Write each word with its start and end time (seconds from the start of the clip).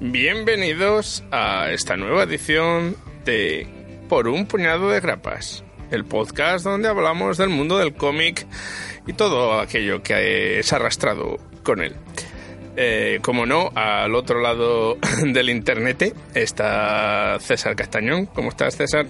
Bienvenidos 0.00 1.24
a 1.32 1.70
esta 1.70 1.96
nueva 1.96 2.22
edición 2.22 2.94
de 3.24 3.66
Por 4.08 4.28
un 4.28 4.46
puñado 4.46 4.90
de 4.90 5.00
grapas, 5.00 5.64
el 5.90 6.04
podcast 6.04 6.64
donde 6.64 6.86
hablamos 6.86 7.36
del 7.36 7.48
mundo 7.48 7.78
del 7.78 7.94
cómic 7.94 8.46
y 9.08 9.14
todo 9.14 9.58
aquello 9.58 10.00
que 10.00 10.60
es 10.60 10.72
arrastrado 10.72 11.38
con 11.64 11.82
él. 11.82 11.96
Eh, 12.76 13.18
como 13.22 13.44
no, 13.44 13.72
al 13.74 14.14
otro 14.14 14.40
lado 14.40 14.98
del 15.32 15.50
internet 15.50 16.14
está 16.32 17.36
César 17.40 17.74
Castañón. 17.74 18.26
¿Cómo 18.26 18.50
estás, 18.50 18.76
César? 18.76 19.06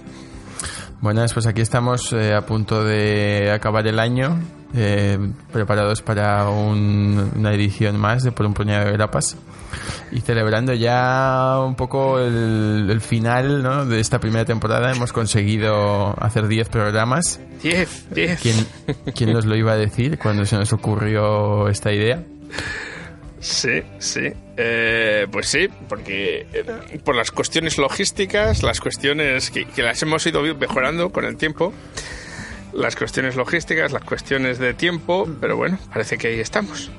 Buenas, 1.01 1.33
pues 1.35 1.45
aquí 1.45 1.61
estamos 1.61 2.11
eh, 2.13 2.33
a 2.33 2.47
punto 2.47 2.83
de 2.83 3.51
acabar 3.51 3.85
el 3.85 3.99
año, 3.99 4.39
eh, 4.75 5.17
preparados 5.51 6.01
para 6.01 6.47
un- 6.49 7.31
una 7.35 7.53
edición 7.53 7.97
más 7.97 8.23
de 8.23 8.31
Por 8.31 8.45
un 8.45 8.53
puñado 8.53 8.85
de 8.85 8.91
grapas 8.93 9.35
y 10.11 10.21
celebrando 10.21 10.73
ya 10.73 11.59
un 11.63 11.75
poco 11.75 12.19
el, 12.19 12.87
el 12.89 13.01
final 13.01 13.61
¿no? 13.63 13.85
de 13.85 13.99
esta 13.99 14.19
primera 14.19 14.45
temporada. 14.45 14.91
Hemos 14.91 15.13
conseguido 15.13 16.15
hacer 16.23 16.47
10 16.47 16.69
programas. 16.69 17.39
10, 17.61 18.07
10. 18.11 18.39
¿Quién, 18.41 18.67
¿Quién 19.15 19.33
nos 19.33 19.45
lo 19.45 19.55
iba 19.55 19.73
a 19.73 19.77
decir 19.77 20.17
cuando 20.17 20.45
se 20.45 20.55
nos 20.55 20.71
ocurrió 20.73 21.67
esta 21.67 21.91
idea? 21.91 22.23
Sí, 23.39 23.81
sí. 23.99 24.21
Eh, 24.57 25.27
pues 25.31 25.47
sí, 25.47 25.67
porque 25.87 26.45
eh, 26.51 26.99
por 27.03 27.15
las 27.15 27.31
cuestiones 27.31 27.77
logísticas, 27.77 28.63
las 28.63 28.81
cuestiones 28.81 29.49
que, 29.51 29.65
que 29.65 29.81
las 29.81 30.01
hemos 30.01 30.25
ido 30.27 30.41
mejorando 30.55 31.11
con 31.11 31.23
el 31.23 31.37
tiempo, 31.37 31.71
las 32.73 32.95
cuestiones 32.95 33.35
logísticas, 33.35 33.91
las 33.91 34.03
cuestiones 34.03 34.59
de 34.59 34.73
tiempo, 34.73 35.27
pero 35.41 35.57
bueno, 35.57 35.77
parece 35.91 36.17
que 36.17 36.27
ahí 36.27 36.39
estamos. 36.39 36.91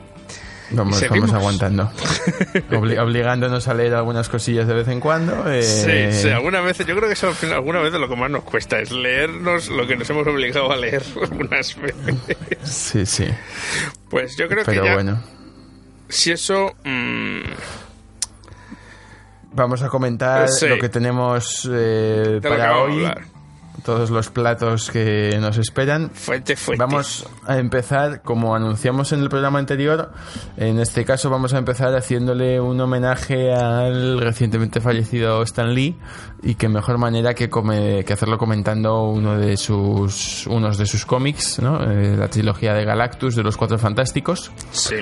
Vamos, 0.72 1.02
aguantando. 1.02 1.90
Obli- 2.70 2.96
obligándonos 2.96 3.66
a 3.66 3.74
leer 3.74 3.94
algunas 3.94 4.28
cosillas 4.28 4.68
de 4.68 4.74
vez 4.74 4.86
en 4.86 5.00
cuando. 5.00 5.50
eh, 5.52 5.64
Sí, 5.64 6.22
sí, 6.22 6.28
alguna 6.28 6.60
vez, 6.60 6.78
yo 6.78 6.84
creo 6.94 7.08
que 7.08 7.14
eso 7.14 7.34
alguna 7.52 7.80
vez 7.80 7.92
lo 7.94 8.08
que 8.08 8.14
más 8.14 8.30
nos 8.30 8.44
cuesta 8.44 8.78
es 8.78 8.92
leernos 8.92 9.68
lo 9.68 9.84
que 9.88 9.96
nos 9.96 10.08
hemos 10.10 10.24
obligado 10.28 10.70
a 10.70 10.76
leer 10.76 11.02
algunas 11.22 11.74
veces. 11.76 12.16
Sí, 12.62 13.04
sí. 13.04 13.26
Pues 14.08 14.36
yo 14.36 14.46
creo 14.46 14.62
Pero 14.64 14.82
que 14.82 14.88
ya, 14.88 14.94
bueno. 14.94 15.20
si 16.08 16.30
eso... 16.30 16.72
mm, 16.84 17.41
Vamos 19.52 19.82
a 19.82 19.88
comentar 19.88 20.48
Sí. 20.48 20.68
lo 20.68 20.78
que 20.78 20.88
tenemos 20.88 21.68
eh, 21.72 22.38
para 22.41 22.78
hoy, 22.78 22.92
hablar. 23.04 23.22
Todos 23.81 24.11
los 24.11 24.28
platos 24.31 24.91
que 24.91 25.36
nos 25.41 25.59
esperan. 25.59 26.11
Fuente, 26.11 26.56
fuente. 26.56 26.83
Vamos 26.84 27.27
a 27.47 27.59
empezar, 27.59 28.22
como 28.22 28.55
anunciamos 28.55 29.12
en 29.12 29.20
el 29.20 29.28
programa 29.28 29.59
anterior, 29.59 30.11
en 30.56 30.78
este 30.81 31.05
caso 31.05 31.31
vamos 31.31 31.55
a 31.55 31.59
empezar 31.59 31.95
haciéndole 31.97 32.61
un 32.61 32.81
homenaje 32.81 33.53
al 33.53 34.20
recientemente 34.20 34.81
fallecido 34.81 35.42
Stan 35.42 35.72
Lee 35.75 35.97
y 36.42 36.55
qué 36.55 36.69
mejor 36.69 36.98
manera 36.98 37.34
que, 37.34 37.48
come- 37.50 38.05
que 38.05 38.12
hacerlo 38.12 38.39
comentando 38.39 39.05
uno 39.05 39.37
de 39.39 39.56
sus, 39.56 40.47
unos 40.47 40.78
de 40.78 40.87
sus 40.87 41.04
cómics, 41.06 41.59
¿no? 41.60 41.83
Eh, 41.91 42.16
la 42.16 42.28
trilogía 42.28 42.75
de 42.75 42.84
Galactus 42.84 43.34
de 43.37 43.43
los 43.43 43.56
Cuatro 43.56 43.78
Fantásticos. 43.78 44.50
Sí. 44.71 44.97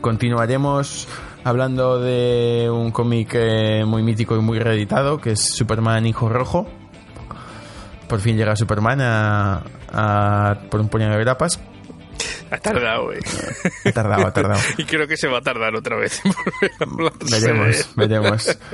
Continuaremos 0.00 1.08
hablando 1.44 1.98
de 2.00 2.68
un 2.70 2.90
cómic 2.92 3.30
eh, 3.34 3.84
muy 3.84 4.02
mítico 4.02 4.36
y 4.36 4.40
muy 4.40 4.58
reeditado, 4.58 5.18
que 5.20 5.32
es 5.32 5.40
Superman 5.54 6.06
Hijo 6.06 6.28
Rojo. 6.28 6.68
Por 8.08 8.20
fin 8.20 8.36
llega 8.36 8.56
Superman 8.56 9.00
a, 9.02 9.62
a- 9.92 10.58
por 10.70 10.80
un 10.80 10.88
puñado 10.88 11.12
de 11.16 11.20
grapas. 11.20 11.60
Ha 12.50 12.56
tardado, 12.58 13.12
eh. 13.12 13.20
Ha 13.84 13.92
tardado, 13.92 14.26
ha 14.26 14.32
tardado. 14.32 14.60
Y 14.78 14.84
creo 14.84 15.06
que 15.06 15.16
se 15.16 15.28
va 15.28 15.38
a 15.38 15.42
tardar 15.42 15.74
otra 15.76 15.96
vez. 15.96 16.20
Veremos, 17.30 17.90
veremos. 17.94 18.58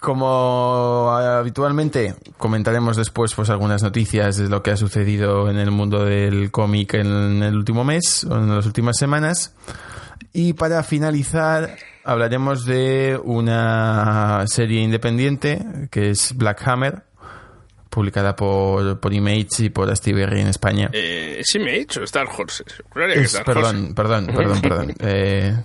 Como 0.00 1.10
habitualmente 1.12 2.14
comentaremos 2.36 2.94
después 2.96 3.32
pues 3.34 3.48
algunas 3.48 3.82
noticias 3.82 4.36
de 4.36 4.48
lo 4.50 4.62
que 4.62 4.70
ha 4.72 4.76
sucedido 4.76 5.48
en 5.48 5.56
el 5.56 5.70
mundo 5.70 6.04
del 6.04 6.50
cómic 6.50 6.92
en 6.94 7.42
el 7.42 7.56
último 7.56 7.84
mes 7.84 8.24
o 8.24 8.36
en 8.36 8.54
las 8.54 8.66
últimas 8.66 8.98
semanas. 8.98 9.54
Y 10.34 10.52
para 10.52 10.82
finalizar 10.82 11.76
hablaremos 12.04 12.66
de 12.66 13.18
una 13.24 14.44
serie 14.46 14.82
independiente 14.82 15.64
que 15.90 16.10
es 16.10 16.36
Black 16.36 16.68
Hammer, 16.68 17.04
publicada 17.94 18.34
por, 18.34 18.98
por 18.98 19.12
Image 19.14 19.46
y 19.60 19.68
por 19.70 19.94
Steve 19.96 20.20
Berry 20.26 20.40
en 20.40 20.48
España. 20.48 20.90
Eh, 20.92 21.40
sí 21.44 21.58
me 21.60 21.76
he 21.76 21.80
hecho 21.80 22.02
Star 22.02 22.26
Horse. 22.26 22.64
Juraría 22.90 23.14
que 23.14 23.20
Es- 23.22 23.32
Dark 23.34 23.44
perdón, 23.46 23.76
Horse. 23.82 23.94
perdón, 23.94 24.26
perdón, 24.26 24.60
perdón. 24.60 24.94
Eh, 25.00 25.56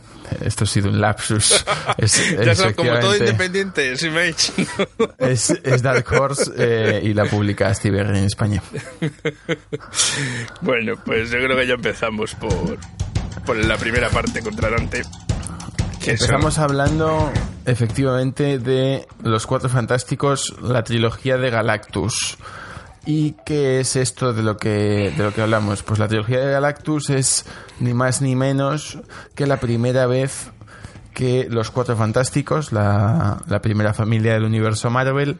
esto 0.45 0.63
ha 0.65 0.67
sido 0.67 0.89
un 0.89 1.01
lapsus. 1.01 1.65
Es, 1.97 2.35
Ya 2.45 2.53
sabes, 2.53 2.75
como 2.75 2.97
todo 2.99 3.17
independiente, 3.17 3.91
es 3.93 4.03
Image. 4.03 4.53
Es, 5.17 5.49
es 5.49 5.81
Dark 5.81 6.05
Horse 6.11 6.51
eh, 6.55 7.01
y 7.03 7.13
la 7.15 7.25
publica 7.25 7.73
Steve 7.73 7.97
Berry 7.97 8.19
en 8.19 8.25
España. 8.25 8.61
bueno, 10.61 10.93
pues 11.03 11.31
yo 11.31 11.37
creo 11.37 11.57
que 11.57 11.67
ya 11.67 11.73
empezamos 11.73 12.35
por, 12.35 12.77
por 13.45 13.57
la 13.57 13.77
primera 13.77 14.09
parte 14.09 14.41
contra 14.41 14.69
Dante. 14.69 15.01
Empezamos 16.01 16.57
hablando 16.57 17.31
efectivamente 17.65 18.57
de 18.57 19.07
Los 19.21 19.45
Cuatro 19.45 19.69
Fantásticos, 19.69 20.55
la 20.61 20.83
trilogía 20.83 21.37
de 21.37 21.49
Galactus. 21.49 22.37
¿Y 23.05 23.35
qué 23.45 23.79
es 23.79 23.95
esto 23.95 24.33
de 24.33 24.43
lo 24.43 24.57
que 24.57 25.13
de 25.15 25.23
lo 25.23 25.33
que 25.33 25.41
hablamos? 25.41 25.83
Pues 25.83 25.99
la 25.99 26.07
trilogía 26.07 26.39
de 26.39 26.51
Galactus 26.51 27.09
es 27.09 27.45
ni 27.79 27.93
más 27.93 28.21
ni 28.21 28.35
menos 28.35 28.99
que 29.35 29.45
la 29.45 29.57
primera 29.57 30.05
vez 30.05 30.51
que 31.13 31.47
los 31.49 31.69
Cuatro 31.69 31.95
Fantásticos, 31.95 32.71
la, 32.71 33.41
la 33.47 33.61
primera 33.61 33.93
familia 33.93 34.33
del 34.33 34.45
universo 34.45 34.89
Marvel, 34.89 35.39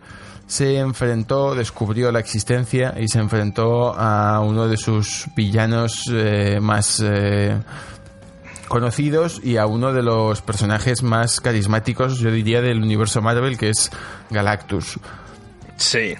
se 0.50 0.80
enfrentó, 0.80 1.54
descubrió 1.54 2.12
la 2.12 2.20
existencia 2.20 2.96
y 3.00 3.08
se 3.08 3.20
enfrentó 3.20 3.94
a 3.96 4.40
uno 4.40 4.68
de 4.68 4.78
sus 4.78 5.28
villanos 5.36 6.10
eh, 6.12 6.60
más 6.60 7.00
eh, 7.06 7.56
conocidos 8.70 9.42
y 9.44 9.58
a 9.58 9.66
uno 9.66 9.92
de 9.92 10.02
los 10.04 10.42
personajes 10.42 11.04
más 11.04 11.42
carismáticos, 11.42 12.20
yo 12.20 12.32
diría, 12.32 12.62
del 12.62 12.82
universo 12.82 13.22
Marvel, 13.22 13.58
que 13.58 13.70
es 13.72 13.92
Galactus. 14.30 14.98
Sí. 15.76 16.16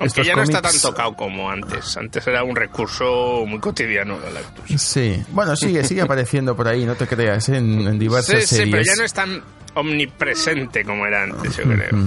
Aunque 0.00 0.22
ya 0.24 0.36
no 0.36 0.42
está 0.42 0.60
tan 0.62 0.78
tocado 0.80 1.14
como 1.16 1.50
antes. 1.50 1.96
Antes 1.96 2.24
era 2.26 2.44
un 2.44 2.54
recurso 2.54 3.44
muy 3.46 3.58
cotidiano 3.58 4.18
Galactus. 4.18 4.80
Sí, 4.80 5.20
bueno, 5.30 5.56
sigue, 5.56 5.82
sigue 5.84 6.02
apareciendo 6.02 6.54
por 6.54 6.68
ahí, 6.68 6.84
no 6.84 6.94
te 6.94 7.06
creas, 7.06 7.48
¿eh? 7.48 7.56
en, 7.56 7.80
en 7.86 7.98
diversas 7.98 8.42
Sí, 8.42 8.46
sí, 8.46 8.56
series. 8.56 8.70
pero 8.72 8.84
ya 8.84 8.94
no 8.96 9.02
es 9.04 9.12
tan 9.12 9.42
omnipresente 9.74 10.84
como 10.84 11.04
era 11.06 11.24
antes, 11.24 11.56
yo 11.56 11.64
creo. 11.64 11.98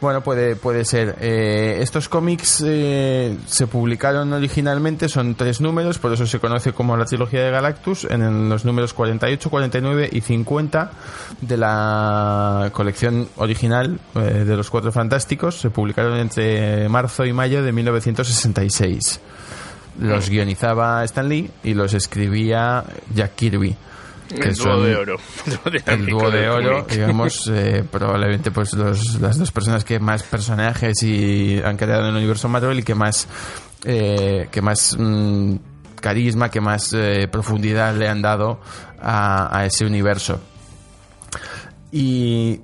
Bueno, 0.00 0.22
puede, 0.22 0.54
puede 0.54 0.84
ser. 0.84 1.16
Eh, 1.20 1.78
estos 1.80 2.08
cómics 2.08 2.62
eh, 2.64 3.36
se 3.46 3.66
publicaron 3.66 4.32
originalmente, 4.32 5.08
son 5.08 5.34
tres 5.34 5.60
números, 5.60 5.98
por 5.98 6.12
eso 6.12 6.24
se 6.24 6.38
conoce 6.38 6.72
como 6.72 6.96
la 6.96 7.04
trilogía 7.04 7.42
de 7.42 7.50
Galactus, 7.50 8.04
en 8.04 8.48
los 8.48 8.64
números 8.64 8.94
48, 8.94 9.50
49 9.50 10.08
y 10.12 10.20
50 10.20 10.92
de 11.40 11.56
la 11.56 12.70
colección 12.72 13.28
original 13.36 13.98
eh, 14.14 14.20
de 14.20 14.56
los 14.56 14.70
Cuatro 14.70 14.92
Fantásticos. 14.92 15.58
Se 15.58 15.70
publicaron 15.70 16.16
entre 16.16 16.88
marzo 16.88 17.24
y 17.24 17.32
mayo 17.32 17.64
de 17.64 17.72
1966. 17.72 19.20
Los 20.00 20.30
guionizaba 20.30 21.02
Stan 21.02 21.28
Lee 21.28 21.50
y 21.64 21.74
los 21.74 21.92
escribía 21.92 22.84
Jack 23.12 23.34
Kirby. 23.34 23.76
Que 24.28 24.48
El 24.48 24.54
dúo 24.54 24.80
de 24.82 24.96
oro. 24.96 25.16
El 25.86 26.06
dúo 26.06 26.30
de 26.30 26.48
oro, 26.48 26.86
digamos, 26.90 27.50
eh, 27.52 27.84
probablemente 27.90 28.50
pues 28.50 28.72
los- 28.74 29.20
las 29.20 29.38
dos 29.38 29.50
personas 29.50 29.84
que 29.84 29.98
más 29.98 30.22
personajes 30.22 31.02
y 31.02 31.60
han 31.64 31.76
creado 31.76 32.02
en 32.02 32.10
el 32.10 32.16
universo 32.16 32.48
Marvel 32.48 32.78
y 32.78 32.82
que 32.82 32.94
más 32.94 33.26
eh, 33.84 34.48
que 34.50 34.60
más 34.62 34.96
mm, 34.98 35.54
carisma, 36.00 36.50
que 36.50 36.60
más 36.60 36.92
eh, 36.92 37.28
profundidad 37.30 37.94
le 37.96 38.08
han 38.08 38.20
dado 38.22 38.60
a, 39.00 39.56
a 39.58 39.66
ese 39.66 39.84
universo. 39.86 40.40
Y 41.90 42.60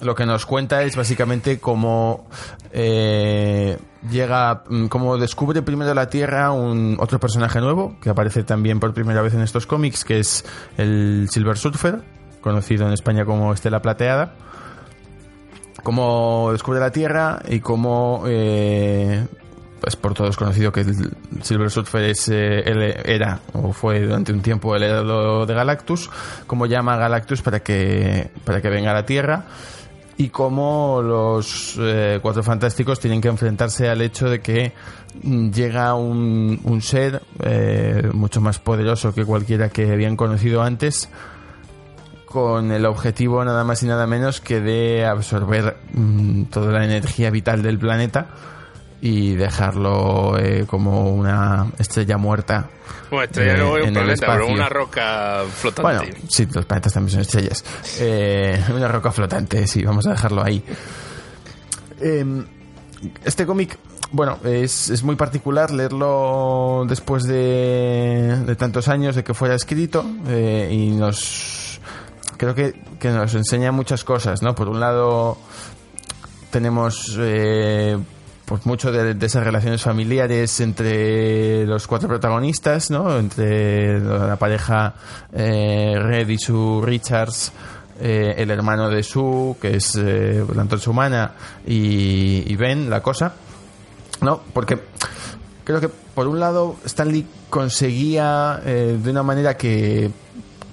lo 0.00 0.14
que 0.14 0.26
nos 0.26 0.46
cuenta 0.46 0.82
es 0.82 0.96
básicamente 0.96 1.58
cómo 1.58 2.26
eh, 2.72 3.78
llega, 4.10 4.64
mm, 4.68 4.86
cómo 4.86 5.16
descubre 5.16 5.62
primero 5.62 5.94
la 5.94 6.08
Tierra 6.08 6.52
un 6.52 6.96
otro 7.00 7.18
personaje 7.18 7.60
nuevo 7.60 7.96
que 8.00 8.10
aparece 8.10 8.42
también 8.44 8.80
por 8.80 8.92
primera 8.94 9.22
vez 9.22 9.34
en 9.34 9.40
estos 9.40 9.66
cómics, 9.66 10.04
que 10.04 10.20
es 10.20 10.44
el 10.76 11.28
Silver 11.30 11.56
Surfer, 11.56 12.02
conocido 12.40 12.86
en 12.86 12.92
España 12.92 13.24
como 13.24 13.52
Estela 13.52 13.80
Plateada, 13.80 14.34
cómo 15.82 16.50
descubre 16.52 16.80
la 16.80 16.90
Tierra 16.90 17.40
y 17.48 17.60
cómo 17.60 18.24
eh, 18.26 19.26
es 19.86 19.96
por 19.96 20.14
todos 20.14 20.36
conocido 20.36 20.72
que 20.72 20.84
Silver 21.42 21.70
Surfer 21.70 22.04
es, 22.04 22.28
eh, 22.28 22.62
era 23.04 23.40
o 23.52 23.72
fue 23.72 24.00
durante 24.00 24.32
un 24.32 24.42
tiempo 24.42 24.74
el 24.74 24.82
héroe 24.82 25.46
de 25.46 25.54
Galactus, 25.54 26.10
cómo 26.46 26.66
llama 26.66 26.94
a 26.94 26.96
Galactus 26.98 27.40
para 27.40 27.60
que, 27.60 28.30
para 28.44 28.60
que 28.60 28.68
venga 28.68 28.90
a 28.90 28.94
la 28.94 29.06
Tierra 29.06 29.46
y 30.18 30.30
cómo 30.30 31.02
los 31.02 31.76
eh, 31.78 32.18
cuatro 32.22 32.42
fantásticos 32.42 33.00
tienen 33.00 33.20
que 33.20 33.28
enfrentarse 33.28 33.88
al 33.88 34.00
hecho 34.00 34.30
de 34.30 34.40
que 34.40 34.72
mm, 35.22 35.50
llega 35.50 35.94
un, 35.94 36.60
un 36.64 36.82
ser 36.82 37.22
eh, 37.42 38.10
mucho 38.12 38.40
más 38.40 38.58
poderoso 38.58 39.12
que 39.14 39.24
cualquiera 39.24 39.68
que 39.68 39.92
habían 39.92 40.16
conocido 40.16 40.62
antes 40.62 41.08
con 42.24 42.72
el 42.72 42.86
objetivo 42.86 43.44
nada 43.44 43.64
más 43.64 43.82
y 43.82 43.86
nada 43.86 44.06
menos 44.06 44.40
que 44.40 44.60
de 44.60 45.06
absorber 45.06 45.76
mm, 45.92 46.44
toda 46.44 46.72
la 46.72 46.84
energía 46.84 47.30
vital 47.30 47.62
del 47.62 47.78
planeta 47.78 48.28
y 49.00 49.34
dejarlo 49.34 50.38
eh, 50.38 50.64
como 50.66 51.10
una 51.10 51.66
estrella 51.78 52.16
muerta. 52.16 52.70
Bueno, 53.10 53.24
estrella 53.24 53.54
eh, 53.54 53.58
no 53.58 53.76
es 53.76 53.86
un 53.86 53.92
planeta, 53.92 54.26
pero 54.26 54.46
una 54.48 54.68
roca 54.68 55.42
flotante. 55.48 55.82
Bueno, 55.82 56.02
sí, 56.28 56.46
los 56.52 56.64
planetas 56.64 56.92
también 56.92 57.12
son 57.12 57.20
estrellas. 57.20 57.64
Eh, 58.00 58.60
una 58.74 58.88
roca 58.88 59.12
flotante, 59.12 59.66
sí, 59.66 59.84
vamos 59.84 60.06
a 60.06 60.10
dejarlo 60.10 60.42
ahí. 60.42 60.62
Eh, 62.00 62.44
este 63.24 63.46
cómic, 63.46 63.78
bueno, 64.12 64.38
es, 64.44 64.90
es 64.90 65.02
muy 65.02 65.16
particular 65.16 65.70
leerlo 65.70 66.84
después 66.88 67.24
de, 67.24 68.42
de 68.46 68.56
tantos 68.56 68.88
años 68.88 69.14
de 69.14 69.22
que 69.22 69.34
fuera 69.34 69.54
escrito 69.54 70.04
eh, 70.28 70.68
y 70.72 70.90
nos 70.90 71.80
creo 72.36 72.54
que, 72.54 72.74
que 72.98 73.10
nos 73.10 73.34
enseña 73.34 73.72
muchas 73.72 74.04
cosas, 74.04 74.42
¿no? 74.42 74.54
Por 74.54 74.68
un 74.68 74.80
lado 74.80 75.38
tenemos 76.50 77.16
eh, 77.18 77.98
pues 78.46 78.64
mucho 78.64 78.92
de, 78.92 79.14
de 79.14 79.26
esas 79.26 79.44
relaciones 79.44 79.82
familiares 79.82 80.60
entre 80.60 81.66
los 81.66 81.86
cuatro 81.86 82.08
protagonistas, 82.08 82.90
¿no? 82.90 83.18
Entre 83.18 84.00
la 84.00 84.36
pareja 84.36 84.94
eh, 85.32 85.94
Red 85.98 86.28
y 86.28 86.38
su 86.38 86.80
Richards, 86.80 87.52
eh, 88.00 88.34
el 88.38 88.50
hermano 88.50 88.88
de 88.88 89.02
Sue, 89.02 89.56
que 89.60 89.76
es 89.76 89.96
eh, 89.96 90.44
la 90.54 90.62
antorcha 90.62 90.90
humana, 90.90 91.32
y, 91.66 92.44
y 92.46 92.56
Ben, 92.56 92.88
la 92.88 93.02
cosa, 93.02 93.34
¿no? 94.20 94.40
Porque 94.52 94.78
creo 95.64 95.80
que 95.80 95.88
por 95.88 96.28
un 96.28 96.38
lado 96.38 96.76
Stanley 96.84 97.26
conseguía 97.50 98.60
eh, 98.64 98.96
de 99.02 99.10
una 99.10 99.24
manera 99.24 99.56
que 99.56 100.10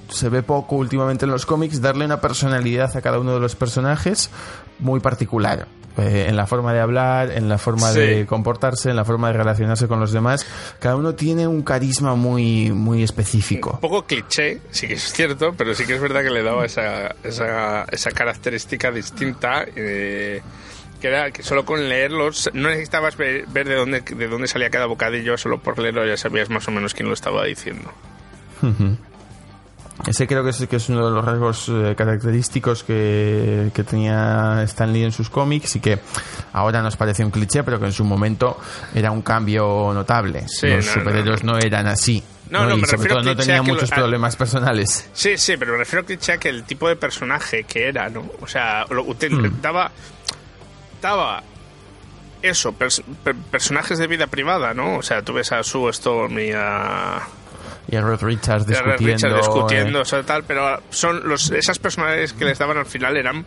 se 0.09 0.29
ve 0.29 0.43
poco 0.43 0.75
últimamente 0.75 1.25
en 1.25 1.31
los 1.31 1.47
cómics 1.47 1.81
darle 1.81 2.05
una 2.05 2.21
personalidad 2.21 2.95
a 2.95 3.01
cada 3.01 3.17
uno 3.17 3.33
de 3.33 3.39
los 3.39 3.55
personajes 3.55 4.29
muy 4.77 4.99
particular 4.99 5.67
Eh, 5.95 6.25
en 6.27 6.35
la 6.35 6.47
forma 6.47 6.73
de 6.73 6.79
hablar 6.79 7.29
en 7.31 7.47
la 7.47 7.59
forma 7.59 7.91
Sí. 7.91 7.99
de 7.99 8.25
comportarse 8.25 8.89
en 8.89 8.95
la 8.95 9.05
forma 9.05 9.27
de 9.27 9.37
relacionarse 9.37 9.87
con 9.87 9.99
los 9.99 10.11
demás 10.11 10.43
cada 10.79 10.95
uno 10.95 11.13
tiene 11.13 11.45
un 11.45 11.61
carisma 11.61 12.15
muy 12.15 12.71
muy 12.71 13.03
específico 13.03 13.73
Un 13.73 13.79
poco 13.79 14.03
cliché, 14.03 14.59
sí 14.71 14.87
que 14.87 14.95
es 14.95 15.13
cierto, 15.13 15.53
pero 15.55 15.75
sí 15.75 15.85
que 15.85 15.93
es 15.93 16.01
verdad 16.01 16.23
que 16.23 16.31
le 16.31 16.41
daba 16.41 16.65
esa, 16.65 17.13
esa, 17.23 17.83
esa 17.91 18.09
característica 18.09 18.89
distinta. 18.91 19.65
eh, 19.75 20.41
que 20.99 21.09
era 21.09 21.29
que 21.31 21.43
solo 21.43 21.63
con 21.65 21.87
leerlos 21.87 22.49
no 22.53 22.69
necesitabas 22.69 23.15
ver, 23.17 23.45
ver 23.49 23.67
de 23.67 23.75
dónde 23.75 24.01
de 24.01 24.27
dónde 24.27 24.47
salía 24.47 24.69
cada 24.71 24.87
bocadillo, 24.87 25.37
solo 25.37 25.59
por 25.59 25.77
leerlo 25.77 26.07
ya 26.07 26.17
sabías 26.17 26.49
más 26.49 26.67
o 26.67 26.71
menos 26.71 26.93
quién 26.95 27.07
lo 27.07 27.13
estaba 27.13 27.43
diciendo. 27.45 27.91
Ese 30.07 30.25
creo 30.27 30.43
que 30.43 30.49
es, 30.49 30.65
que 30.67 30.75
es 30.77 30.89
uno 30.89 31.05
de 31.05 31.11
los 31.11 31.23
rasgos 31.23 31.69
eh, 31.69 31.93
característicos 31.95 32.83
que, 32.83 33.69
que 33.73 33.83
tenía 33.83 34.61
Stan 34.63 34.91
Lee 34.91 35.03
en 35.03 35.11
sus 35.11 35.29
cómics 35.29 35.75
y 35.75 35.79
que 35.79 35.99
ahora 36.53 36.81
nos 36.81 36.97
parece 36.97 37.23
un 37.23 37.29
cliché, 37.31 37.63
pero 37.63 37.79
que 37.79 37.85
en 37.85 37.91
su 37.93 38.03
momento 38.03 38.57
era 38.95 39.11
un 39.11 39.21
cambio 39.21 39.91
notable. 39.93 40.45
Sí, 40.47 40.67
los 40.67 40.85
no, 40.87 40.93
superhéroes 40.93 41.43
no, 41.43 41.57
eran 41.59 41.87
así. 41.87 42.23
No, 42.49 42.65
no, 42.65 42.75
y 42.75 42.81
me 42.81 42.87
sobre 42.87 42.97
refiero 43.03 43.15
todo 43.15 43.23
no 43.23 43.31
cliché 43.35 43.45
tenían 43.45 43.61
a 43.61 43.65
que 43.65 43.67
lo- 43.69 43.73
muchos 43.75 43.89
problemas 43.91 44.35
personales. 44.35 45.09
Sí, 45.13 45.37
sí, 45.37 45.57
pero 45.57 45.71
me 45.73 45.77
refiero 45.79 46.03
a 46.03 46.37
que 46.37 46.49
el 46.49 46.63
tipo 46.63 46.87
de 46.89 46.95
personaje 46.95 47.63
que 47.63 47.87
era, 47.87 48.09
¿no? 48.09 48.25
O 48.41 48.47
sea, 48.47 48.85
lo, 48.89 49.03
Hmm. 49.03 49.61
daba, 49.61 49.91
daba 51.01 51.43
eso, 52.41 52.73
pers- 52.73 53.03
per- 53.23 53.35
personajes 53.35 53.97
de 53.99 54.07
vida 54.07 54.27
privada, 54.27 54.73
¿no? 54.73 54.97
O 54.97 55.01
sea, 55.03 55.21
tú 55.21 55.33
ves 55.33 55.51
a 55.51 55.63
Sue 55.63 55.89
Storm 55.91 56.37
y 56.39 56.51
a, 56.51 57.21
Y 57.87 57.95
a 57.97 58.01
Red 58.01 58.21
Richards 58.21 58.63
a 58.63 58.81
Red 58.81 58.97
discutiendo. 58.97 59.05
Richards 59.27 59.35
discutiendo, 59.47 59.99
eh, 59.99 60.01
o 60.01 60.05
sea, 60.05 60.23
tal, 60.23 60.43
pero 60.45 60.81
son 60.89 61.27
los, 61.27 61.51
esas 61.51 61.79
personalidades 61.79 62.33
que 62.33 62.45
les 62.45 62.57
daban 62.57 62.77
al 62.77 62.85
final 62.85 63.17
eran 63.17 63.45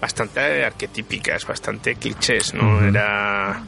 bastante 0.00 0.64
arquetípicas, 0.64 1.46
bastante 1.46 1.94
clichés, 1.96 2.52
¿no? 2.54 2.84
Era... 2.84 3.62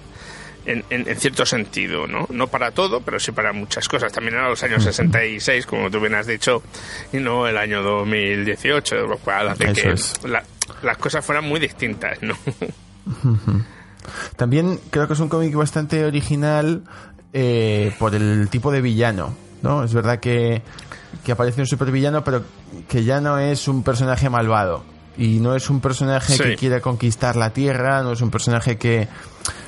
En, 0.67 0.85
en- 0.91 1.09
en 1.09 1.17
cierto 1.17 1.47
sentido, 1.47 2.07
¿no? 2.07 2.27
No 2.29 2.47
para 2.49 2.71
todo, 2.71 3.01
pero 3.01 3.19
sí 3.19 3.33
para 3.33 3.51
muchas 3.55 3.89
cosas. 3.89 4.13
También 4.13 4.35
eran 4.35 4.51
los 4.51 4.63
años 4.63 4.85
66, 4.85 5.65
como 5.65 5.91
tú 5.91 6.01
bien 6.01 6.15
has 6.15 6.27
dicho, 6.27 6.63
y 7.15 7.17
no 7.17 7.49
el 7.49 7.57
año 7.57 7.83
2018, 7.83 8.95
lo 9.07 9.17
cual 9.17 9.49
hace 9.49 9.71
Eso 9.71 10.15
que 10.23 10.29
la- 10.29 10.45
las 10.83 10.99
cosas 10.99 11.25
fueran 11.25 11.45
muy 11.47 11.59
distintas, 11.61 12.23
¿no? 12.23 12.37
También 14.37 14.79
creo 14.91 15.07
que 15.07 15.15
es 15.15 15.21
un 15.21 15.29
cómic 15.29 15.55
bastante 15.55 16.05
original 16.05 16.83
eh, 17.33 17.93
por 17.99 18.15
el 18.15 18.49
tipo 18.51 18.71
de 18.71 18.81
villano, 18.81 19.35
¿no? 19.63 19.85
Es 19.85 19.93
verdad 19.95 20.19
que, 20.21 20.63
que 21.25 21.33
aparece 21.33 21.61
un 21.61 21.67
supervillano, 21.67 22.23
pero 22.25 22.43
que 22.89 23.05
ya 23.05 23.21
no 23.21 23.39
es 23.39 23.69
un 23.69 23.83
personaje 23.83 24.29
malvado. 24.31 24.85
Y 25.19 25.39
no 25.41 25.55
es 25.55 25.69
un 25.69 25.81
personaje 25.81 26.33
Sí. 26.35 26.43
que 26.43 26.57
quiera 26.57 26.81
conquistar 26.81 27.37
la 27.37 27.51
Tierra, 27.51 28.03
no 28.03 28.13
es 28.13 28.21
un 28.21 28.31
personaje 28.31 28.79
que... 28.79 29.09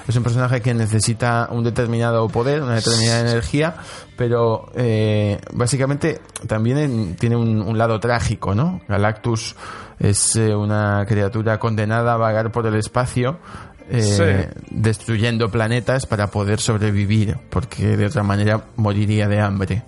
Es 0.09 0.17
un 0.17 0.23
personaje 0.25 0.61
que 0.61 0.75
necesita 0.75 1.49
un 1.53 1.63
determinado 1.63 2.27
poder, 2.29 2.63
una 2.63 2.75
determinada 2.75 3.21
energía, 3.21 3.77
pero 4.17 4.71
eh, 4.75 5.41
básicamente 5.53 6.21
también 6.49 6.79
en- 6.79 7.17
tiene 7.17 7.37
un, 7.37 7.61
un 7.63 7.79
lado 7.79 8.01
trágico, 8.01 8.53
¿no? 8.55 8.81
Galactus 8.89 9.55
es 10.01 10.35
eh, 10.35 10.57
una 10.57 11.05
criatura 11.07 11.59
condenada 11.61 12.15
a 12.15 12.17
vagar 12.17 12.51
por 12.51 12.67
el 12.67 12.75
espacio 12.75 13.39
eh, 13.93 14.03
Sí. 14.03 14.61
destruyendo 14.71 15.51
planetas 15.51 16.07
para 16.07 16.29
poder 16.29 16.59
sobrevivir, 16.61 17.37
porque 17.51 17.97
de 17.97 18.07
otra 18.07 18.23
manera 18.23 18.65
moriría 18.77 19.29
de 19.29 19.41
hambre. 19.41 19.83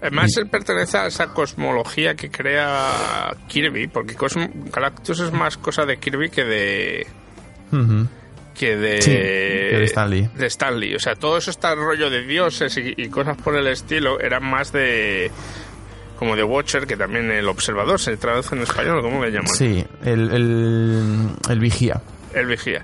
Además, 0.00 0.30
Y- 0.36 0.40
él 0.40 0.48
pertenece 0.48 0.96
a 0.98 1.06
esa 1.06 1.26
cosmología 1.28 2.14
que 2.14 2.30
crea 2.30 3.34
Kirby, 3.48 3.88
porque 3.88 4.14
Cosmo- 4.14 4.48
Galactus 4.72 5.20
es 5.20 5.32
más 5.32 5.56
cosa 5.56 5.84
de 5.84 5.98
Kirby 5.98 6.30
que 6.30 6.44
de 6.44 7.06
que 8.54 8.76
de, 8.76 9.00
Sí, 9.02 9.10
que 9.10 9.76
de 9.78 9.84
Stan 9.84 10.10
Lee. 10.10 10.28
de 10.36 10.46
Stan 10.46 10.78
Lee. 10.78 10.94
O 10.94 10.98
sea, 11.00 11.14
todo 11.16 11.38
eso 11.38 11.50
está 11.50 11.74
rollo 11.74 12.10
de 12.10 12.22
dioses 12.26 12.76
y, 12.76 12.94
y 12.96 13.08
cosas 13.08 13.36
por 13.38 13.56
el 13.56 13.66
estilo, 13.66 14.20
eran 14.20 14.44
más 14.44 14.72
de 14.72 15.30
como 16.18 16.36
de 16.36 16.44
Watcher, 16.44 16.86
que 16.86 16.96
también 16.96 17.30
el 17.32 17.48
observador 17.48 17.98
se 17.98 18.16
traduce 18.16 18.54
en 18.54 18.62
español, 18.62 19.00
¿cómo 19.02 19.24
le 19.24 19.30
llaman? 19.32 19.48
Sí, 19.48 19.84
el, 20.04 20.30
el, 20.32 21.28
el 21.48 21.58
vigía. 21.58 22.00
El 22.34 22.46
vigía. 22.46 22.82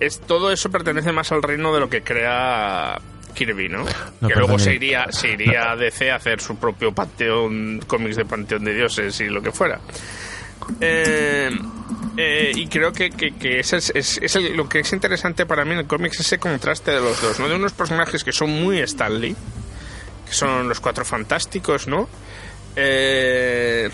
Es, 0.00 0.20
todo 0.20 0.52
eso 0.52 0.70
pertenece 0.70 1.12
más 1.12 1.32
al 1.32 1.42
reino 1.42 1.74
de 1.74 1.80
lo 1.80 1.88
que 1.90 2.02
crea 2.02 3.00
Kirby, 3.34 3.68
¿no? 3.68 3.84
No, 4.20 4.28
que 4.28 4.34
luego 4.36 4.58
se 4.58 4.74
iría, 4.74 5.06
se 5.10 5.30
iría 5.32 5.72
a 5.72 5.76
DC 5.76 6.10
a 6.10 6.16
hacer 6.16 6.40
su 6.40 6.56
propio 6.56 6.92
panteón, 6.92 7.80
cómics 7.86 8.16
de 8.16 8.24
panteón 8.24 8.64
de 8.64 8.74
dioses 8.74 9.20
y 9.20 9.26
lo 9.28 9.42
que 9.42 9.50
fuera. 9.52 9.80
Eh, 10.80 11.50
eh, 12.16 12.52
y 12.54 12.66
creo 12.68 12.92
que, 12.92 13.10
que, 13.10 13.32
que 13.34 13.60
ese 13.60 13.78
es, 13.78 13.90
es- 13.94 14.18
es 14.22 14.36
el- 14.36 14.56
lo 14.56 14.68
que 14.68 14.80
es 14.80 14.92
interesante 14.92 15.46
para 15.46 15.64
mí 15.64 15.72
en 15.72 15.78
el 15.78 15.86
cómic 15.86 16.12
es 16.12 16.20
ese 16.20 16.38
contraste 16.38 16.90
de 16.92 17.00
los 17.00 17.20
dos, 17.22 17.38
¿no? 17.40 17.48
De 17.48 17.54
unos 17.56 17.72
personajes 17.72 18.22
que 18.22 18.32
son 18.32 18.50
muy 18.50 18.78
Stanley, 18.80 19.34
que 20.26 20.32
son 20.32 20.68
los 20.68 20.78
cuatro 20.80 21.04
fantásticos, 21.04 21.86
¿no? 21.88 22.08
Eh, 22.76 23.88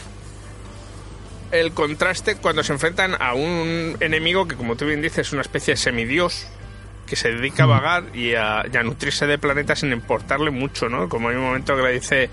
el 1.54 1.72
contraste 1.72 2.34
cuando 2.36 2.64
se 2.64 2.72
enfrentan 2.72 3.16
a 3.20 3.34
un 3.34 3.96
enemigo 4.00 4.48
que, 4.48 4.56
como 4.56 4.76
tú 4.76 4.86
bien 4.86 5.00
dices, 5.00 5.28
es 5.28 5.32
una 5.32 5.42
especie 5.42 5.74
de 5.74 5.76
semidios 5.76 6.48
que 7.06 7.14
se 7.14 7.30
dedica 7.32 7.62
a 7.62 7.66
vagar 7.66 8.04
y 8.12 8.34
a, 8.34 8.64
y 8.70 8.76
a 8.76 8.82
nutrirse 8.82 9.26
de 9.26 9.38
planetas 9.38 9.78
sin 9.78 9.92
importarle 9.92 10.50
mucho, 10.50 10.88
¿no? 10.88 11.08
Como 11.08 11.28
hay 11.28 11.36
un 11.36 11.42
momento 11.42 11.76
que 11.76 11.82
le 11.82 11.92
dice 11.92 12.28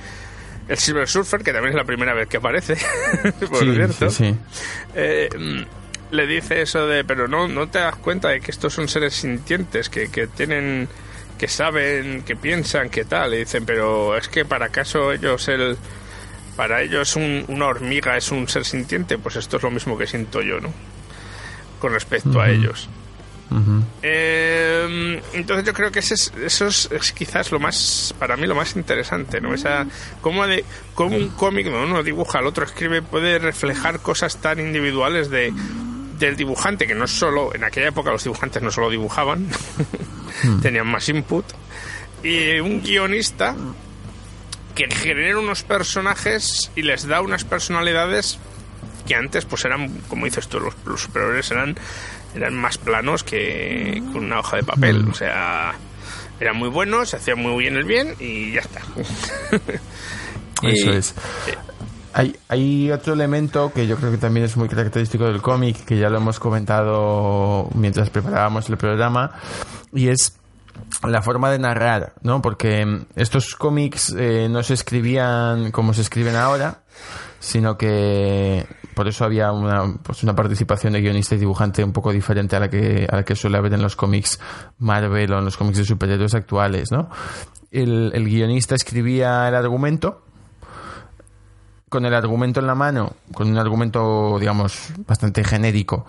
el 0.68 0.78
Silver 0.78 1.08
Surfer, 1.08 1.44
que 1.44 1.54
también 1.54 1.74
es 1.74 1.75
la 1.75 1.84
primera 1.84 2.13
vez 2.13 2.28
que 2.28 2.38
aparece, 2.38 2.75
por 3.50 3.60
sí, 3.60 3.74
cierto, 3.74 4.10
sí, 4.10 4.32
sí. 4.32 4.36
eh, 4.96 5.30
mm, 5.38 6.16
le 6.16 6.28
dice 6.28 6.62
eso 6.62 6.88
de, 6.88 7.04
pero 7.04 7.28
no, 7.28 7.48
no 7.48 7.70
te 7.70 7.78
das 7.78 7.98
cuenta 7.98 8.30
de 8.30 8.42
que 8.42 8.50
estos 8.50 8.74
son 8.74 8.88
seres 8.88 9.13
sintientes, 9.13 9.90
que, 9.90 10.10
que 10.10 10.25
tienen, 10.25 10.88
que 11.38 11.48
saben, 11.48 12.24
que 12.24 12.36
piensan, 12.36 12.90
que 12.90 13.06
tal. 13.06 13.36
Y 13.36 13.38
dicen, 13.38 13.66
pero 13.66 14.18
es 14.18 14.28
que 14.30 14.46
para 14.46 14.66
acaso 14.68 15.12
ellos, 15.12 15.48
el, 15.48 15.78
para 16.55 16.81
ellos 16.81 17.15
un- 17.15 17.46
una 17.48 17.67
hormiga 17.67 18.17
es 18.17 18.31
un 18.31 18.48
ser 18.48 18.65
sintiente, 18.65 19.17
pues 19.17 19.36
esto 19.36 19.58
es 19.58 19.63
lo 19.63 19.72
mismo 19.72 19.98
que 19.98 20.08
siento 20.08 20.41
yo, 20.41 20.60
¿no? 20.60 20.74
Con 21.79 21.93
respecto 21.93 22.41
a 22.41 22.46
Ujú. 22.46 22.51
ellos. 22.53 22.89
Eh, 24.01 25.22
entonces 25.34 25.65
yo 25.65 25.74
creo 25.74 25.91
que 25.91 26.00
ese 26.00 26.13
es, 26.13 26.31
eso 26.41 26.67
es, 26.67 26.89
quizás 27.13 27.51
lo 27.51 27.60
más, 27.60 28.15
para 28.17 28.38
mí 28.38 28.48
lo 28.48 28.55
más 28.55 28.75
interesante, 28.75 29.41
¿no? 29.41 29.53
Esa, 29.53 29.86
cómo, 30.22 30.48
de, 30.48 30.63
cómo 30.93 31.17
un 31.17 31.29
cómic, 31.29 31.67
¿no? 31.67 31.84
uno 31.84 32.01
dibuja, 32.01 32.39
el 32.39 32.46
otro 32.48 32.65
escribe, 32.65 33.01
puede 33.01 33.39
reflejar 33.39 34.00
cosas 34.00 34.38
tan 34.38 34.60
individuales 34.60 35.29
de 35.29 35.53
del 36.17 36.36
dibujante, 36.36 36.86
que 36.86 36.93
no 36.93 37.08
solo, 37.08 37.53
en 37.55 37.63
aquella 37.63 37.88
época 37.88 38.12
los 38.12 38.24
dibujantes 38.24 38.62
no 38.62 38.70
solo 38.70 38.91
dibujaban, 38.91 39.48
hmm. 40.43 40.62
tenían 40.62 40.86
más 40.86 41.10
input, 41.10 41.43
y 42.24 42.60
un 42.60 42.81
guionista 42.84 43.55
que 44.88 44.95
genera 44.95 45.39
unos 45.39 45.63
personajes 45.63 46.71
y 46.75 46.81
les 46.81 47.07
da 47.07 47.21
unas 47.21 47.43
personalidades 47.43 48.39
que 49.07 49.15
antes 49.15 49.45
pues 49.45 49.65
eran, 49.65 49.89
como 50.07 50.25
dices 50.25 50.47
tú, 50.47 50.59
los, 50.59 50.75
los 50.85 51.01
superiores 51.01 51.50
eran 51.51 51.75
eran 52.35 52.55
más 52.55 52.77
planos 52.77 53.23
que 53.23 54.01
con 54.13 54.25
una 54.25 54.39
hoja 54.39 54.57
de 54.57 54.63
papel. 54.63 55.07
O 55.09 55.13
sea, 55.13 55.73
eran 56.39 56.57
muy 56.57 56.69
buenos, 56.69 57.09
se 57.09 57.17
hacían 57.17 57.39
muy 57.39 57.63
bien 57.63 57.75
el 57.75 57.85
bien 57.85 58.15
y 58.19 58.53
ya 58.53 58.61
está. 58.61 58.81
Eso 60.63 60.91
es. 60.91 61.15
Hay, 62.13 62.35
hay 62.50 62.91
otro 62.91 63.13
elemento 63.13 63.71
que 63.73 63.88
yo 63.88 63.95
creo 63.95 64.11
que 64.11 64.17
también 64.17 64.45
es 64.45 64.57
muy 64.57 64.67
característico 64.67 65.25
del 65.25 65.41
cómic, 65.41 65.85
que 65.85 65.97
ya 65.97 66.09
lo 66.09 66.17
hemos 66.17 66.39
comentado 66.39 67.69
mientras 67.73 68.09
preparábamos 68.09 68.69
el 68.69 68.77
programa, 68.77 69.31
y 69.93 70.09
es 70.09 70.38
la 71.08 71.22
forma 71.22 71.50
de 71.50 71.60
narrar, 71.60 72.13
¿no? 72.22 72.42
Porque 72.42 73.06
estos 73.16 73.56
cómics 73.56 74.13
eh, 74.18 74.48
no 74.50 74.63
se 74.63 74.74
escribían 74.74 75.72
como 75.72 75.94
se 75.94 76.01
escriben 76.01 76.36
ahora, 76.36 76.84
sino 77.40 77.78
que 77.78 78.68
por 78.94 79.08
eso 79.08 79.25
había 79.25 79.51
una, 79.51 79.96
pues 80.04 80.24
una 80.24 80.36
participación 80.36 80.94
de 80.94 81.01
guionista 81.01 81.36
y 81.36 81.40
dibujante 81.40 81.84
un 81.84 81.94
poco 81.94 82.12
diferente 82.12 82.56
a 82.56 82.60
la 82.60 82.70
que, 82.70 83.08
a 83.10 83.16
la 83.16 83.24
que 83.24 83.36
suele 83.36 83.58
haber 83.58 83.74
en 83.74 83.82
los 83.82 83.96
cómics 83.96 84.40
Marvel 84.78 85.34
o 85.34 85.40
en 85.40 85.46
los 85.46 85.58
cómics 85.58 85.80
de 85.80 85.86
superhéroes 85.86 86.36
actuales, 86.36 86.92
¿no? 86.92 87.10
El, 87.72 88.12
guionista 88.25 88.75
escribía 88.75 89.48
el 89.48 89.56
argumento, 89.56 90.22
con 91.90 92.06
el 92.06 92.13
argumento 92.13 92.60
en 92.60 92.68
la 92.68 92.75
mano, 92.75 93.13
con 93.34 93.50
un 93.50 93.58
argumento, 93.58 94.38
digamos, 94.40 94.94
bastante 95.08 95.44
genérico, 95.44 96.06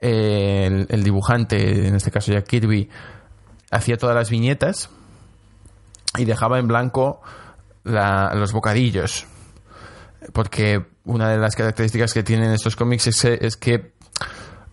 el, 0.00 0.86
el, 0.90 1.04
dibujante, 1.04 1.88
en 1.88 1.94
este 1.94 2.10
caso 2.10 2.32
ya 2.32 2.42
Kirby, 2.42 2.90
hacía 3.70 3.96
todas 3.96 4.14
las 4.14 4.30
viñetas 4.30 4.90
y 6.16 6.24
dejaba 6.24 6.58
en 6.58 6.68
blanco 6.68 7.20
los 7.84 8.52
bocadillos. 8.52 9.26
Porque 10.32 10.84
una 11.04 11.30
de 11.30 11.38
las 11.38 11.54
características 11.54 12.12
que 12.12 12.22
tienen 12.22 12.50
estos 12.50 12.74
cómics 12.74 13.06
es, 13.06 13.56
que 13.56 13.92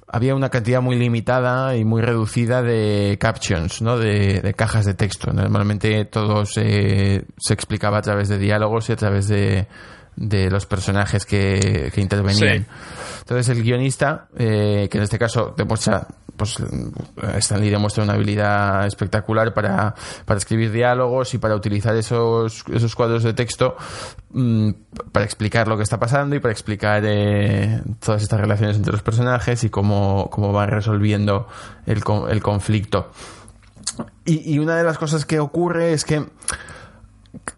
había 0.07 0.35
una 0.35 0.49
cantidad 0.49 0.81
muy 0.81 0.95
limitada 0.95 1.75
y 1.75 1.85
muy 1.85 2.01
reducida 2.01 2.61
de 2.61 3.17
captions, 3.19 3.81
¿no? 3.81 3.97
De, 3.97 4.53
cajas 4.55 4.85
de 4.85 4.93
texto. 4.93 5.31
Normalmente 5.31 6.05
todo 6.05 6.45
se, 6.45 7.25
explicaba 7.49 7.99
a 7.99 8.01
través 8.01 8.29
de 8.29 8.37
diálogos 8.37 8.89
y 8.89 8.93
a 8.93 8.95
través 8.95 9.27
de, 9.27 9.67
los 10.15 10.65
personajes 10.65 11.25
que, 11.25 11.91
intervenían. 11.97 12.65
Entonces 13.19 13.49
el 13.49 13.63
guionista, 13.63 14.27
eh, 14.37 14.87
que 14.89 14.97
en 14.97 15.03
este 15.03 15.19
caso 15.19 15.53
demuestra 15.55 16.07
pues 16.35 16.57
Stan 17.37 17.61
Lee 17.61 17.69
demuestra 17.69 18.03
una 18.03 18.13
habilidad 18.13 18.85
espectacular 18.85 19.53
para, 19.53 19.95
escribir 20.35 20.71
diálogos 20.71 21.33
y 21.33 21.37
para 21.37 21.55
utilizar 21.55 21.95
esos, 21.95 22.63
esos 22.73 22.95
cuadros 22.95 23.23
de 23.23 23.33
texto 23.33 23.75
mm, 24.31 24.71
para 25.11 25.25
explicar 25.25 25.67
lo 25.67 25.77
que 25.77 25.83
está 25.83 25.99
pasando 25.99 26.35
y 26.35 26.39
para 26.39 26.51
explicar 26.51 27.03
eh, 27.05 27.81
todas 27.99 28.21
estas 28.21 28.39
relaciones 28.39 28.77
entre 28.77 28.91
los 28.93 29.03
personajes 29.03 29.63
y 29.63 29.69
cómo, 29.69 30.29
cómo 30.31 30.51
van 30.51 30.69
resolviendo 30.69 31.47
el, 31.85 32.03
el 32.29 32.41
conflicto. 32.41 33.11
Y, 34.25 34.53
y, 34.53 34.59
una 34.59 34.75
de 34.75 34.83
las 34.83 34.97
cosas 34.97 35.25
que 35.25 35.39
ocurre 35.39 35.93
es 35.93 36.03
que 36.03 36.25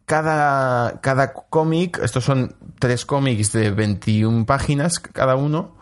cada, 0.06 1.00
cada 1.02 1.34
cómic, 1.34 2.00
estos 2.04 2.24
son 2.24 2.56
tres 2.80 3.06
cómics 3.06 3.52
de 3.52 3.72
21 3.72 4.46
páginas 4.46 5.00
cada 5.00 5.36
uno, 5.36 5.76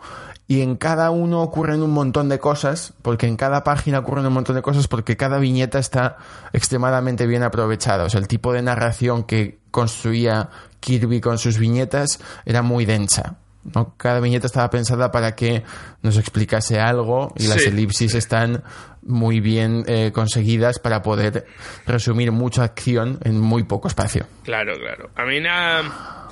y 0.46 0.60
en 0.60 0.76
cada 0.76 1.10
uno 1.10 1.42
ocurren 1.42 1.82
un 1.82 1.90
montón 1.90 2.28
de 2.28 2.38
cosas, 2.38 2.92
porque 3.02 3.26
en 3.26 3.36
cada 3.36 3.64
página 3.64 4.00
ocurren 4.00 4.26
un 4.26 4.34
montón 4.34 4.56
de 4.56 4.62
cosas, 4.62 4.88
porque 4.88 5.16
cada 5.16 5.38
viñeta 5.38 5.78
está 5.78 6.18
extremadamente 6.52 7.26
bien 7.26 7.42
aprovechada. 7.42 8.04
O 8.04 8.10
sea, 8.10 8.20
el 8.20 8.28
tipo 8.28 8.52
de 8.52 8.60
narración 8.60 9.24
que 9.24 9.58
construía 9.70 10.50
Kirby 10.80 11.20
con 11.20 11.38
sus 11.38 11.58
viñetas 11.58 12.20
era 12.44 12.60
muy 12.60 12.84
densa. 12.84 13.36
¿no? 13.74 13.94
Cada 13.96 14.20
viñeta 14.20 14.46
estaba 14.46 14.68
pensada 14.68 15.10
para 15.10 15.34
que 15.34 15.62
nos 16.02 16.18
explicase 16.18 16.78
algo 16.78 17.32
y 17.36 17.46
las 17.46 17.64
elipsis 17.64 18.14
están 18.14 18.62
muy 19.02 19.40
bien 19.40 19.84
eh, 19.86 20.12
conseguidas 20.12 20.78
para 20.78 21.00
poder 21.00 21.46
resumir 21.86 22.32
mucha 22.32 22.64
acción 22.64 23.18
en 23.24 23.40
muy 23.40 23.64
poco 23.64 23.88
espacio. 23.88 24.26
Claro, 24.42 24.74
claro. 24.78 25.10
A 25.16 25.24
mí 25.24 25.40
nada 25.40 26.23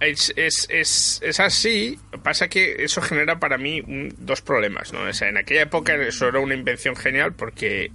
es, 0.00 0.32
es, 0.36 1.20
es, 1.22 1.40
así, 1.40 1.98
pasa 2.22 2.48
que 2.48 2.84
eso 2.84 3.02
genera 3.02 3.40
para 3.40 3.58
mí 3.58 3.82
dos 4.18 4.42
problemas, 4.42 4.92
¿no? 4.92 5.02
O 5.02 5.12
sea, 5.12 5.28
en 5.28 5.36
aquella 5.36 5.62
época 5.62 5.94
eso 5.96 6.28
era 6.28 6.38
una 6.38 6.54
invención 6.54 6.94
genial 6.94 7.34
porque, 7.34 7.90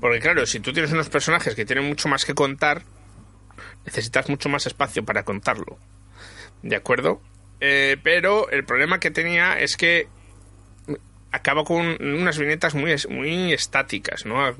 porque 0.00 0.20
claro, 0.20 0.46
si 0.46 0.60
tú 0.60 0.72
tienes 0.72 0.92
unos 0.92 1.08
personajes 1.08 1.54
que 1.54 1.64
tienen 1.64 1.86
mucho 1.86 2.08
más 2.08 2.24
que 2.24 2.34
contar, 2.34 2.82
necesitas 3.84 4.28
mucho 4.28 4.48
más 4.48 4.66
espacio 4.66 5.04
para 5.04 5.24
contarlo, 5.24 5.78
¿de 6.62 6.76
acuerdo? 6.76 7.20
Eh, 7.60 7.96
pero 8.02 8.48
el 8.50 8.64
problema 8.64 9.00
que 9.00 9.10
tenía 9.10 9.58
es 9.58 9.76
que 9.76 10.06
acaba 11.32 11.64
con 11.64 12.00
unas 12.00 12.38
viñetas 12.38 12.74
muy, 12.74 12.94
muy 13.10 13.52
estáticas, 13.52 14.24
¿no? 14.24 14.46
El 14.46 14.54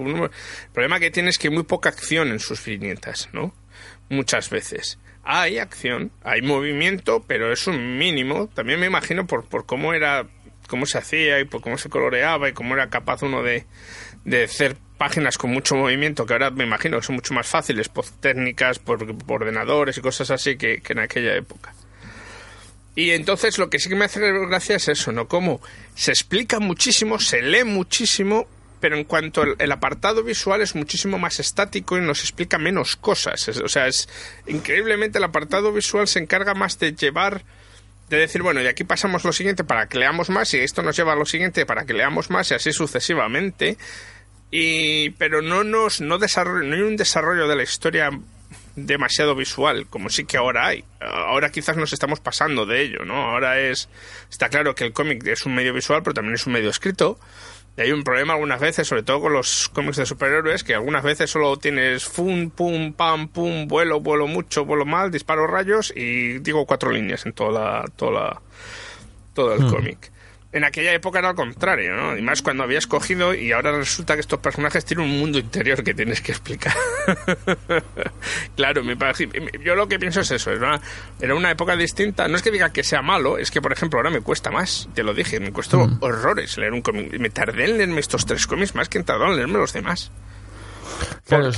problema 0.72 0.98
que 0.98 1.12
tiene 1.12 1.30
es 1.30 1.38
que 1.38 1.48
hay 1.48 1.54
muy 1.54 1.62
poca 1.62 1.88
acción 1.88 2.28
en 2.28 2.40
sus 2.40 2.64
viñetas, 2.64 3.28
¿no? 3.32 3.54
Muchas 4.08 4.50
veces 4.50 4.98
hay 5.30 5.58
acción, 5.58 6.10
hay 6.24 6.40
movimiento, 6.40 7.22
pero 7.26 7.52
es 7.52 7.66
un 7.66 7.98
mínimo. 7.98 8.48
También 8.48 8.80
me 8.80 8.86
imagino 8.86 9.26
por, 9.26 9.46
por 9.46 9.66
cómo 9.66 9.92
era, 9.92 10.26
cómo 10.68 10.86
se 10.86 10.96
hacía 10.96 11.38
y 11.38 11.44
por 11.44 11.60
cómo 11.60 11.76
se 11.76 11.90
coloreaba 11.90 12.48
y 12.48 12.54
cómo 12.54 12.72
era 12.72 12.88
capaz 12.88 13.22
uno 13.22 13.42
de, 13.42 13.66
de 14.24 14.44
hacer 14.44 14.78
páginas 14.96 15.36
con 15.36 15.50
mucho 15.50 15.76
movimiento, 15.76 16.24
que 16.24 16.32
ahora 16.32 16.50
me 16.50 16.64
imagino 16.64 16.96
que 16.96 17.04
son 17.04 17.16
mucho 17.16 17.34
más 17.34 17.46
fáciles 17.46 17.90
por 17.90 18.06
técnicas, 18.06 18.78
por, 18.78 19.06
ordenadores 19.26 19.98
y 19.98 20.00
cosas 20.00 20.30
así 20.30 20.56
que, 20.56 20.80
que, 20.80 20.94
en 20.94 21.00
aquella 21.00 21.36
época. 21.36 21.74
Y 22.94 23.10
entonces 23.10 23.58
lo 23.58 23.68
que 23.68 23.78
sí 23.78 23.90
que 23.90 23.96
me 23.96 24.06
hace 24.06 24.20
gracia 24.46 24.76
es 24.76 24.88
eso, 24.88 25.12
¿no? 25.12 25.28
Como 25.28 25.60
se 25.94 26.10
explica 26.10 26.58
muchísimo, 26.58 27.18
se 27.20 27.42
lee 27.42 27.64
muchísimo, 27.64 28.48
pero 28.80 28.96
en 28.96 29.04
cuanto 29.04 29.42
el, 29.42 29.72
apartado 29.72 30.22
visual 30.22 30.60
es 30.60 30.74
muchísimo 30.74 31.18
más 31.18 31.40
estático 31.40 31.98
y 31.98 32.00
nos 32.00 32.20
explica 32.20 32.58
menos 32.58 32.96
cosas. 32.96 33.48
o 33.48 33.68
sea, 33.68 33.86
es 33.86 34.08
increíblemente 34.46 35.18
el 35.18 35.24
apartado 35.24 35.72
visual 35.72 36.08
se 36.08 36.18
encarga 36.18 36.54
más 36.54 36.78
de 36.78 36.92
llevar 36.92 37.42
de 38.08 38.16
decir, 38.16 38.42
bueno, 38.42 38.62
y 38.62 38.66
aquí 38.66 38.84
pasamos 38.84 39.24
lo 39.24 39.32
siguiente 39.32 39.64
para 39.64 39.86
que 39.86 39.98
leamos 39.98 40.30
más 40.30 40.52
y 40.54 40.58
esto 40.58 40.82
nos 40.82 40.96
lleva 40.96 41.12
a 41.12 41.16
lo 41.16 41.26
siguiente 41.26 41.66
para 41.66 41.84
que 41.84 41.92
leamos 41.92 42.30
más 42.30 42.50
y 42.50 42.54
así 42.54 42.72
sucesivamente. 42.72 43.76
Y 44.50 45.10
pero 45.10 45.42
no 45.42 45.62
nos 45.62 46.00
no 46.00 46.18
no 46.18 46.74
hay 46.74 46.80
un 46.80 46.96
desarrollo 46.96 47.46
de 47.46 47.56
la 47.56 47.62
historia 47.62 48.10
demasiado 48.76 49.34
visual, 49.34 49.86
como 49.88 50.08
sí 50.08 50.24
que 50.24 50.38
ahora 50.38 50.66
hay. 50.68 50.84
Ahora 51.00 51.50
quizás 51.50 51.76
nos 51.76 51.92
estamos 51.92 52.20
pasando 52.20 52.64
de 52.64 52.82
ello, 52.82 53.04
¿no? 53.04 53.14
Ahora 53.14 53.60
es 53.60 53.88
está 54.30 54.48
claro 54.48 54.74
que 54.74 54.84
el 54.84 54.92
cómic 54.92 55.26
es 55.26 55.44
un 55.44 55.54
medio 55.54 55.74
visual, 55.74 56.02
pero 56.02 56.14
también 56.14 56.34
es 56.34 56.46
un 56.46 56.54
medio 56.54 56.70
escrito 56.70 57.18
y 57.78 57.80
hay 57.80 57.92
un 57.92 58.02
problema 58.02 58.32
algunas 58.32 58.58
veces, 58.58 58.88
sobre 58.88 59.04
todo 59.04 59.20
con 59.20 59.32
los 59.32 59.68
cómics 59.68 59.98
de 59.98 60.06
superhéroes, 60.06 60.64
que 60.64 60.74
algunas 60.74 61.04
veces 61.04 61.30
solo 61.30 61.56
tienes 61.58 62.04
fum, 62.04 62.50
pum, 62.50 62.92
pam, 62.92 63.28
pum, 63.28 63.68
vuelo, 63.68 64.00
vuelo 64.00 64.26
mucho, 64.26 64.64
vuelo 64.64 64.84
mal, 64.84 65.12
disparo 65.12 65.46
rayos 65.46 65.92
y 65.94 66.40
digo 66.40 66.66
cuatro 66.66 66.90
líneas 66.90 67.24
en 67.24 67.34
toda 67.34 67.52
la, 67.52 67.84
toda 67.94 68.42
todo 69.32 69.54
el 69.54 69.62
hmm. 69.62 69.70
cómic 69.70 70.10
en 70.50 70.64
aquella 70.64 70.94
época 70.94 71.18
era 71.18 71.28
al 71.28 71.34
contrario, 71.34 71.94
¿no? 71.94 72.16
Y 72.16 72.22
más 72.22 72.40
cuando 72.40 72.62
habías 72.62 72.86
cogido 72.86 73.34
y 73.34 73.52
ahora 73.52 73.72
resulta 73.72 74.14
que 74.14 74.20
estos 74.20 74.38
personajes 74.40 74.84
tienen 74.84 75.06
un 75.06 75.18
mundo 75.18 75.38
interior 75.38 75.84
que 75.84 75.92
tienes 75.92 76.22
que 76.22 76.32
explicar. 76.32 76.72
claro, 78.56 78.82
yo 79.62 79.74
lo 79.74 79.88
que 79.88 79.98
pienso 79.98 80.20
es 80.20 80.30
eso, 80.30 80.50
era, 80.50 80.80
era 81.20 81.34
una 81.34 81.50
época 81.50 81.76
distinta. 81.76 82.28
No 82.28 82.36
es 82.36 82.42
que 82.42 82.50
diga 82.50 82.72
que 82.72 82.82
sea 82.82 83.02
malo, 83.02 83.36
es 83.36 83.50
que, 83.50 83.60
por 83.60 83.72
ejemplo, 83.72 83.98
ahora 83.98 84.10
me 84.10 84.22
cuesta 84.22 84.50
más, 84.50 84.88
te 84.94 85.02
lo 85.02 85.12
dije, 85.12 85.38
me 85.38 85.52
cuesta 85.52 85.76
mm. 85.76 85.98
horrores 86.00 86.56
leer 86.56 86.72
un 86.72 86.80
cómic. 86.80 87.18
Me 87.18 87.28
tardé 87.28 87.66
en 87.66 87.76
leerme 87.76 88.00
estos 88.00 88.24
tres 88.24 88.46
cómics 88.46 88.74
más 88.74 88.88
que 88.88 88.98
en 88.98 89.04
tardar 89.04 89.28
en 89.28 89.36
leerme 89.36 89.58
los 89.58 89.74
demás. 89.74 90.10
Claro, 91.26 91.52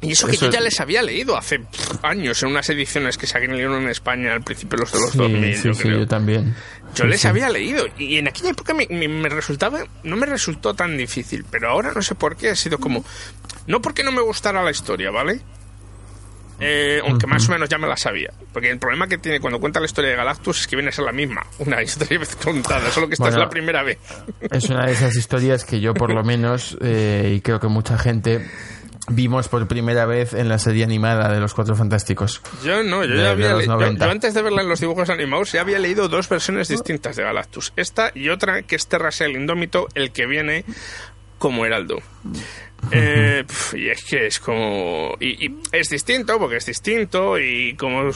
y 0.00 0.12
eso 0.12 0.26
que 0.26 0.36
yo 0.36 0.50
ya 0.50 0.60
les 0.60 0.80
había 0.80 1.02
leído 1.02 1.36
hace 1.36 1.60
años 2.02 2.42
en 2.42 2.50
unas 2.50 2.68
ediciones 2.70 3.18
que 3.18 3.26
salieron 3.26 3.82
en 3.82 3.88
España 3.88 4.32
al 4.32 4.42
principio 4.42 4.78
los 4.78 4.92
de 4.92 5.00
los 5.00 5.16
2000. 5.16 5.56
Sí, 5.56 5.62
yo, 5.64 5.74
sí, 5.74 5.88
yo 5.88 6.06
también. 6.06 6.54
Yo 6.94 7.04
les 7.04 7.24
había 7.24 7.48
leído 7.48 7.84
y 7.98 8.16
en 8.16 8.28
aquella 8.28 8.50
época 8.50 8.74
me, 8.74 8.86
me, 8.88 9.28
resultaba, 9.28 9.84
no 10.02 10.16
me 10.16 10.26
resultó 10.26 10.74
tan 10.74 10.96
difícil, 10.96 11.44
pero 11.48 11.70
ahora 11.70 11.92
no 11.94 12.02
sé 12.02 12.14
por 12.14 12.36
qué 12.36 12.50
ha 12.50 12.56
sido 12.56 12.78
como, 12.78 13.04
no 13.66 13.80
porque 13.80 14.02
no 14.02 14.10
me 14.10 14.22
gustara 14.22 14.62
la 14.62 14.70
historia, 14.70 15.10
¿vale? 15.10 15.40
eh, 16.60 17.00
aunque 17.06 17.26
más 17.26 17.48
o 17.48 17.52
menos 17.52 17.68
ya 17.68 17.78
me 17.78 17.88
la 17.88 17.96
sabía. 17.96 18.32
Porque 18.52 18.70
el 18.70 18.78
problema 18.78 19.06
que 19.08 19.18
tiene 19.18 19.40
cuando 19.40 19.58
cuenta 19.58 19.80
la 19.80 19.86
historia 19.86 20.10
de 20.10 20.16
Galactus 20.16 20.60
es 20.60 20.66
que 20.66 20.76
viene 20.76 20.90
a 20.90 20.92
ser 20.92 21.06
la 21.06 21.12
misma, 21.12 21.46
una 21.58 21.82
historia 21.82 22.18
vez 22.18 22.36
contada, 22.36 22.90
solo 22.90 23.08
que 23.08 23.14
esta 23.14 23.28
es 23.28 23.36
la 23.36 23.48
primera 23.48 23.82
vez. 23.82 23.98
Es 24.50 24.68
una 24.68 24.86
de 24.86 24.92
esas 24.92 25.16
historias 25.16 25.64
que 25.64 25.80
yo 25.80 25.94
por 25.94 26.12
lo 26.12 26.22
menos, 26.22 26.76
eh, 26.82 27.32
y 27.36 27.40
creo 27.40 27.58
que 27.58 27.68
mucha 27.68 27.96
gente 27.96 28.46
vimos 29.08 29.48
por 29.48 29.66
primera 29.66 30.06
vez 30.06 30.34
en 30.34 30.48
la 30.48 30.58
serie 30.58 30.84
animada 30.84 31.32
de 31.32 31.40
los 31.40 31.54
Cuatro 31.54 31.74
Fantásticos. 31.76 32.42
Yo 32.64 32.82
no, 32.82 33.04
yo 33.04 33.14
ya 33.14 33.30
había 33.30 33.54
leído. 33.54 33.78
antes 34.10 34.34
de 34.34 34.42
verla 34.42 34.62
en 34.62 34.68
los 34.68 34.80
dibujos 34.80 35.10
animados 35.10 35.52
ya 35.52 35.62
había 35.62 35.78
leído 35.78 36.08
dos 36.08 36.28
versiones 36.28 36.68
distintas 36.68 37.16
de 37.16 37.22
Galactus. 37.22 37.72
Esta 37.76 38.12
y 38.14 38.28
otra 38.28 38.62
que 38.62 38.76
es 38.76 38.86
Terrasel 38.86 39.32
Indómito, 39.32 39.88
el 39.94 40.12
que 40.12 40.26
viene 40.26 40.64
como 41.38 41.64
Heraldo. 41.66 41.98
Eh, 42.92 43.44
y 43.74 43.88
es 43.90 44.02
que 44.04 44.26
es 44.26 44.40
como. 44.40 45.14
Y, 45.20 45.54
es 45.70 45.90
distinto, 45.90 46.38
porque 46.38 46.56
es 46.56 46.64
distinto, 46.64 47.38
y 47.38 47.74
como. 47.74 48.10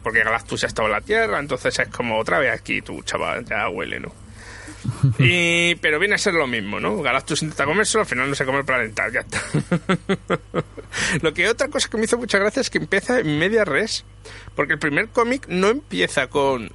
Porque 0.00 0.22
Galactus 0.22 0.60
ya 0.60 0.68
estaba 0.68 0.86
en 0.86 0.92
la 0.92 1.00
Tierra, 1.00 1.40
entonces 1.40 1.76
es 1.76 1.88
como 1.88 2.16
otra 2.16 2.38
vez 2.38 2.52
aquí, 2.52 2.82
tu 2.82 3.02
chaval, 3.02 3.44
ya 3.44 3.68
huele, 3.68 3.98
¿no? 3.98 4.12
Y, 5.18 5.74
pero 5.76 5.98
viene 5.98 6.14
a 6.14 6.18
ser 6.18 6.34
lo 6.34 6.46
mismo, 6.46 6.80
¿no? 6.80 7.00
Galactus 7.02 7.42
intenta 7.42 7.64
comérselo, 7.64 8.02
al 8.02 8.06
final 8.06 8.28
no 8.28 8.34
se 8.34 8.44
come 8.44 8.58
el 8.58 8.64
planeta, 8.64 9.04
ya 9.12 9.20
está. 9.20 9.40
lo 11.22 11.32
que 11.32 11.48
otra 11.48 11.68
cosa 11.68 11.88
que 11.88 11.96
me 11.96 12.04
hizo 12.04 12.18
mucha 12.18 12.38
gracia 12.38 12.60
es 12.60 12.70
que 12.70 12.78
empieza 12.78 13.20
en 13.20 13.38
media 13.38 13.64
res, 13.64 14.04
porque 14.54 14.74
el 14.74 14.78
primer 14.78 15.08
cómic 15.08 15.46
no 15.48 15.68
empieza 15.68 16.28
con 16.28 16.70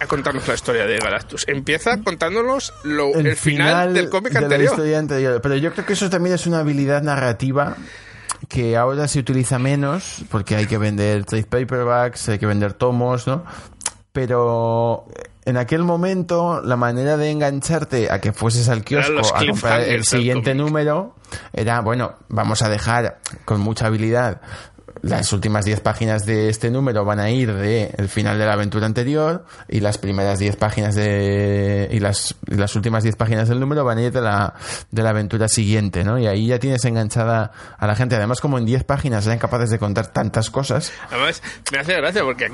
a 0.00 0.06
contarnos 0.06 0.46
la 0.48 0.54
historia 0.54 0.86
de 0.86 0.98
Galactus. 0.98 1.44
Empieza 1.46 2.02
contándonos 2.02 2.72
lo, 2.82 3.14
el, 3.14 3.36
final, 3.36 3.94
del 3.94 4.10
cómic 4.10 4.34
anterior. 4.34 5.40
Pero 5.40 5.56
yo 5.56 5.72
creo 5.72 5.86
que 5.86 5.92
eso 5.92 6.10
también 6.10 6.34
es 6.34 6.46
una 6.46 6.60
habilidad 6.60 7.02
narrativa 7.02 7.76
que 8.48 8.76
ahora 8.76 9.08
se 9.08 9.20
utiliza 9.20 9.58
menos 9.58 10.24
porque 10.30 10.56
hay 10.56 10.66
que 10.66 10.78
vender 10.78 11.24
trade 11.24 11.44
paperbacks, 11.44 12.28
hay 12.28 12.38
que 12.38 12.46
vender 12.46 12.74
tomos, 12.74 13.26
¿no? 13.26 13.44
Pero 14.12 15.06
en 15.46 15.56
aquel 15.56 15.82
momento 15.82 16.62
la 16.62 16.76
manera 16.76 17.16
de 17.16 17.30
engancharte 17.30 18.10
a 18.10 18.20
que 18.20 18.32
fueses 18.32 18.68
al 18.68 18.82
kiosco 18.82 19.34
a 19.34 19.46
comprar 19.46 19.80
el 19.82 20.04
siguiente 20.04 20.54
número 20.54 21.14
era, 21.52 21.80
bueno, 21.80 22.14
vamos 22.28 22.62
a 22.62 22.68
dejar 22.68 23.18
con 23.44 23.60
mucha 23.60 23.86
habilidad 23.86 24.40
las 25.04 25.32
últimas 25.32 25.66
10 25.66 25.80
páginas 25.80 26.24
de 26.24 26.48
este 26.48 26.70
número 26.70 27.04
van 27.04 27.20
a 27.20 27.30
ir 27.30 27.52
de 27.52 27.94
el 27.98 28.08
final 28.08 28.38
de 28.38 28.46
la 28.46 28.54
aventura 28.54 28.86
anterior 28.86 29.44
y 29.68 29.80
las 29.80 29.98
primeras 29.98 30.38
10 30.38 30.56
páginas 30.56 30.94
de 30.94 31.88
y 31.90 32.00
las, 32.00 32.34
las 32.46 32.74
últimas 32.74 33.02
10 33.02 33.16
páginas 33.16 33.48
del 33.48 33.60
número 33.60 33.84
van 33.84 33.98
a 33.98 34.02
ir 34.02 34.12
de 34.12 34.22
la, 34.22 34.54
de 34.90 35.02
la 35.02 35.10
aventura 35.10 35.48
siguiente, 35.48 36.04
¿no? 36.04 36.18
Y 36.18 36.26
ahí 36.26 36.46
ya 36.46 36.58
tienes 36.58 36.84
enganchada 36.86 37.52
a 37.76 37.86
la 37.86 37.94
gente. 37.94 38.16
Además, 38.16 38.40
como 38.40 38.56
en 38.56 38.64
10 38.64 38.84
páginas 38.84 39.26
eran 39.26 39.38
capaces 39.38 39.70
de 39.70 39.78
contar 39.78 40.06
tantas 40.06 40.48
cosas. 40.48 40.90
Además, 41.10 41.42
me 41.70 41.78
hace 41.78 41.94
gracia 41.96 42.22
porque 42.22 42.50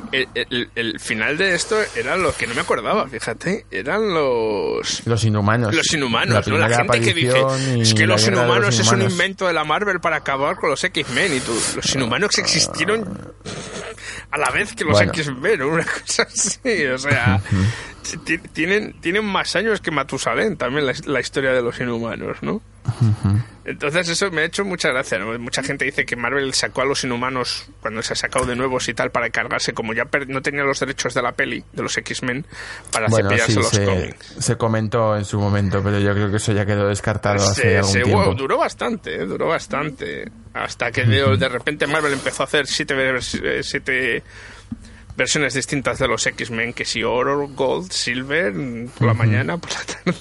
el, 0.74 0.98
final 0.98 1.36
de 1.36 1.54
esto 1.54 1.76
era 1.96 2.16
lo 2.16 2.34
que 2.34 2.46
no 2.48 2.54
me 2.54 2.62
acordaba, 2.62 3.06
fíjate, 3.08 3.66
eran 3.70 4.12
los 4.12 5.06
los 5.06 5.24
inhumanos. 5.24 5.74
Los 5.74 5.92
inhumanos, 5.94 6.46
la, 6.46 6.52
¿no? 6.52 6.58
la 6.58 6.76
gente 6.76 7.00
que 7.00 7.14
dice 7.14 7.42
es 7.78 7.94
que 7.94 8.06
los 8.06 8.26
inhumanos, 8.26 8.78
es 8.78 8.90
un 8.90 9.02
invento 9.02 9.46
de 9.46 9.52
la 9.52 9.64
Marvel 9.64 10.00
para 10.00 10.16
acabar 10.16 10.56
con 10.56 10.70
los 10.70 10.82
X-Men 10.82 11.36
y 11.36 11.40
tú, 11.40 11.52
los 11.76 11.94
inhumanos 11.94 12.39
existieron 12.40 13.32
a 14.30 14.38
la 14.38 14.50
vez 14.50 14.74
que 14.74 14.84
los 14.84 15.00
X-Men, 15.00 15.62
una 15.62 15.84
cosa 15.84 16.22
así, 16.22 16.86
o 16.86 16.98
sea, 16.98 17.40
tienen, 18.52 18.94
tienen 19.00 19.24
más 19.24 19.56
años 19.56 19.80
que 19.80 19.90
Matusalén 19.90 20.56
también 20.56 20.86
la, 20.86 21.20
historia 21.20 21.52
de 21.52 21.62
los 21.62 21.78
inhumanos, 21.80 22.38
¿no? 22.42 22.62
Entonces 23.64 24.08
eso 24.08 24.30
me 24.30 24.40
ha 24.40 24.44
hecho 24.44 24.64
mucha 24.64 24.88
gracia, 24.88 25.18
Mucha 25.38 25.62
gente 25.62 25.84
dice 25.84 26.04
que 26.04 26.16
Marvel 26.16 26.52
sacó 26.54 26.80
a 26.80 26.84
los 26.84 27.04
inhumanos 27.04 27.68
cuando 27.80 28.02
se 28.02 28.14
ha 28.14 28.16
sacado 28.16 28.46
de 28.46 28.56
nuevos 28.56 28.88
y 28.88 28.94
tal 28.94 29.10
para 29.10 29.30
cargarse, 29.30 29.72
como 29.74 29.92
ya 29.92 30.08
no 30.28 30.42
tenía 30.42 30.64
los 30.64 30.80
derechos 30.80 31.14
de 31.14 31.22
la 31.22 31.32
peli, 31.32 31.62
de 31.72 31.82
los 31.82 31.96
X-Men, 31.96 32.46
para 32.90 33.06
bueno, 33.08 33.28
cepillarse 33.28 33.54
los 33.54 33.68
se, 33.68 33.84
cómics. 33.84 34.36
Se 34.38 34.56
comentó 34.56 35.16
en 35.16 35.24
su 35.24 35.38
momento, 35.38 35.82
pero 35.82 35.98
yo 35.98 36.12
creo 36.14 36.30
que 36.30 36.38
eso 36.38 36.52
ya 36.52 36.64
quedó 36.66 36.88
descartado 36.88 37.36
hace 37.36 37.78
algún 37.78 37.92
tiempo. 37.92 38.34
duró 38.34 38.58
bastante, 38.58 39.14
¿eh? 39.14 39.26
duró 39.26 39.46
bastante. 39.48 40.24
Hasta 40.54 40.90
que 40.90 41.04
de, 41.04 41.48
repente 41.48 41.86
Marvel 41.86 42.14
empezó 42.14 42.42
a 42.42 42.46
hacer 42.46 42.66
siete, 42.66 42.94
eh, 43.44 43.62
siete 43.62 44.22
versiones 45.20 45.52
distintas 45.52 45.98
de 45.98 46.08
los 46.08 46.26
X-Men, 46.26 46.72
que 46.72 46.86
si 46.86 47.04
oro, 47.04 47.46
gold, 47.48 47.92
silver, 47.92 48.54
por 48.96 49.06
la 49.06 49.12
mañana, 49.12 49.58
por 49.58 49.70
la 49.70 49.80
tarde. 49.84 50.18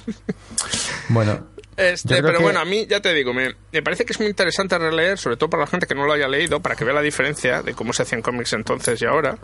Bueno. 1.07 1.47
Este, 1.77 2.21
pero 2.21 2.41
bueno, 2.41 2.59
a 2.59 2.65
mí, 2.65 2.85
ya 2.85 2.99
te 2.99 3.13
digo, 3.13 3.33
me, 3.33 3.55
me, 3.71 3.81
parece 3.81 4.03
que 4.03 4.11
es 4.11 4.19
muy 4.19 4.27
interesante 4.27 4.77
releer, 4.77 5.17
sobre 5.17 5.37
todo 5.37 5.49
para 5.49 5.63
la 5.63 5.67
gente 5.67 5.87
que 5.87 5.95
no 5.95 6.05
lo 6.05 6.11
haya 6.11 6.27
leído, 6.27 6.59
para 6.59 6.75
que 6.75 6.83
vea 6.83 6.93
la 6.93 7.01
diferencia 7.01 7.61
de 7.61 7.73
cómo 7.73 7.93
se 7.93 8.03
hacían 8.03 8.21
cómics 8.21 8.51
entonces 8.51 9.01
y 9.01 9.05
ahora. 9.05 9.37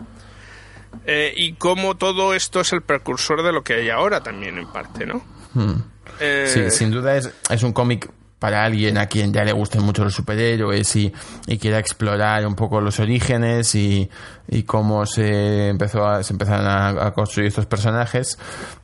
Eh, 1.06 1.32
y 1.34 1.54
cómo 1.54 1.96
todo 1.96 2.34
esto 2.34 2.60
es 2.60 2.74
el 2.74 2.82
precursor 2.82 3.42
de 3.42 3.52
lo 3.52 3.64
que 3.64 3.74
hay 3.76 3.88
ahora 3.88 4.22
también, 4.22 4.58
en 4.58 4.70
parte, 4.70 5.06
¿no? 5.06 5.24
Hmm. 5.54 5.82
Eh, 6.20 6.50
sí, 6.52 6.70
sin 6.70 6.90
duda 6.90 7.16
es, 7.16 7.30
es 7.48 7.62
un 7.62 7.72
cómic 7.72 8.10
para 8.38 8.64
alguien 8.64 8.98
a 8.98 9.06
quien 9.06 9.32
ya 9.32 9.44
le 9.44 9.52
gusten 9.52 9.82
mucho 9.82 10.04
los 10.04 10.14
superhéroes 10.14 10.94
y, 10.96 11.12
y 11.46 11.58
quiera 11.58 11.78
explorar 11.78 12.46
un 12.46 12.54
poco 12.54 12.80
los 12.80 13.00
orígenes 13.00 13.74
y, 13.74 14.10
y 14.48 14.62
cómo 14.64 15.06
se 15.06 15.68
empezó 15.68 16.06
a, 16.06 16.22
se 16.22 16.34
empezaron 16.34 16.66
a, 16.66 17.12
construir 17.12 17.48
estos 17.48 17.66
personajes. 17.66 18.38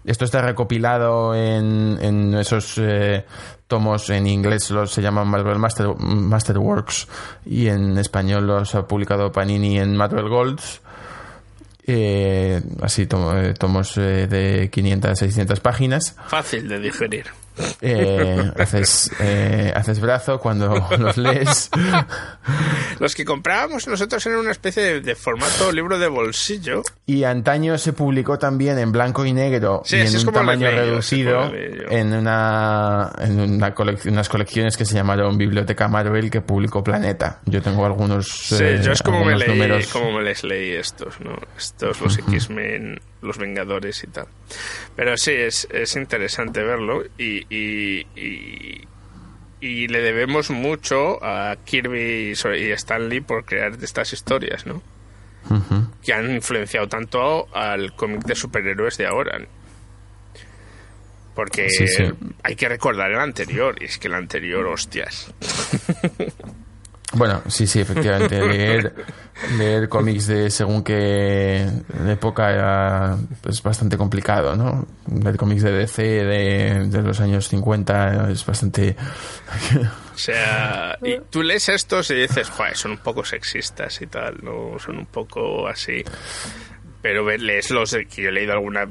Esto 0.04 0.24
está 0.24 0.40
recopilado 0.40 1.34
en, 1.34 1.98
en 2.00 2.34
esos 2.34 2.78
eh, 2.78 3.24
tomos 3.72 4.10
en 4.10 4.26
inglés 4.26 4.70
los 4.70 4.92
se 4.92 5.00
llaman 5.00 5.28
Marvel 5.28 5.58
Master, 5.58 5.94
Masterworks 5.98 7.08
y 7.46 7.68
en 7.68 7.96
español 7.96 8.46
los 8.46 8.74
ha 8.74 8.86
publicado 8.86 9.32
Panini 9.32 9.78
en 9.78 9.96
Marvel 9.96 10.28
Golds. 10.28 10.82
Eh, 11.86 12.60
así 12.82 13.08
eh, 13.10 13.54
tomos 13.58 13.96
eh, 13.96 14.26
de 14.26 14.68
500 14.70 15.10
a 15.10 15.16
600 15.16 15.60
páginas. 15.60 16.16
Fácil 16.28 16.68
de 16.68 16.80
digerir. 16.80 17.26
Eh, 17.80 18.50
haces, 18.58 19.10
eh, 19.20 19.72
haces 19.74 20.00
brazo 20.00 20.38
cuando 20.38 20.88
los 20.98 21.16
lees. 21.16 21.70
Los 22.98 23.14
que 23.14 23.24
comprábamos 23.24 23.86
nosotros 23.86 24.24
eran 24.26 24.40
una 24.40 24.52
especie 24.52 25.00
de, 25.00 25.14
formato 25.14 25.70
libro 25.72 25.98
de 25.98 26.08
bolsillo. 26.08 26.82
Y 27.06 27.24
antaño 27.24 27.76
se 27.78 27.92
publicó 27.92 28.38
también 28.38 28.78
en 28.78 28.92
blanco 28.92 29.26
y 29.26 29.32
negro 29.32 29.82
y 29.88 29.96
en 29.96 30.16
un 30.16 30.32
tamaño 30.32 30.70
reducido 30.70 31.52
en 31.54 32.12
una 32.14 33.12
en 33.18 33.40
una 33.40 33.74
colección, 33.74 34.14
unas 34.14 34.28
colecciones 34.28 34.76
que 34.76 34.84
se 34.84 34.94
llamaron 34.94 35.36
Biblioteca 35.36 35.88
Marvel 35.88 36.30
que 36.30 36.40
publicó 36.40 36.82
Planeta. 36.82 37.40
Yo 37.46 37.60
tengo 37.60 37.84
algunos. 37.84 38.28
Sí, 38.28 38.64
yo 38.82 38.92
es 38.92 39.02
como 39.02 39.24
me, 39.24 39.36
leí, 39.36 39.84
como 39.86 40.12
me 40.12 40.22
les 40.22 40.44
leí 40.44 40.72
estos, 40.72 41.20
¿no? 41.20 41.36
Estos, 41.56 42.00
los 42.00 42.18
X-Men 42.18 43.00
los 43.22 43.38
Vengadores 43.38 44.02
y 44.04 44.08
tal. 44.08 44.26
Pero 44.94 45.16
sí, 45.16 45.32
es, 45.32 45.66
es 45.70 45.96
interesante 45.96 46.62
verlo 46.62 47.02
y, 47.16 47.41
y, 47.48 48.06
y, 49.60 49.88
le 49.88 50.00
debemos 50.00 50.50
mucho 50.50 51.22
a 51.24 51.56
Kirby 51.64 52.34
y 52.58 52.70
Stan 52.72 53.08
Lee 53.08 53.20
por 53.20 53.44
crear 53.44 53.72
estas 53.80 54.12
historias, 54.12 54.66
¿no? 54.66 54.82
Que 56.02 56.12
han 56.12 56.30
influenciado 56.30 56.88
tanto 56.88 57.48
al 57.54 57.94
cómic 57.94 58.24
de 58.24 58.34
superhéroes 58.34 58.96
de 58.98 59.06
ahora. 59.06 59.40
Porque 61.34 61.68
hay 62.42 62.56
que 62.56 62.68
recordar 62.68 63.10
el 63.10 63.18
anterior, 63.18 63.76
y 63.80 63.86
es 63.86 63.98
que 63.98 64.08
el 64.08 64.14
anterior, 64.14 64.66
hostias. 64.66 65.32
Bueno, 67.14 67.42
sí, 67.46 67.66
sí, 67.66 67.80
efectivamente. 67.80 68.40
Leer, 68.46 68.94
leer 69.58 69.88
cómics 69.88 70.26
de 70.26 70.50
según 70.50 70.82
qué 70.82 71.68
época 72.06 72.50
era 72.50 73.18
pues, 73.40 73.62
bastante 73.62 73.96
complicado, 73.96 74.56
¿no? 74.56 74.86
Leer 75.22 75.36
cómics 75.36 75.62
de 75.62 75.72
DC 75.72 76.02
de, 76.02 76.88
de 76.88 77.02
los 77.02 77.20
años 77.20 77.48
50 77.48 78.30
es 78.30 78.44
bastante... 78.46 78.96
o 80.14 80.18
sea, 80.18 80.98
y 81.02 81.18
tú 81.30 81.42
lees 81.42 81.68
estos 81.68 82.10
y 82.10 82.14
dices, 82.14 82.50
son 82.74 82.92
un 82.92 82.98
poco 82.98 83.24
sexistas 83.24 84.00
y 84.00 84.06
tal, 84.06 84.38
¿no? 84.42 84.78
Son 84.78 84.98
un 84.98 85.06
poco 85.06 85.66
así 85.68 86.04
pero 87.02 87.28
lees 87.36 87.70
los 87.72 87.90
que 88.08 88.22
yo 88.22 88.28
he 88.28 88.32
leído 88.32 88.52
alguna 88.52 88.86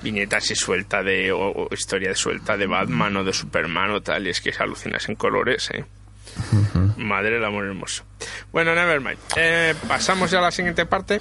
viñeta 0.00 0.36
así 0.36 0.54
suelta 0.54 1.02
de 1.02 1.32
o, 1.32 1.68
historia 1.72 2.14
suelta 2.14 2.56
de 2.56 2.68
Batman 2.68 3.16
o 3.16 3.24
de 3.24 3.32
Superman 3.32 3.90
o 3.90 4.00
tal 4.00 4.28
y 4.28 4.30
es 4.30 4.40
que 4.40 4.52
se 4.52 4.62
alucinas 4.62 5.08
en 5.08 5.16
colores 5.16 5.68
eh 5.74 5.84
Madre 6.96 7.34
del 7.34 7.44
amor 7.44 7.64
hermoso. 7.64 8.04
Bueno, 8.52 8.74
nevermind. 8.74 9.18
Eh, 9.36 9.74
pasamos 9.86 10.30
ya 10.30 10.38
a 10.38 10.42
la 10.42 10.50
siguiente 10.50 10.86
parte. 10.86 11.20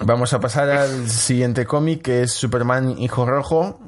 Vamos 0.00 0.32
a 0.32 0.40
pasar 0.40 0.68
al 0.68 1.08
siguiente 1.08 1.64
cómic 1.64 2.02
que 2.02 2.22
es 2.22 2.32
Superman 2.32 2.98
Hijo 2.98 3.26
Rojo. 3.26 3.80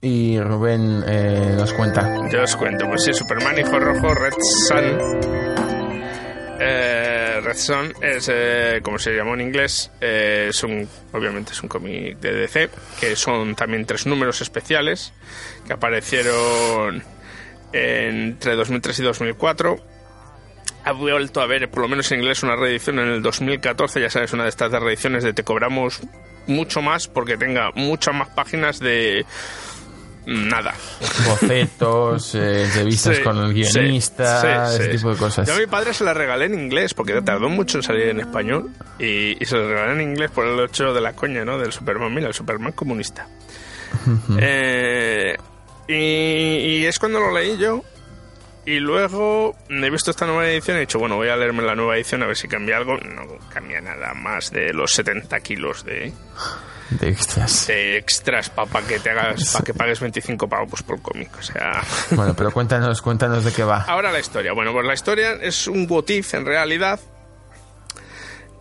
Y 0.00 0.40
Rubén 0.40 1.04
eh, 1.06 1.54
nos 1.56 1.72
cuenta. 1.74 2.28
Yo 2.28 2.42
os 2.42 2.56
cuento, 2.56 2.86
pues 2.88 3.04
sí, 3.04 3.14
Superman 3.14 3.56
Hijo 3.58 3.78
Rojo, 3.78 4.14
Red 4.14 4.32
Sun. 4.68 4.98
Eh, 6.58 7.40
Red 7.40 7.56
Sun 7.56 7.92
es, 8.00 8.30
como 8.82 8.98
se 8.98 9.12
llamó 9.12 9.34
en 9.34 9.42
inglés, 9.42 9.92
es 10.00 10.64
un, 10.64 10.88
obviamente 11.12 11.52
es 11.52 11.62
un 11.62 11.68
cómic 11.68 12.18
de 12.18 12.32
DC, 12.32 12.70
que 12.98 13.14
son 13.14 13.54
también 13.54 13.86
tres 13.86 14.06
números 14.06 14.40
especiales 14.40 15.12
que 15.66 15.72
aparecieron 15.72 17.04
entre 17.72 18.56
2003 18.56 18.98
y 18.98 19.02
2004 19.02 19.91
ha 20.84 20.92
vuelto 20.92 21.40
a 21.40 21.46
ver, 21.46 21.70
por 21.70 21.82
lo 21.82 21.88
menos 21.88 22.10
en 22.12 22.20
inglés, 22.20 22.42
una 22.42 22.56
reedición 22.56 22.98
en 22.98 23.08
el 23.08 23.22
2014. 23.22 24.00
Ya 24.00 24.10
sabes, 24.10 24.32
una 24.32 24.44
de 24.44 24.48
estas 24.48 24.70
reediciones 24.72 25.24
de 25.24 25.32
te 25.32 25.44
cobramos 25.44 26.00
mucho 26.46 26.82
más 26.82 27.08
porque 27.08 27.36
tenga 27.36 27.70
muchas 27.74 28.14
más 28.14 28.28
páginas 28.28 28.78
de 28.78 29.24
nada. 30.26 30.74
Bocetos, 31.26 32.34
eh, 32.34 32.68
revistas 32.74 33.16
Sí, 33.18 33.22
con 33.22 33.38
el 33.38 33.52
guionista, 33.52 34.40
sí, 34.40 34.76
sí, 34.76 34.82
ese 34.82 34.92
tipo 34.92 35.10
de 35.10 35.16
cosas. 35.16 35.46
Yo 35.46 35.54
a 35.54 35.58
mi 35.58 35.66
padre 35.66 35.92
se 35.94 36.04
la 36.04 36.14
regalé 36.14 36.46
en 36.46 36.54
inglés 36.54 36.94
porque 36.94 37.20
tardó 37.22 37.48
mucho 37.48 37.78
en 37.78 37.82
salir 37.82 38.08
en 38.08 38.20
español 38.20 38.70
y, 38.98 39.42
y 39.42 39.46
se 39.46 39.56
la 39.56 39.66
regalé 39.66 40.02
en 40.02 40.10
inglés 40.10 40.30
por 40.30 40.46
el 40.46 40.58
hecho 40.60 40.92
de 40.92 41.00
la 41.00 41.12
coña, 41.12 41.44
¿no? 41.44 41.58
Del 41.58 41.72
Superman, 41.72 42.12
mira, 42.12 42.28
el 42.28 42.34
Superman 42.34 42.72
comunista. 42.72 43.26
Eh, 44.38 45.36
y, 45.88 45.94
y 45.94 46.86
es 46.86 46.98
cuando 46.98 47.20
lo 47.20 47.32
leí 47.32 47.58
yo 47.58 47.84
y 48.66 48.78
luego 48.80 49.56
he 49.68 49.90
visto 49.90 50.10
esta 50.10 50.26
nueva 50.26 50.48
edición 50.48 50.76
y 50.76 50.78
he 50.78 50.80
dicho, 50.82 50.98
bueno, 50.98 51.16
voy 51.16 51.28
a 51.28 51.36
leerme 51.36 51.62
la 51.62 51.74
nueva 51.74 51.96
edición 51.96 52.22
a 52.22 52.26
ver 52.26 52.36
si 52.36 52.48
cambia 52.48 52.76
algo. 52.76 52.96
No 52.98 53.22
cambia 53.52 53.80
nada 53.80 54.14
más 54.14 54.50
de 54.50 54.72
los 54.72 54.92
70 54.92 55.40
kilos 55.40 55.84
de, 55.84 56.12
De 56.90 57.08
extras. 57.08 57.66
de 57.66 57.96
extras 57.96 58.50
para 58.50 58.86
que 58.86 58.98
te 59.00 59.10
hagas, 59.10 59.52
para 59.52 59.64
que 59.64 59.74
pagues 59.74 60.00
25 60.00 60.48
pavos 60.48 60.82
por 60.82 61.00
cómic. 61.02 61.30
O 61.38 61.42
sea, 61.42 61.82
Bueno, 62.10 62.34
pero 62.36 62.50
cuéntanos, 62.52 63.02
cuéntanos 63.02 63.44
de 63.44 63.52
qué 63.52 63.64
va. 63.64 63.82
Ahora 63.82 64.12
la 64.12 64.20
historia. 64.20 64.52
Bueno, 64.52 64.72
pues 64.72 64.86
la 64.86 64.94
historia 64.94 65.32
es 65.40 65.66
un 65.66 65.86
what 65.88 66.08
if 66.08 66.34
en 66.34 66.44
realidad. 66.46 67.00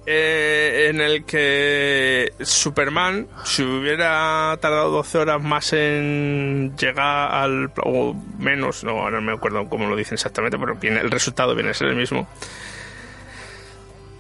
Eh, 0.05 0.87
en 0.89 0.99
el 1.01 1.23
que 1.25 2.33
Superman, 2.41 3.27
si 3.43 3.61
hubiera 3.63 4.57
tardado 4.61 4.89
12 4.91 5.17
horas 5.19 5.41
más 5.41 5.73
en 5.73 6.73
llegar 6.77 7.31
al. 7.33 7.71
o 7.83 8.15
menos, 8.39 8.83
no, 8.83 8.91
ahora 9.01 9.17
no 9.19 9.21
me 9.21 9.33
acuerdo 9.33 9.67
cómo 9.69 9.87
lo 9.87 9.95
dicen 9.95 10.15
exactamente, 10.15 10.57
pero 10.57 10.75
viene- 10.75 11.01
el 11.01 11.11
resultado 11.11 11.53
viene 11.55 11.69
a 11.69 11.73
ser 11.73 11.87
el 11.89 11.95
mismo. 11.95 12.27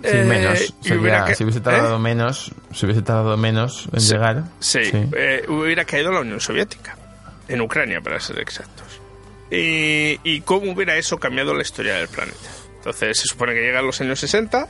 Sí, 0.03 0.07
Eh, 0.17 0.23
menos. 0.23 0.73
Sería- 0.81 0.99
hubiera 0.99 1.25
que- 1.25 1.35
si 1.35 1.43
hubiese 1.43 1.61
tardado 1.61 1.95
¿eh? 1.97 1.99
menos, 1.99 2.51
si 2.73 2.85
hubiese 2.85 3.01
tardado 3.03 3.37
menos 3.37 3.87
en 3.93 3.99
Sí, 4.01 4.13
llegar. 4.13 4.43
Sí, 4.59 4.79
eh, 5.15 5.45
hubiera 5.47 5.85
caído 5.85 6.11
la 6.11 6.21
Unión 6.21 6.39
Soviética, 6.39 6.97
en 7.47 7.61
Ucrania 7.61 8.01
para 8.01 8.19
ser 8.19 8.39
exactos. 8.39 8.99
Y, 9.51 10.19
y 10.23 10.41
cómo 10.41 10.71
hubiera 10.71 10.95
eso 10.95 11.17
cambiado 11.19 11.53
la 11.53 11.61
historia 11.61 11.95
del 11.95 12.07
planeta. 12.07 12.37
Entonces 12.77 13.19
se 13.19 13.27
supone 13.27 13.53
que 13.53 13.61
llegan 13.61 13.85
los 13.85 13.99
años 14.01 14.19
60 14.19 14.67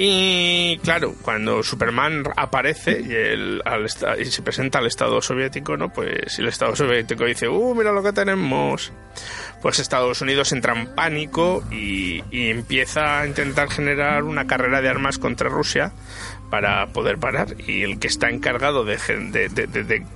y 0.00 0.78
claro, 0.84 1.12
cuando 1.22 1.60
Superman 1.64 2.22
aparece 2.36 3.02
y, 3.04 3.12
el, 3.12 3.62
al 3.64 3.86
y 4.20 4.24
se 4.26 4.42
presenta 4.42 4.78
al 4.78 4.86
Estado 4.86 5.20
soviético, 5.20 5.76
¿no? 5.76 5.92
Pues 5.92 6.38
el 6.38 6.46
Estado 6.46 6.76
soviético 6.76 7.24
dice, 7.24 7.48
¡uh, 7.48 7.74
mira 7.74 7.90
lo 7.90 8.02
que 8.02 8.12
tenemos! 8.12 8.92
Pues 9.60 9.80
Estados 9.80 10.20
Unidos 10.20 10.52
entra 10.52 10.78
en 10.80 10.94
pánico 10.94 11.64
y, 11.72 12.22
empieza 12.30 13.20
a 13.20 13.26
intentar 13.26 13.70
generar 13.70 14.22
una 14.22 14.46
carrera 14.46 14.80
de 14.80 14.88
armas 14.88 15.18
contra 15.18 15.48
Rusia 15.48 15.92
para 16.48 16.86
poder 16.92 17.18
parar. 17.18 17.56
Y 17.66 17.82
el 17.82 17.98
que 17.98 18.06
está 18.06 18.30
encargado 18.30 18.84
de, 18.84 18.98
de- 18.98 20.06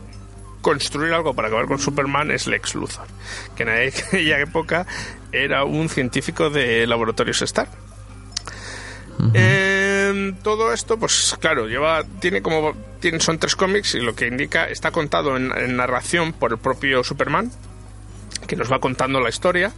construir 0.60 1.12
algo 1.12 1.34
para 1.34 1.48
acabar 1.48 1.66
con 1.66 1.80
Superman 1.80 2.30
es 2.30 2.46
Lex 2.46 2.76
Luthor, 2.76 3.08
que 3.56 3.64
en 3.64 3.68
aquella 3.70 4.38
época 4.38 4.86
era 5.32 5.64
un 5.64 5.88
científico 5.88 6.50
de 6.50 6.86
laboratorios 6.86 7.42
Eh, 9.35 10.35
todo 10.42 10.72
esto, 10.72 10.98
pues 10.98 11.37
claro, 11.40 11.66
lleva, 11.66 12.04
tiene 12.20 12.42
como, 12.42 12.74
tiene, 13.00 13.20
son 13.20 13.38
tres 13.38 13.56
cómics 13.56 13.94
y 13.94 14.00
lo 14.00 14.14
que 14.14 14.26
indica 14.26 14.68
está 14.68 14.90
contado 14.90 15.37
en, 15.37 15.76
narración 15.76 16.32
por 16.32 16.52
el 16.52 16.58
propio 16.58 17.04
Superman, 17.04 17.50
que 18.46 18.56
nos 18.56 18.70
va 18.70 18.80
contando 18.80 19.20
la 19.20 19.28
historia. 19.28 19.72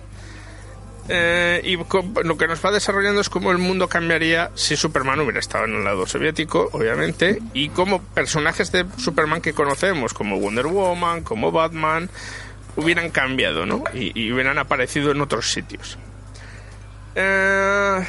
Eh, 1.07 1.61
y 1.65 1.77
lo 1.77 2.39
que 2.39 2.49
nos 2.49 2.65
va 2.65 2.73
desarrollando 2.73 3.21
es 3.21 3.29
cómo 3.29 3.53
el 3.53 3.59
mundo 3.59 3.89
cambiaría 3.89 4.51
si 4.55 4.75
Superman 4.75 5.21
hubiera 5.21 5.39
estado 5.39 5.67
en 5.67 5.75
el 5.75 5.85
lado 5.85 6.07
soviético, 6.07 6.71
obviamente, 6.73 7.43
y 7.53 7.69
cómo 7.69 8.01
personajes 8.03 8.73
de 8.73 8.87
Superman 8.97 9.43
que 9.43 9.53
conocemos, 9.53 10.15
como 10.15 10.39
Wonder 10.39 10.67
Woman, 10.67 11.23
como 11.23 11.53
Batman, 11.53 12.09
hubieran 12.77 13.11
cambiado, 13.11 13.67
¿no? 13.67 13.85
Y, 13.93 14.19
y 14.19 14.33
hubieran 14.33 14.59
aparecido 14.59 15.11
en 15.11 15.21
otros 15.21 15.53
sitios. 15.53 15.99
Eh, 17.15 18.05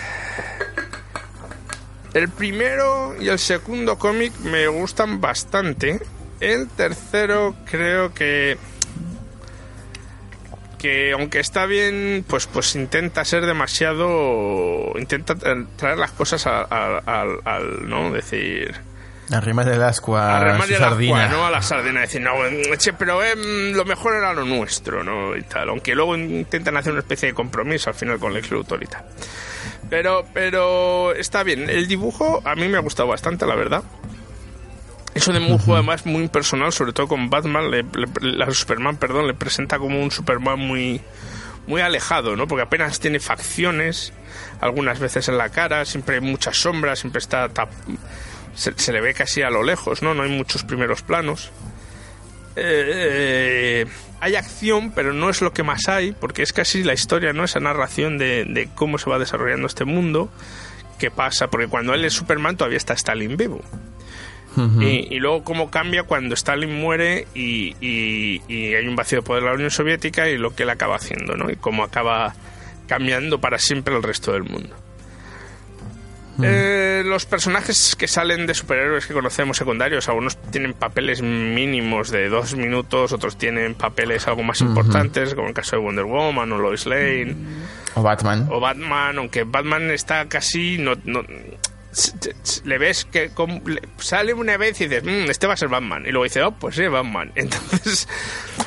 el 2.16 2.30
primero 2.30 3.16
y 3.20 3.28
el 3.30 3.38
segundo 3.38 3.98
cómic 4.00 4.34
me 4.40 4.68
gustan 4.68 5.22
bastante. 5.22 6.00
El 6.40 6.68
tercero 6.70 7.56
creo 7.70 8.14
que 8.14 8.58
que 10.78 11.14
aunque 11.14 11.40
está 11.40 11.66
bien, 11.66 12.26
pues 12.28 12.48
pues 12.48 12.76
intenta 12.76 13.24
ser 13.26 13.46
demasiado 13.46 14.94
intenta 14.98 15.36
tra- 15.36 15.68
traer 15.78 15.98
las 15.98 16.12
cosas 16.12 16.46
al, 16.46 16.68
al, 17.46 17.90
no 17.90 18.12
decir 18.12 18.76
Arrimas 19.32 19.66
del 19.66 19.82
ascua, 19.82 20.38
a 20.38 20.62
su 20.68 20.74
el 20.74 20.78
sardina. 20.80 21.28
no 21.30 21.46
a 21.48 21.50
la 21.50 21.62
sardina 21.62 22.02
decir 22.02 22.22
no 22.22 22.32
che, 22.78 22.94
pero 22.94 23.24
em, 23.24 23.72
lo 23.74 23.84
mejor 23.86 24.16
era 24.16 24.34
lo 24.34 24.46
nuestro 24.46 25.04
no 25.04 25.36
y 25.36 25.42
tal 25.44 25.70
aunque 25.70 25.96
luego 25.96 26.16
intentan 26.16 26.78
hacer 26.78 26.92
una 26.92 27.02
especie 27.02 27.30
de 27.30 27.34
compromiso 27.34 27.90
al 27.90 27.96
final 27.96 28.20
con 28.20 28.34
Lex 28.34 28.52
Luthor 28.52 28.84
y 28.84 28.86
tal 28.88 29.04
pero 29.90 30.26
pero 30.34 31.14
está 31.16 31.44
bien. 31.44 31.70
El 31.70 31.88
dibujo 31.88 32.42
a 32.46 32.56
mí 32.56 32.68
me 32.68 32.78
ha 32.78 32.82
gustado 32.82 33.10
bastante 33.10 33.46
la 33.46 33.56
verdad. 33.56 33.84
Eso 35.14 35.32
de 35.32 35.40
dibujo 35.40 35.74
además 35.76 36.06
muy 36.06 36.28
personal 36.28 36.74
sobre 36.74 36.92
todo 36.94 37.08
con 37.08 37.30
Batman. 37.30 37.72
Le, 37.72 37.84
le- 37.84 38.08
la 38.38 38.52
Superman 38.52 38.98
perdón 38.98 39.28
le 39.28 39.34
presenta 39.34 39.80
como 39.80 40.02
un 40.02 40.12
Superman 40.12 40.60
muy 40.60 41.02
muy 41.68 41.82
alejado 41.82 42.36
no 42.36 42.48
porque 42.48 42.62
apenas 42.64 43.00
tiene 43.00 43.20
facciones 43.20 44.14
algunas 44.62 45.00
veces 45.00 45.28
en 45.30 45.38
la 45.40 45.50
cara 45.50 45.84
siempre 45.86 46.16
hay 46.16 46.22
muchas 46.22 46.58
sombras 46.58 47.00
siempre 47.00 47.18
está 47.20 47.50
tap- 47.50 47.70
se, 48.54 48.74
se 48.78 48.94
le 48.94 49.02
ve 49.02 49.14
casi 49.16 49.42
a 49.42 49.50
lo 49.50 49.64
lejos, 49.64 50.02
¿no? 50.04 50.14
No 50.14 50.24
hay 50.24 50.30
muchos 50.30 50.64
primeros 50.64 51.02
planos. 51.02 51.52
Eh, 52.56 53.86
hay 54.20 54.36
acción, 54.36 54.92
pero 54.92 55.14
no 55.14 55.30
es 55.30 55.42
lo 55.42 55.54
que 55.54 55.64
más 55.64 55.88
hay, 55.88 56.12
porque 56.14 56.42
es 56.44 56.54
casi 56.54 56.84
la 56.84 56.94
historia, 56.94 57.34
¿no? 57.34 57.44
Esa 57.44 57.60
narración 57.60 58.18
de, 58.18 58.46
de 58.46 58.70
cómo 58.74 58.98
se 58.98 59.10
va 59.10 59.20
desarrollando 59.20 59.68
este 59.68 59.86
mundo, 59.86 60.30
qué 61.00 61.12
pasa, 61.12 61.48
porque 61.48 61.68
cuando 61.68 61.94
él 61.94 62.06
es 62.06 62.14
Superman 62.14 62.58
todavía 62.58 62.78
está 62.78 62.94
Stalin 62.94 63.38
vivo. 63.38 63.62
y, 64.82 65.14
y 65.14 65.20
luego 65.20 65.44
cómo 65.44 65.70
cambia 65.70 66.04
cuando 66.04 66.34
Stalin 66.34 66.74
muere 66.80 67.28
y, 67.36 67.76
y- 67.82 68.42
y 68.48 68.74
hay 68.74 68.88
un 68.88 68.96
vacío 68.96 69.20
de 69.20 69.22
poder 69.22 69.44
en 69.44 69.50
la 69.50 69.56
Unión 69.56 69.70
Soviética 69.70 70.30
y 70.30 70.38
lo 70.38 70.56
que 70.56 70.64
él 70.64 70.70
acaba 70.70 70.96
haciendo, 70.96 71.36
¿no? 71.36 71.50
Y 71.52 71.58
cómo 71.58 71.84
acaba 71.84 72.34
cambiando 72.88 73.42
para 73.42 73.60
siempre 73.60 73.94
el 73.96 74.02
resto 74.02 74.32
del 74.32 74.44
mundo. 74.44 74.74
Eh, 76.44 77.04
los 77.06 77.26
personajes 77.26 77.96
que 77.98 78.08
salen 78.08 78.46
de 78.48 78.54
superhéroes 78.54 79.06
que 79.06 79.14
conocemos 79.14 79.58
secundarios, 79.58 80.10
algunos 80.10 80.38
tienen 80.52 80.74
papeles 80.74 81.22
mínimos 81.22 82.10
de 82.12 82.28
dos 82.30 82.56
minutos, 82.56 83.14
otros 83.14 83.38
tienen 83.38 83.76
papeles 83.76 84.28
algo 84.28 84.44
más 84.44 84.62
importantes, 84.62 85.34
como 85.36 85.48
el 85.48 85.54
caso 85.54 85.76
de 85.78 85.82
Wonder 85.82 86.06
Woman 86.06 86.52
o 86.52 86.58
Lois 86.58 86.86
Lane. 86.86 87.36
O 87.96 88.02
Batman. 88.02 88.48
o 88.52 88.60
Batman, 88.60 89.18
aunque 89.18 89.44
Batman 89.44 89.92
está 89.92 90.28
casi 90.28 90.78
no, 90.78 90.94
no- 91.06 91.24
le 92.66 92.78
ves 92.78 93.06
que 93.06 93.32
sale 93.98 94.34
una 94.34 94.58
vez 94.58 94.80
y 94.82 94.88
dices, 94.88 95.04
"Mm, 95.04 95.30
este 95.30 95.48
va 95.48 95.54
a 95.54 95.58
ser 95.58 95.70
Batman, 95.70 96.04
y 96.06 96.12
luego 96.12 96.24
dice, 96.26 96.42
oh, 96.44 96.52
pues 96.52 96.76
sí, 96.76 96.86
Batman. 96.88 97.32
Entonces 97.36 98.08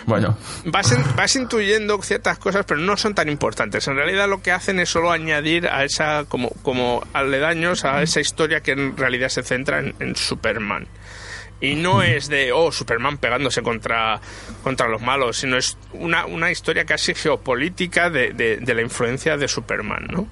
Bueno, 0.06 0.38
vas, 0.64 0.94
vas 1.14 1.36
intuyendo 1.36 2.00
ciertas 2.02 2.38
cosas, 2.38 2.64
pero 2.66 2.80
no 2.80 2.96
son 2.96 3.14
tan 3.14 3.28
importantes. 3.28 3.86
En 3.88 3.96
realidad 3.96 4.28
lo 4.28 4.40
que 4.42 4.52
hacen 4.52 4.80
es 4.80 4.88
solo 4.88 5.10
añadir 5.10 5.66
a 5.68 5.84
esa, 5.84 6.24
como, 6.28 6.48
como 6.62 7.06
aledaños 7.12 7.84
a 7.84 8.02
esa 8.02 8.20
historia 8.20 8.62
que 8.62 8.72
en 8.72 8.96
realidad 8.96 9.28
se 9.28 9.42
centra 9.42 9.80
en, 9.80 9.94
en 10.00 10.16
Superman. 10.16 10.86
Y 11.60 11.74
no 11.74 12.02
es 12.02 12.28
de, 12.28 12.52
oh, 12.52 12.70
Superman 12.70 13.18
pegándose 13.18 13.62
contra, 13.62 14.20
contra 14.62 14.86
los 14.88 15.02
malos, 15.02 15.38
sino 15.38 15.56
es 15.56 15.76
una, 15.92 16.24
una 16.24 16.50
historia 16.52 16.84
casi 16.86 17.14
geopolítica 17.14 18.10
de, 18.10 18.32
de- 18.32 18.58
de 18.58 18.74
la 18.74 18.82
influencia 18.82 19.36
de 19.36 19.48
Superman, 19.48 20.06
¿no? 20.08 20.28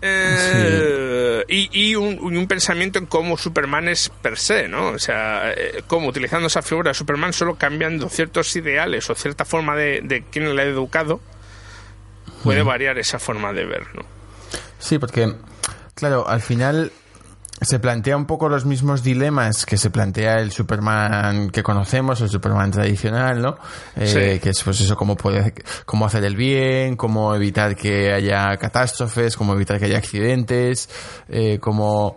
Eh, 0.00 1.44
y, 1.48 1.90
y 1.90 1.94
un, 1.96 2.32
y 2.32 2.36
un 2.36 2.46
pensamiento 2.46 2.98
en 2.98 3.06
cómo 3.06 3.36
Superman 3.36 3.88
es 3.88 4.08
per 4.08 4.38
se, 4.38 4.68
¿no? 4.68 4.88
O 4.90 4.98
sea, 4.98 5.52
eh, 5.52 5.82
cómo 5.86 6.08
utilizando 6.08 6.46
esa 6.46 6.62
figura 6.62 6.90
de 6.90 6.94
Superman 6.94 7.32
solo 7.32 7.56
cambiando 7.56 8.08
ciertos 8.08 8.54
ideales 8.56 9.08
o 9.10 9.14
cierta 9.14 9.44
forma 9.44 9.74
de, 9.74 10.00
de 10.02 10.22
quien 10.22 10.54
le 10.54 10.62
ha 10.62 10.64
educado, 10.64 11.20
puede 12.44 12.62
variar 12.62 12.98
esa 12.98 13.18
forma 13.18 13.52
de 13.52 13.64
ver, 13.64 13.86
¿no? 13.94 14.02
sí, 14.78 14.98
porque, 14.98 15.34
claro, 15.94 16.28
al 16.28 16.40
final 16.40 16.92
se 17.60 17.78
plantea 17.78 18.16
un 18.16 18.26
poco 18.26 18.48
los 18.48 18.64
mismos 18.64 19.02
dilemas 19.02 19.66
que 19.66 19.76
se 19.76 19.90
plantea 19.90 20.34
el 20.36 20.52
Superman 20.52 21.50
que 21.50 21.62
conocemos, 21.62 22.20
el 22.20 22.28
Superman 22.28 22.70
tradicional, 22.70 23.40
¿no? 23.40 23.56
Eh, 23.96 24.06
Sí. 24.06 24.40
Que 24.40 24.50
es 24.50 24.62
pues 24.62 24.80
eso, 24.80 24.96
cómo, 24.96 25.16
puede, 25.16 25.54
cómo 25.84 26.06
hacer 26.06 26.24
el 26.24 26.36
bien, 26.36 26.96
cómo 26.96 27.34
evitar 27.34 27.74
que 27.76 28.12
haya 28.12 28.56
catástrofes, 28.56 29.36
cómo 29.36 29.54
evitar 29.54 29.78
que 29.78 29.86
haya 29.86 29.98
accidentes, 29.98 30.88
eh, 31.28 31.58
cómo, 31.60 32.16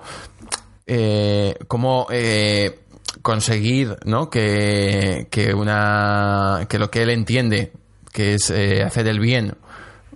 eh, 0.85 1.55
cómo 1.67 2.07
eh, 2.11 2.79
conseguir, 3.21 3.97
¿no? 4.05 4.29
Que, 4.29 5.27
que 5.31 5.53
una, 5.53 6.65
que 6.69 6.79
lo 6.79 6.89
que 6.91 7.01
él 7.03 7.09
entiende 7.09 7.73
que 8.11 8.35
es 8.35 8.49
eh, 8.49 8.83
hacer 8.83 9.07
el 9.07 9.19
bien 9.19 9.55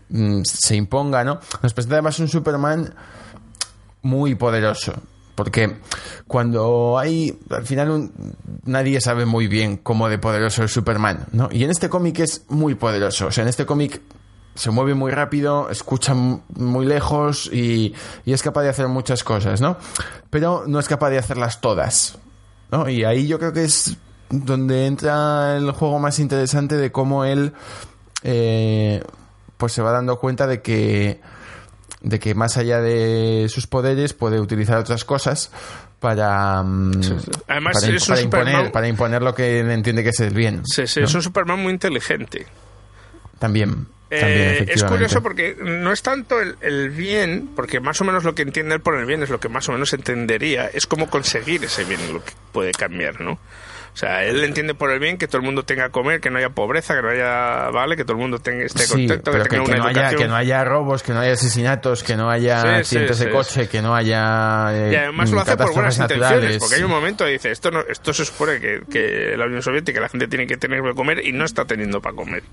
mm, 0.10 0.42
se 0.44 0.76
imponga, 0.76 1.24
¿no? 1.24 1.40
Nos 1.64 1.74
presenta 1.74 1.96
además 1.96 2.20
un 2.20 2.28
Superman 2.28 2.94
muy 4.02 4.36
poderoso. 4.36 4.94
Porque 5.36 5.78
cuando 6.28 6.98
hay, 6.98 7.38
al 7.50 7.66
final 7.66 8.12
nadie 8.64 9.02
sabe 9.02 9.26
muy 9.26 9.48
bien 9.48 9.78
cómo 9.78 10.08
de 10.08 10.18
poderoso 10.18 10.64
es 10.64 10.72
Superman, 10.72 11.28
¿no? 11.34 11.50
Y 11.52 11.66
en 11.66 11.72
este 11.72 11.90
cómic 11.90 12.20
es 12.20 12.46
muy 12.48 12.76
poderoso. 12.76 13.28
O 13.28 13.32
sea, 13.32 13.44
en 13.44 13.50
este 13.50 13.66
cómic 13.66 14.02
se 14.56 14.72
mueve 14.72 14.96
muy 14.96 15.12
rápido, 15.12 15.70
escucha 15.70 16.14
muy 16.14 16.86
lejos 16.86 17.50
y, 17.52 17.94
es 18.26 18.42
capaz 18.42 18.64
de 18.64 18.70
hacer 18.70 18.88
muchas 18.88 19.24
cosas, 19.24 19.60
¿no? 19.60 19.78
Pero 20.30 20.64
no 20.66 20.80
es 20.80 20.88
capaz 20.88 21.10
de 21.10 21.18
hacerlas 21.18 21.60
todas, 21.60 22.18
¿no? 22.72 22.90
Y 22.90 23.04
ahí 23.04 23.28
yo 23.28 23.38
creo 23.38 23.52
que 23.52 23.66
es 23.66 23.98
donde 24.30 24.88
entra 24.88 25.58
el 25.58 25.72
juego 25.72 26.00
más 26.00 26.20
interesante 26.20 26.78
de 26.78 26.92
cómo 26.92 27.26
él 27.26 27.54
eh, 28.24 29.04
pues 29.58 29.74
se 29.74 29.82
va 29.82 29.92
dando 29.92 30.18
cuenta 30.20 30.48
de 30.48 30.62
que 30.62 31.22
de 32.06 32.20
que 32.20 32.36
más 32.36 32.56
allá 32.58 32.80
de 32.82 33.48
sus 33.50 33.66
poderes 33.66 34.14
puede 34.14 34.40
utilizar 34.40 34.78
otras 34.78 35.04
cosas 35.04 35.52
para, 36.00 36.62
mm, 36.62 36.92
Además, 37.48 37.84
para, 38.08 38.22
imponer, 38.22 38.72
para 38.72 38.88
imponer 38.88 39.22
lo 39.24 39.34
que 39.34 39.60
entiende 39.60 40.04
que 40.04 40.10
es 40.10 40.20
el 40.20 40.34
bien. 40.34 40.62
Sí, 40.66 40.86
sí, 40.86 41.02
es 41.02 41.14
un 41.16 41.24
Superman 41.24 41.60
muy 41.60 41.74
inteligente. 41.74 42.46
También. 43.40 43.88
Eh, 44.12 44.68
es 44.70 44.84
curioso 44.84 45.24
porque 45.24 45.58
no 45.60 45.92
es 45.92 46.04
tanto 46.04 46.40
el, 46.40 46.56
el, 46.62 46.92
bien, 46.92 47.50
porque 47.56 47.80
más 47.80 48.00
o 48.02 48.04
menos 48.06 48.24
lo 48.24 48.36
que 48.36 48.44
entiende 48.44 48.76
él 48.76 48.82
por 48.82 48.96
el 48.96 49.06
bien 49.06 49.24
es 49.24 49.30
lo 49.32 49.40
que 49.40 49.50
más 49.50 49.68
o 49.68 49.72
menos 49.72 49.92
entendería, 49.94 50.68
es 50.68 50.86
cómo 50.86 51.10
conseguir 51.10 51.64
ese 51.64 51.84
bien 51.86 52.14
lo 52.14 52.24
que 52.24 52.32
puede 52.52 52.72
cambiar, 52.72 53.20
¿no? 53.20 53.40
O 53.96 53.98
sea, 53.98 54.26
él 54.26 54.44
entiende 54.44 54.74
por 54.74 54.92
el 54.92 55.00
bien 55.00 55.18
que 55.18 55.26
todo 55.26 55.38
el 55.38 55.46
mundo 55.46 55.64
tenga 55.64 55.86
a 55.86 55.90
comer, 55.90 56.20
que 56.20 56.30
no 56.30 56.38
haya 56.38 56.50
pobreza, 56.50 56.96
que 56.96 57.02
no 57.02 57.08
haya, 57.12 57.70
¿vale? 57.70 57.96
Que 57.96 58.04
todo 58.04 58.18
el 58.18 58.20
mundo 58.20 58.40
tenga, 58.40 58.66
esté 58.66 58.90
contento, 58.90 59.32
que, 59.32 59.40
tenga 59.46 59.64
una 59.64 59.78
no 59.78 59.88
educación. 59.88 60.06
Haya, 60.06 60.18
que 60.18 60.28
no 60.28 60.36
haya 60.36 60.64
robos, 60.66 61.02
que 61.02 61.14
no 61.14 61.22
haya 61.22 61.32
asesinatos, 61.32 62.04
que 62.04 62.18
no 62.18 62.30
haya 62.30 62.76
accidentes 62.76 63.20
de 63.20 63.30
coche, 63.30 63.70
que 63.70 63.82
no 63.82 63.96
haya 63.96 64.68
eh, 64.74 64.92
Y 64.92 64.96
además 64.98 65.32
lo 65.32 65.40
hace 65.40 65.56
por 65.56 65.74
buenas 65.74 65.98
intenciones, 65.98 66.58
porque 66.58 66.76
hay 66.76 66.84
un 66.84 66.92
momento 66.92 67.24
que 67.24 67.32
dice, 67.32 67.52
esto 67.52 67.72
no, 67.72 67.80
esto 67.88 68.14
se 68.14 68.26
supone 68.26 68.60
que, 68.60 68.82
que 68.92 69.38
la 69.38 69.46
Unión 69.46 69.62
Soviética 69.62 70.02
la 70.02 70.10
gente 70.10 70.28
tiene 70.28 70.46
que 70.46 70.58
tener 70.58 70.84
que 70.84 70.94
comer 70.94 71.26
y 71.26 71.32
no 71.32 71.46
está 71.46 71.64
teniendo 71.64 72.02
para 72.02 72.18
comer. 72.18 72.44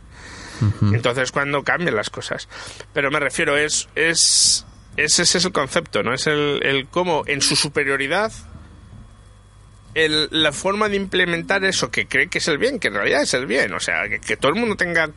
Entonces, 0.93 1.33
cuando 1.33 1.65
cambian 1.65 1.97
las 1.97 2.09
cosas. 2.09 2.49
Pero 2.93 3.11
me 3.11 3.19
refiero, 3.19 3.57
es, 3.57 3.89
es, 3.97 4.65
ese 4.97 5.23
es 5.23 5.45
el 5.45 5.51
concepto, 5.51 6.05
¿no? 6.05 6.15
Es 6.15 6.29
el, 6.29 6.61
el 6.63 6.87
cómo 6.87 7.25
en 7.27 7.41
su 7.41 7.57
superioridad 7.57 8.31
el, 9.95 10.29
la 10.31 10.53
forma 10.53 10.89
de 10.89 10.97
implementar 10.97 11.65
eso 11.65 11.91
que 11.91 12.07
cree 12.07 12.29
que 12.29 12.39
es 12.39 12.49
el 12.49 12.59
bien, 12.59 12.79
que 12.79 12.89
en 12.89 12.95
realidad 12.95 13.23
es 13.23 13.35
el 13.35 13.47
bien, 13.47 13.73
o 13.75 13.81
sea, 13.81 14.09
que, 14.09 14.37
todo 14.37 14.53
el 14.53 14.59
mundo 14.59 14.77
tenga 14.77 15.11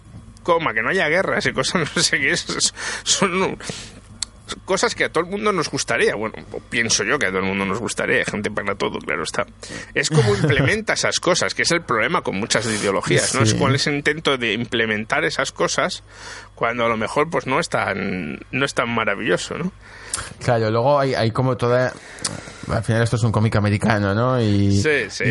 coma, 0.44 0.74
que 0.74 0.82
no 0.82 0.90
haya 0.90 1.08
guerras 1.08 1.46
y 1.46 1.54
cosas, 1.54 1.90
no 1.96 2.02
sé 2.02 2.20
qué, 2.20 2.36
son 2.38 3.58
cosas 4.64 4.94
que 4.94 5.06
a 5.06 5.10
todo 5.10 5.24
el 5.24 5.30
mundo 5.30 5.52
nos 5.52 5.70
gustaría, 5.70 6.16
bueno, 6.16 6.36
pienso 6.70 7.04
yo 7.04 7.18
que 7.18 7.28
a 7.28 7.30
todo 7.30 7.40
el 7.40 7.46
mundo 7.46 7.66
nos 7.66 7.80
gustaría, 7.80 8.24
gente 8.26 8.52
para 8.52 8.76
todo, 8.76 9.00
claro 9.00 9.24
está. 9.24 9.46
Es 9.94 10.10
como 10.10 10.36
implementa 10.42 10.94
esas 10.94 11.20
cosas, 11.20 11.54
que 11.54 11.64
es 11.64 11.72
el 11.72 11.82
problema 11.82 12.22
con 12.22 12.36
muchas 12.36 12.66
ideologías, 12.66 13.34
¿no? 13.34 13.42
Es 13.42 13.54
cuál 13.54 13.76
es 13.76 13.88
el 13.88 13.96
intento 13.96 14.38
de 14.38 14.54
implementar 14.54 15.26
esas 15.26 15.52
cosas 15.52 16.04
cuando 16.56 16.86
a 16.86 16.90
lo 16.90 16.98
mejor 16.98 17.30
pues 17.30 17.46
no 17.46 17.60
es 17.60 17.70
tan, 17.70 18.40
no 18.52 18.66
es 18.66 18.74
tan 18.74 18.90
maravilloso, 18.90 19.58
¿no? 19.58 19.72
Claro, 20.44 20.72
luego 20.72 21.00
hay, 21.00 21.14
hay 21.14 21.32
como 21.32 21.58
toda... 21.58 21.94
Al 22.72 22.84
final 22.84 23.04
esto 23.04 23.18
es 23.18 23.24
un 23.24 23.32
cómic 23.32 23.56
americano, 23.58 24.16
¿no? 24.16 24.42
Y, 24.42 24.82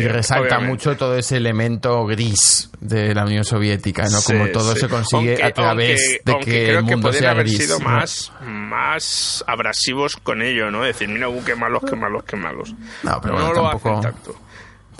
resalta 0.07 0.59
mucho 0.59 0.95
todo 0.95 1.17
ese 1.17 1.35
elemento 1.35 2.05
gris 2.05 2.69
de 2.79 3.13
la 3.13 3.25
Unión 3.25 3.43
Soviética, 3.43 4.07
¿no? 4.07 4.21
Como 4.21 4.47
todo 4.49 4.73
se 4.73 4.87
consigue 4.87 5.43
a 5.43 5.51
través 5.51 6.21
de 6.23 6.39
que 6.39 6.69
el 6.69 6.83
mundo 6.83 7.11
que 7.11 7.17
sea 7.17 7.31
haber 7.31 7.47
gris. 7.47 7.57
sido 7.57 7.79
más, 7.81 8.31
más 8.41 9.43
abrasivos 9.47 10.15
con 10.15 10.41
ello, 10.41 10.71
¿no? 10.71 10.83
Decir, 10.83 11.09
mira, 11.09 11.27
uh, 11.27 11.43
qué 11.43 11.55
malos, 11.55 11.83
qué 11.89 11.95
malos, 11.97 12.23
qué 12.23 12.37
malos. 12.37 12.73
No, 13.03 13.19
pero 13.19 13.33
no 13.33 13.45
bueno, 13.47 13.53
lo 13.53 13.69
tampoco... 13.69 13.97
hacen 13.97 14.13
tanto. 14.13 14.44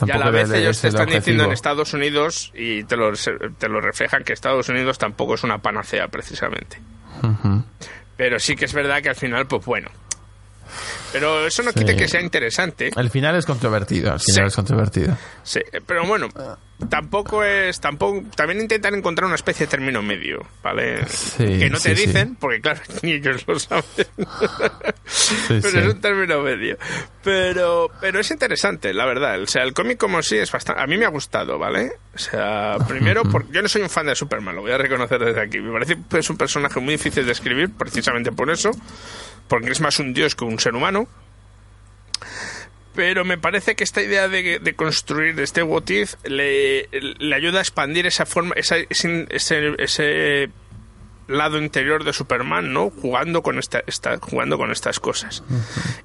Y 0.05 0.11
a 0.11 0.17
la 0.17 0.29
vez 0.29 0.51
ellos 0.51 0.81
te 0.81 0.89
están 0.89 1.07
diciendo 1.07 1.45
en 1.45 1.51
Estados 1.51 1.93
Unidos 1.93 2.51
y 2.53 2.83
te 2.83 2.97
lo, 2.97 3.11
te 3.13 3.69
lo 3.69 3.81
reflejan 3.81 4.23
que 4.23 4.33
Estados 4.33 4.69
Unidos 4.69 4.97
tampoco 4.97 5.35
es 5.35 5.43
una 5.43 5.59
panacea 5.59 6.07
precisamente. 6.07 6.79
Pero 8.17 8.39
sí 8.39 8.55
que 8.55 8.65
es 8.65 8.73
verdad 8.73 9.01
que 9.01 9.09
al 9.09 9.15
final, 9.15 9.47
pues 9.47 9.65
bueno. 9.65 9.89
Pero 11.11 11.45
eso 11.47 11.63
no 11.63 11.71
quita 11.71 11.95
que 11.95 12.07
sea 12.07 12.21
interesante. 12.21 12.91
El 12.95 13.09
final 13.09 13.35
es 13.35 13.45
controvertido. 13.45 14.13
El 14.13 14.19
final 14.19 14.47
es 14.47 14.55
controvertido. 14.55 15.17
Sí, 15.43 15.61
pero 15.85 16.05
bueno, 16.05 16.29
tampoco 16.89 17.43
es. 17.43 17.79
tampoco 17.79 18.23
También 18.35 18.61
intentan 18.61 18.95
encontrar 18.95 19.27
una 19.27 19.35
especie 19.35 19.65
de 19.65 19.69
término 19.69 20.01
medio, 20.01 20.45
¿vale? 20.61 21.05
que 21.37 21.69
no 21.69 21.79
te 21.79 21.93
dicen, 21.95 22.35
porque 22.35 22.61
claro, 22.61 22.81
ni 23.01 23.13
ellos 23.13 23.45
lo 23.47 23.57
saben. 23.59 23.83
pero 25.47 25.79
es 25.79 25.93
un 25.93 26.01
término 26.01 26.41
medio. 26.41 26.77
Pero, 27.23 27.89
pero 28.01 28.19
es 28.19 28.29
interesante, 28.31 28.93
la 28.93 29.05
verdad. 29.05 29.41
O 29.41 29.47
sea, 29.47 29.63
el 29.63 29.73
cómic 29.73 29.97
como 29.97 30.21
sí 30.21 30.37
es 30.37 30.51
bastante. 30.51 30.81
A 30.81 30.87
mí 30.87 30.97
me 30.97 31.05
ha 31.05 31.09
gustado, 31.09 31.57
¿vale? 31.57 31.93
O 32.13 32.17
sea, 32.17 32.77
primero, 32.87 33.23
porque 33.23 33.53
yo 33.53 33.61
no 33.61 33.67
soy 33.67 33.81
un 33.81 33.89
fan 33.89 34.05
de 34.07 34.15
Superman, 34.15 34.55
lo 34.55 34.61
voy 34.61 34.71
a 34.71 34.77
reconocer 34.77 35.19
desde 35.23 35.41
aquí. 35.41 35.59
Me 35.59 35.71
parece 35.71 35.97
que 36.09 36.19
es 36.19 36.29
un 36.29 36.37
personaje 36.37 36.79
muy 36.79 36.95
difícil 36.95 37.25
de 37.25 37.31
escribir, 37.31 37.71
precisamente 37.77 38.31
por 38.31 38.49
eso 38.49 38.71
porque 39.47 39.71
es 39.71 39.81
más 39.81 39.99
un 39.99 40.13
dios 40.13 40.35
que 40.35 40.45
un 40.45 40.59
ser 40.59 40.75
humano. 40.75 41.07
Pero 42.95 43.25
me 43.25 43.37
parece 43.37 43.75
que 43.75 43.83
esta 43.83 44.01
idea 44.01 44.29
de, 44.29 44.59
de 44.59 44.73
construir 44.73 45.37
este 45.39 45.61
what 45.63 45.83
le, 46.23 46.87
le, 46.89 47.35
ayuda 47.35 47.59
a 47.59 47.61
expandir 47.61 48.05
esa 48.05 48.25
forma, 48.25 48.55
ese, 48.55 48.87
ese 48.89 50.49
lado 51.27 51.57
interior 51.57 52.03
de 52.03 52.13
Superman, 52.13 52.73
¿no? 52.73 52.89
Jugando 52.89 53.41
con 53.41 53.57
esta, 53.59 53.81
jugando 54.19 54.57
con 54.57 54.71
estas 54.71 54.99
cosas. 54.99 55.43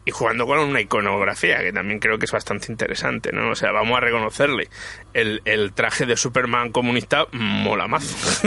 Y 0.04 0.11
jugando 0.11 0.46
con 0.46 0.59
una 0.59 0.80
iconografía, 0.80 1.61
que 1.61 1.72
también 1.72 1.98
creo 1.98 2.18
que 2.18 2.24
es 2.24 2.33
bastante 2.33 2.72
interesante, 2.72 3.30
¿no? 3.33 3.50
O 3.50 3.54
sea, 3.54 3.72
vamos 3.72 3.96
a 3.96 4.00
reconocerle. 4.00 4.68
El, 5.12 5.42
el 5.44 5.72
traje 5.72 6.06
de 6.06 6.16
Superman 6.16 6.70
comunista 6.70 7.26
mola 7.33 7.88
más. 7.88 8.04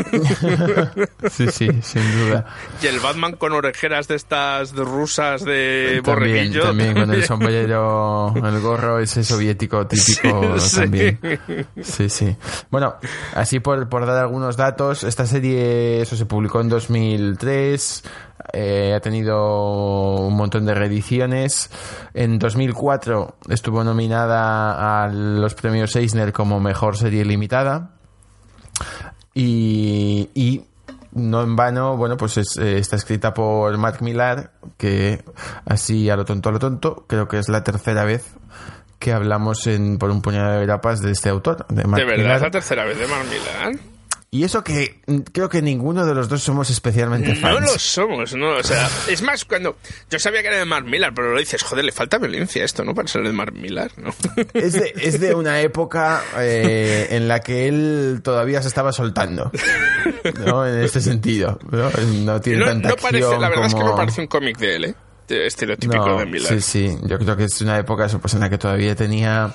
sí, 1.29 1.47
sí, 1.51 1.69
sin 1.81 2.12
duda. 2.19 2.45
Y 2.81 2.88
el 2.88 2.99
Batman 2.99 3.33
con 3.33 3.53
orejeras 3.53 4.07
de 4.07 4.15
estas 4.15 4.73
rusas 4.73 5.43
de 5.43 6.01
también, 6.03 6.03
borreguillo. 6.03 6.63
También, 6.63 6.93
con 6.93 7.13
el 7.13 7.23
sombrero, 7.25 8.33
el 8.36 8.59
gorro 8.62 8.99
ese 8.99 9.23
soviético 9.23 9.86
típico 9.88 10.59
sí, 10.59 10.75
también. 10.77 11.19
Sí, 11.81 12.09
sí. 12.09 12.36
Bueno, 12.69 12.95
así 13.36 13.59
por, 13.59 13.88
por 13.89 14.05
dar 14.05 14.17
algunos 14.17 14.57
datos, 14.57 15.03
esta 15.03 15.25
serie, 15.25 16.01
eso 16.01 16.15
se 16.15 16.25
publicó 16.25 16.62
en 16.63 16.69
2003, 16.69 18.04
eh, 18.54 18.93
ha 18.95 18.99
tenido 18.99 20.28
un 20.28 20.36
montón 20.36 20.65
de 20.65 20.73
reediciones. 20.73 21.69
En 22.13 22.39
2004 22.39 23.36
estuvo 23.49 23.84
nominada 23.84 25.04
a 25.04 25.08
los 25.10 25.54
premios 25.56 25.95
Eisner 25.95 26.34
como 26.34 26.60
Mejor 26.60 26.97
Serie 26.97 27.23
Limitada. 27.23 27.91
Y, 29.34 30.30
y 30.34 30.65
no 31.13 31.43
en 31.43 31.56
vano, 31.56 31.97
bueno, 31.97 32.17
pues 32.17 32.38
es, 32.38 32.58
eh, 32.58 32.78
está 32.78 32.95
escrita 32.95 33.34
por 33.34 33.78
Mark 33.78 34.02
Millar, 34.02 34.52
que 34.78 35.23
así 35.65 36.10
a 36.10 36.15
lo 36.15 36.26
tonto, 36.26 36.49
a 36.49 36.52
lo 36.52 36.60
tonto, 36.60 37.06
creo 37.08 37.28
que 37.28 37.39
es 37.39 37.49
la 37.49 37.63
tercera 37.63 38.04
vez 38.04 38.36
que 38.99 39.12
hablamos 39.12 39.67
en, 39.67 39.97
por 39.97 40.10
un 40.10 40.21
puñado 40.21 40.60
de 40.60 40.65
grapas 40.65 41.02
de 41.02 41.12
este 41.12 41.30
autor. 41.30 41.65
¿De, 41.67 41.84
Mark 41.84 42.02
¿De 42.02 42.06
verdad 42.06 42.23
Millar. 42.23 42.36
es 42.38 42.41
la 42.41 42.52
tercera 42.52 42.86
vez 42.86 42.97
de 42.97 43.08
Mark 43.08 43.26
Millar? 43.26 43.92
Y 44.36 44.43
eso 44.43 44.63
que 44.63 45.00
creo 45.32 45.48
que 45.48 45.62
ninguno 45.62 46.08
de 46.08 46.15
los 46.15 46.28
dos 46.28 46.41
somos 46.41 46.67
especialmente 46.72 47.36
fans. 47.36 47.54
No 47.54 47.60
lo 47.67 47.78
somos, 47.78 48.34
no. 48.34 48.58
O 48.58 48.63
sea, 48.63 48.89
es 49.08 49.22
más, 49.22 49.46
cuando 49.46 49.78
yo 50.10 50.17
sabía 50.17 50.41
que 50.41 50.48
era 50.48 50.58
de 50.58 50.65
Mark 50.65 50.88
Millar, 50.88 51.13
pero 51.13 51.34
lo 51.34 51.39
dices, 51.39 51.62
joder, 51.62 51.86
le 51.86 51.91
falta 51.91 52.17
violencia 52.17 52.63
esto, 52.63 52.84
¿no? 52.84 52.96
Para 52.96 53.08
ser 53.08 53.22
de 53.22 53.32
Mark 53.32 53.54
Millar, 53.54 53.91
¿no? 53.98 54.10
Es 54.56 54.74
de, 54.74 54.91
es 55.00 55.19
de 55.19 55.36
una 55.36 55.62
época 55.62 56.24
eh, 56.39 57.10
en 57.12 57.28
la 57.28 57.41
que 57.41 57.67
él 57.67 58.22
todavía 58.24 58.60
se 58.63 58.69
estaba 58.69 58.91
soltando, 58.91 59.52
¿no? 60.46 60.65
En 60.65 60.82
este 60.82 61.00
sentido, 61.00 61.60
¿no? 61.69 61.91
No 62.24 62.41
tiene 62.41 62.58
No, 62.60 62.65
tanta 62.65 62.89
no 62.89 62.96
parece, 62.96 63.24
acción 63.26 63.39
la 63.41 63.50
verdad 63.50 63.65
es 63.67 63.74
que 63.76 63.80
como- 63.82 63.91
no 63.91 63.98
parece 63.98 64.22
un 64.22 64.28
cómic 64.28 64.58
de 64.58 64.76
él, 64.78 64.86
¿eh? 64.86 64.96
De 65.28 65.46
estilo 65.46 65.78
típico 65.78 66.06
No, 66.08 66.17
de 66.17 66.26
Millar. 66.26 66.54
Sí, 66.56 66.60
sí. 66.89 66.98
Yo 67.04 67.19
creo 67.19 67.38
que 67.38 67.43
es 67.43 67.62
una 67.62 67.78
época 67.78 68.06
eso, 68.08 68.19
pues, 68.19 68.34
en 68.34 68.39
la 68.39 68.50
que 68.50 68.58
todavía 68.58 68.96
tenía 68.96 69.54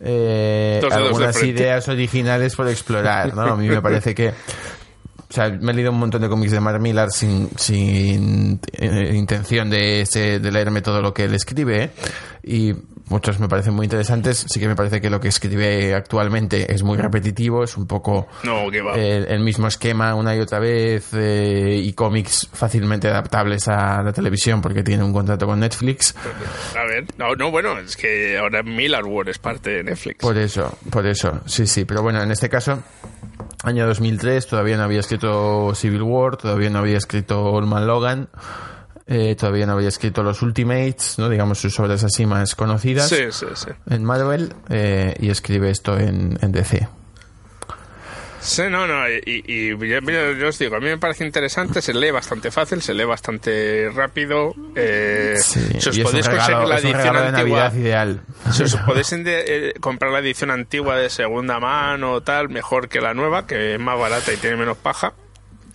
eh, 0.00 0.80
algunas 0.90 1.42
ideas 1.42 1.88
originales 1.88 2.54
por 2.54 2.68
explorar, 2.68 3.34
¿no? 3.34 3.42
A 3.42 3.56
mí 3.56 3.68
me 3.68 3.82
parece 3.82 4.14
que... 4.14 4.28
O 5.30 5.32
sea, 5.32 5.50
me 5.50 5.72
he 5.72 5.74
leído 5.74 5.90
un 5.90 5.98
montón 5.98 6.22
de 6.22 6.28
cómics 6.30 6.52
de 6.52 6.60
Mark 6.60 6.80
Millar 6.80 7.10
sin, 7.10 7.50
sin 7.56 8.60
eh, 8.72 9.12
intención 9.14 9.68
de, 9.68 10.06
de 10.40 10.50
leerme 10.52 10.80
todo 10.80 11.02
lo 11.02 11.12
que 11.12 11.24
él 11.24 11.34
escribe. 11.34 11.84
¿eh? 11.84 11.90
Y 12.42 12.72
muchos 13.08 13.38
me 13.40 13.48
parecen 13.48 13.74
muy 13.74 13.84
interesantes. 13.84 14.46
Sí 14.48 14.60
que 14.60 14.68
me 14.68 14.76
parece 14.76 15.00
que 15.00 15.10
lo 15.10 15.20
que 15.20 15.28
escribe 15.28 15.94
actualmente 15.94 16.72
es 16.72 16.82
muy 16.82 16.96
repetitivo, 16.98 17.64
es 17.64 17.76
un 17.76 17.86
poco 17.86 18.28
No, 18.44 18.70
que 18.70 18.80
va. 18.82 18.94
el, 18.94 19.26
el 19.26 19.40
mismo 19.40 19.66
esquema 19.68 20.14
una 20.14 20.34
y 20.36 20.40
otra 20.40 20.58
vez 20.58 21.10
eh, 21.14 21.80
y 21.82 21.92
cómics 21.92 22.48
fácilmente 22.52 23.08
adaptables 23.08 23.68
a 23.68 24.02
la 24.02 24.12
televisión 24.12 24.60
porque 24.60 24.82
tiene 24.82 25.02
un 25.04 25.12
contrato 25.12 25.46
con 25.46 25.60
Netflix. 25.60 26.14
A 26.76 26.84
ver, 26.84 27.04
no, 27.16 27.34
no, 27.34 27.50
bueno, 27.50 27.78
es 27.78 27.96
que 27.96 28.38
ahora 28.38 28.62
Millar 28.62 29.04
World 29.04 29.30
es 29.30 29.38
parte 29.38 29.70
de 29.70 29.84
Netflix. 29.84 30.18
Por 30.20 30.36
eso, 30.38 30.76
por 30.90 31.06
eso, 31.06 31.40
sí, 31.46 31.66
sí. 31.66 31.84
Pero 31.84 32.02
bueno, 32.02 32.22
en 32.22 32.30
este 32.30 32.48
caso 32.48 32.82
Año 33.64 33.86
2003, 33.86 34.46
todavía 34.46 34.76
no 34.76 34.84
había 34.84 35.00
escrito 35.00 35.74
Civil 35.74 36.02
War, 36.02 36.36
todavía 36.36 36.70
no 36.70 36.78
había 36.78 36.96
escrito 36.98 37.42
Old 37.44 37.66
Man 37.66 37.86
Logan, 37.86 38.28
eh, 39.08 39.34
todavía 39.36 39.66
no 39.66 39.72
había 39.72 39.88
escrito 39.88 40.22
los 40.22 40.42
Ultimates, 40.42 41.18
¿no? 41.18 41.28
digamos 41.28 41.58
sus 41.58 41.78
obras 41.80 42.04
así 42.04 42.26
más 42.26 42.54
conocidas 42.54 43.08
Sí, 43.08 43.24
sí, 43.30 43.46
sí. 43.54 43.70
en 43.90 44.04
Marvel, 44.04 44.52
eh, 44.68 45.14
y 45.18 45.30
escribe 45.30 45.70
esto 45.70 45.98
en, 45.98 46.38
en 46.42 46.52
DC. 46.52 46.86
Sí, 48.40 48.62
no, 48.70 48.86
no, 48.86 49.06
y, 49.10 49.20
y 49.46 49.68
yo, 50.38 50.48
os 50.48 50.58
digo, 50.60 50.76
a 50.76 50.78
mí 50.78 50.86
me 50.86 50.96
parece 50.96 51.26
interesante, 51.26 51.82
se 51.82 51.92
lee 51.92 52.12
bastante 52.12 52.52
fácil, 52.52 52.80
se 52.80 52.94
lee 52.94 53.04
bastante 53.04 53.90
rápido. 53.92 54.54
Eh, 54.76 55.34
si 55.42 55.88
os 55.88 55.96
y 55.98 56.02
podéis 56.02 56.26
regalo- 56.28 56.60
conseguir 56.62 56.68
la 56.68 56.78
edición 56.78 57.14
de 57.14 57.38
antigua, 57.38 57.72
ideal. 57.74 58.20
si 58.52 58.62
os 58.62 58.76
podéis 58.76 59.12
eh, 59.12 59.74
comprar 59.80 60.12
la 60.12 60.20
edición 60.20 60.52
antigua 60.52 60.96
de 60.96 61.10
segunda 61.10 61.58
mano 61.58 62.12
o 62.12 62.20
tal, 62.22 62.48
mejor 62.48 62.88
que 62.88 63.00
la 63.00 63.12
nueva, 63.12 63.44
que 63.46 63.74
es 63.74 63.80
más 63.80 63.98
barata 63.98 64.32
y 64.32 64.36
tiene 64.36 64.56
menos 64.56 64.76
paja. 64.78 65.14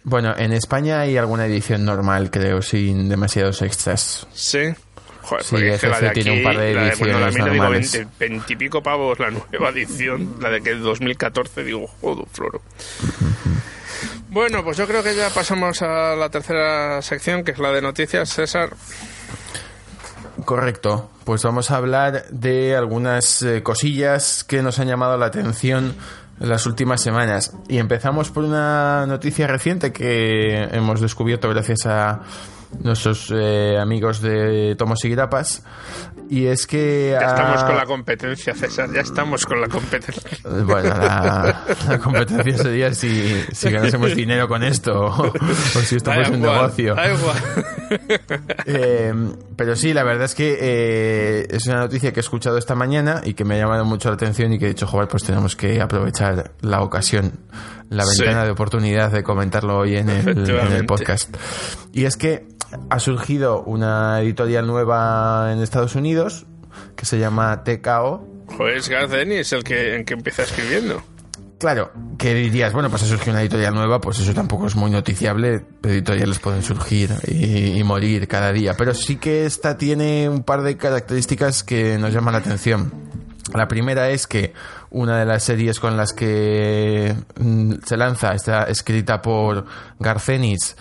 Bueno, 0.03 0.33
en 0.37 0.51
España 0.51 0.99
hay 1.01 1.17
alguna 1.17 1.45
edición 1.45 1.85
normal, 1.85 2.29
creo, 2.29 2.61
sin 2.61 3.07
demasiados 3.07 3.61
extras. 3.61 4.27
Sí. 4.33 4.73
Joder, 5.21 5.43
Sí, 5.45 5.55
es 5.55 5.79
que 5.79 5.87
la 5.87 6.01
de 6.01 6.07
FF 6.07 6.13
tiene 6.13 6.37
un 6.37 6.43
par 6.43 6.57
de 6.57 6.73
la 6.73 6.83
de, 6.83 6.95
bueno, 6.95 7.19
la 7.19 7.27
ediciones 7.27 7.35
mía 7.35 7.53
digo 7.53 7.63
normales. 7.63 7.93
20, 7.93 8.09
20 8.19 8.53
y 8.53 8.55
pico 8.57 8.83
pavos 8.83 9.19
la 9.19 9.31
nueva 9.31 9.69
edición, 9.69 10.35
la 10.41 10.49
de 10.49 10.61
que 10.61 10.71
es 10.71 10.79
2014, 10.81 11.63
digo, 11.63 11.87
joder, 12.01 12.25
floro. 12.33 12.61
Bueno, 14.29 14.63
pues 14.63 14.77
yo 14.77 14.87
creo 14.87 15.01
que 15.01 15.15
ya 15.15 15.29
pasamos 15.29 15.81
a 15.81 16.15
la 16.15 16.29
tercera 16.29 17.01
sección, 17.01 17.43
que 17.43 17.51
es 17.51 17.59
la 17.59 17.71
de 17.71 17.81
noticias, 17.81 18.29
César. 18.29 18.75
Correcto. 20.43 21.09
Pues 21.23 21.43
vamos 21.43 21.71
a 21.71 21.77
hablar 21.77 22.25
de 22.29 22.75
algunas 22.75 23.41
eh, 23.43 23.63
cosillas 23.63 24.43
que 24.43 24.61
nos 24.61 24.79
han 24.79 24.87
llamado 24.87 25.17
la 25.17 25.27
atención 25.27 25.95
las 26.43 26.65
últimas 26.65 27.01
semanas. 27.01 27.56
Y 27.67 27.77
empezamos 27.77 28.29
por 28.29 28.43
una 28.43 29.06
noticia 29.06 29.47
reciente 29.47 29.91
que 29.93 30.63
hemos 30.71 30.99
descubierto 30.99 31.49
gracias 31.49 31.86
a 31.86 32.21
nuestros 32.82 33.32
eh, 33.34 33.77
amigos 33.79 34.21
de 34.21 34.75
Tomos 34.77 35.03
y 35.06 35.10
Grapas. 35.10 35.63
Y 36.29 36.47
es 36.47 36.65
que... 36.65 37.15
Ya 37.19 37.27
ha- 37.27 37.29
estamos 37.31 37.63
con 37.63 37.75
la 37.77 37.86
competencia, 37.86 38.55
César, 38.55 38.89
ya 38.93 39.01
estamos 39.01 39.45
con 39.45 39.62
la 39.62 39.67
competencia. 39.67 40.21
Eh, 40.45 40.63
Bueno, 40.65 40.89
la, 40.89 41.63
la 41.88 41.99
competencia 41.99 42.57
sería 42.57 42.93
si, 42.93 43.43
si 43.51 43.69
ganásemos 43.69 44.15
dinero 44.15 44.47
con 44.47 44.63
esto 44.63 44.93
o, 44.93 45.27
o 45.27 45.79
si 45.81 45.97
esto 45.97 46.12
fuese 46.12 46.31
un 46.31 46.41
negocio. 46.41 46.95
da 46.95 47.12
igual. 47.13 47.38
Eh, 48.65 49.13
pero 49.55 49.75
sí, 49.75 49.93
la 49.93 50.03
verdad 50.03 50.25
es 50.25 50.36
que 50.36 50.57
eh, 50.59 51.47
es 51.49 51.67
una 51.67 51.77
noticia 51.79 52.12
que 52.13 52.19
he 52.19 52.21
escuchado 52.21 52.57
esta 52.57 52.75
mañana 52.75 53.21
y 53.23 53.33
que 53.33 53.43
me 53.45 53.55
ha 53.55 53.57
llamado 53.59 53.86
mucho 53.86 54.09
la 54.09 54.15
atención 54.15 54.53
y 54.53 54.59
que 54.59 54.65
he 54.65 54.69
dicho, 54.69 54.88
joder, 54.88 55.07
pues 55.07 55.23
tenemos 55.23 55.55
que 55.55 55.81
aprovechar 55.81 56.51
la 56.62 56.81
ocasión, 56.81 57.39
la 57.89 58.05
Sí. 58.05 58.21
ventana 58.21 58.45
de 58.45 58.51
oportunidad 58.51 59.12
de 59.12 59.23
comentarlo 59.23 59.77
hoy 59.79 59.97
en 59.97 60.09
el, 60.09 60.49
en 60.49 60.71
el 60.71 60.86
podcast. 60.86 61.36
Y 61.91 62.05
es 62.05 62.17
que 62.17 62.47
ha 62.89 62.99
surgido 62.99 63.63
una 63.63 64.21
editorial 64.21 64.67
nueva 64.67 65.51
en 65.51 65.62
Estados 65.62 65.95
Unidos 65.95 66.45
que 66.95 67.05
se 67.05 67.19
llama 67.19 67.63
TKO. 67.63 68.27
Joder, 68.57 68.77
es 68.77 68.89
Garth 68.89 69.13
Ennis 69.13 69.53
el 69.53 69.63
que, 69.63 69.95
el 69.95 70.05
que 70.05 70.13
empieza 70.13 70.43
escribiendo. 70.43 71.01
Claro, 71.59 71.91
que 72.17 72.33
dirías, 72.33 72.73
bueno, 72.73 72.89
pues 72.89 73.03
ha 73.03 73.05
surgido 73.05 73.31
una 73.31 73.41
editorial 73.41 73.73
nueva, 73.73 74.01
pues 74.01 74.19
eso 74.19 74.33
tampoco 74.33 74.67
es 74.67 74.75
muy 74.75 74.91
noticiable. 74.91 75.65
Editoriales 75.81 76.39
pueden 76.39 76.62
surgir 76.62 77.12
y, 77.25 77.79
y 77.79 77.83
morir 77.83 78.27
cada 78.27 78.51
día. 78.51 78.73
Pero 78.77 78.93
sí 78.93 79.15
que 79.15 79.45
esta 79.45 79.77
tiene 79.77 80.27
un 80.27 80.43
par 80.43 80.62
de 80.62 80.75
características 80.75 81.63
que 81.63 81.97
nos 81.97 82.13
llaman 82.13 82.33
la 82.33 82.39
atención. 82.39 82.91
La 83.53 83.67
primera 83.67 84.09
es 84.09 84.27
que 84.27 84.53
una 84.89 85.19
de 85.19 85.25
las 85.25 85.43
series 85.43 85.79
con 85.79 85.95
las 85.95 86.13
que 86.13 87.15
mm, 87.39 87.73
se 87.86 87.97
lanza 87.97 88.33
está 88.33 88.63
escrita 88.63 89.21
por 89.21 89.65
Garcenis 89.99 90.75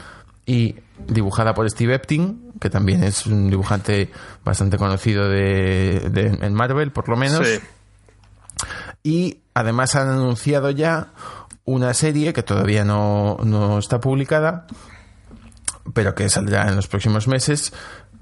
y 0.47 0.77
dibujada 1.07 1.55
por 1.55 1.69
Steve 1.71 1.95
Epting, 1.95 2.53
que 2.61 2.71
también 2.71 3.03
es 3.05 3.27
un 3.27 3.51
dibujante 3.51 4.11
bastante 4.45 4.77
conocido 4.79 5.29
de, 5.29 6.09
de- 6.11 6.39
en 6.47 6.55
Marvel, 6.55 6.91
por 6.93 7.09
lo 7.09 7.17
menos. 7.17 7.47
Sí. 7.47 7.59
Y 9.03 9.41
además 9.55 9.95
han 9.97 10.09
anunciado 10.09 10.71
ya 10.71 11.09
una 11.65 11.95
serie 11.95 12.33
que 12.33 12.43
todavía 12.43 12.85
no, 12.85 13.37
no 13.45 13.79
está 13.79 14.01
publicada, 14.01 14.67
pero 15.95 16.15
que 16.15 16.29
saldrá 16.29 16.69
en 16.69 16.77
los 16.77 16.87
próximos 16.89 17.27
meses, 17.29 17.73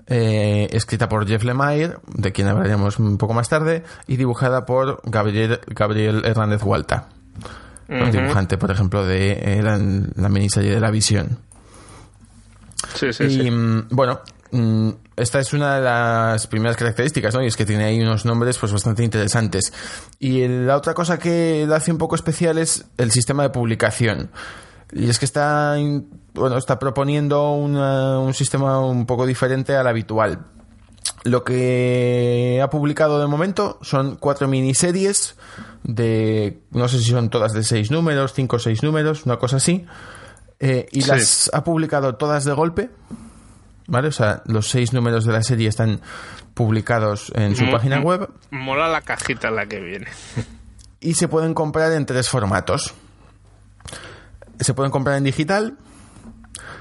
eh, 0.06 0.68
escrita 0.72 1.08
por 1.08 1.26
Jeff 1.26 1.44
Lemire, 1.44 1.96
de 2.14 2.32
quien 2.32 2.48
hablaremos 2.48 2.98
un 2.98 3.16
poco 3.18 3.34
más 3.34 3.48
tarde, 3.48 3.84
y 4.06 4.16
dibujada 4.16 4.64
por 4.66 5.00
Gabriel, 5.04 5.60
Gabriel 5.68 6.22
Hernández 6.24 6.62
Hualta. 6.62 7.08
Ujú. 7.88 8.10
dibujante, 8.12 8.56
por 8.56 8.70
ejemplo, 8.70 9.04
de 9.04 9.32
eh, 9.32 9.62
la, 9.62 9.76
la 10.14 10.28
miniserie 10.28 10.70
de 10.72 10.80
La 10.80 10.90
Visión. 10.92 11.38
Sí, 12.94 13.12
sí, 13.12 13.24
y 13.24 13.30
sí. 13.30 13.50
mm, 13.50 13.88
bueno, 13.90 14.20
mm, 14.52 14.90
esta 15.16 15.38
es 15.40 15.52
una 15.52 15.76
de 15.76 15.82
las 15.82 16.46
primeras 16.46 16.76
características, 16.76 17.34
¿no? 17.34 17.42
Y 17.42 17.46
es 17.46 17.56
que 17.56 17.64
tiene 17.64 17.84
ahí 17.84 18.00
unos 18.00 18.24
nombres 18.24 18.58
pues 18.58 18.72
bastante 18.72 19.04
interesantes. 19.04 19.72
Y 20.18 20.46
la 20.48 20.76
otra 20.76 20.94
cosa 20.94 21.18
que 21.18 21.66
la 21.68 21.76
hace 21.76 21.92
un 21.92 21.98
poco 21.98 22.14
especial 22.14 22.58
es 22.58 22.86
el 22.98 23.10
sistema 23.10 23.42
de 23.42 23.50
publicación. 23.50 24.30
Y 24.92 25.08
es 25.08 25.18
que 25.20 25.24
está, 25.24 25.76
bueno, 26.34 26.56
está 26.58 26.78
proponiendo 26.78 27.52
una- 27.52 28.18
un 28.18 28.34
sistema 28.34 28.80
un 28.80 29.06
poco 29.06 29.24
diferente 29.26 29.76
al 29.76 29.86
habitual. 29.86 30.46
Lo 31.24 31.44
que 31.44 32.60
ha 32.62 32.70
publicado 32.70 33.20
de 33.20 33.26
momento 33.26 33.78
son 33.82 34.16
cuatro 34.16 34.48
miniseries 34.48 35.36
de, 35.84 36.62
no 36.72 36.88
sé 36.88 36.98
si 36.98 37.10
son 37.10 37.30
todas 37.30 37.52
de 37.52 37.62
seis 37.62 37.90
números, 37.90 38.32
cinco 38.34 38.56
o 38.56 38.58
seis 38.58 38.82
números, 38.82 39.26
una 39.26 39.36
cosa 39.36 39.56
así. 39.56 39.86
Eh, 40.60 40.86
y 40.92 41.02
Sí. 41.02 41.08
las 41.10 41.50
ha 41.52 41.64
publicado 41.64 42.14
todas 42.16 42.44
de 42.44 42.52
golpe. 42.52 42.90
¿Vale? 43.86 44.08
O 44.08 44.12
sea, 44.12 44.42
los 44.44 44.68
seis 44.68 44.92
números 44.92 45.24
de 45.24 45.32
la 45.32 45.42
serie 45.42 45.68
están 45.68 46.00
publicados 46.54 47.32
en 47.34 47.56
su 47.56 47.64
Mo- 47.64 47.72
página 47.72 47.98
mo- 47.98 48.08
web 48.08 48.28
Mola 48.50 48.86
la 48.88 49.00
cajita 49.00 49.48
en 49.48 49.56
la 49.56 49.66
que 49.66 49.80
viene. 49.80 50.06
y 51.00 51.14
se 51.14 51.26
pueden 51.26 51.54
comprar 51.54 51.90
en 51.92 52.06
tres 52.06 52.28
formatos. 52.28 52.94
Se 54.60 54.74
pueden 54.74 54.92
comprar 54.92 55.16
en 55.16 55.24
digital, 55.24 55.76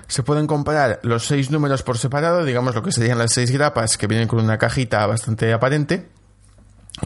se 0.08 0.22
pueden 0.22 0.46
comprar 0.48 1.00
los 1.04 1.26
seis 1.26 1.50
números 1.50 1.82
por 1.82 1.98
separado, 1.98 2.44
digamos 2.44 2.76
lo 2.76 2.84
que 2.84 2.92
serían 2.92 3.18
las 3.18 3.32
seis 3.34 3.50
grapas 3.52 3.98
que 3.98 4.06
vienen 4.06 4.28
con 4.28 4.40
una 4.44 4.58
cajita 4.58 5.06
bastante 5.08 5.52
aparente, 5.54 6.10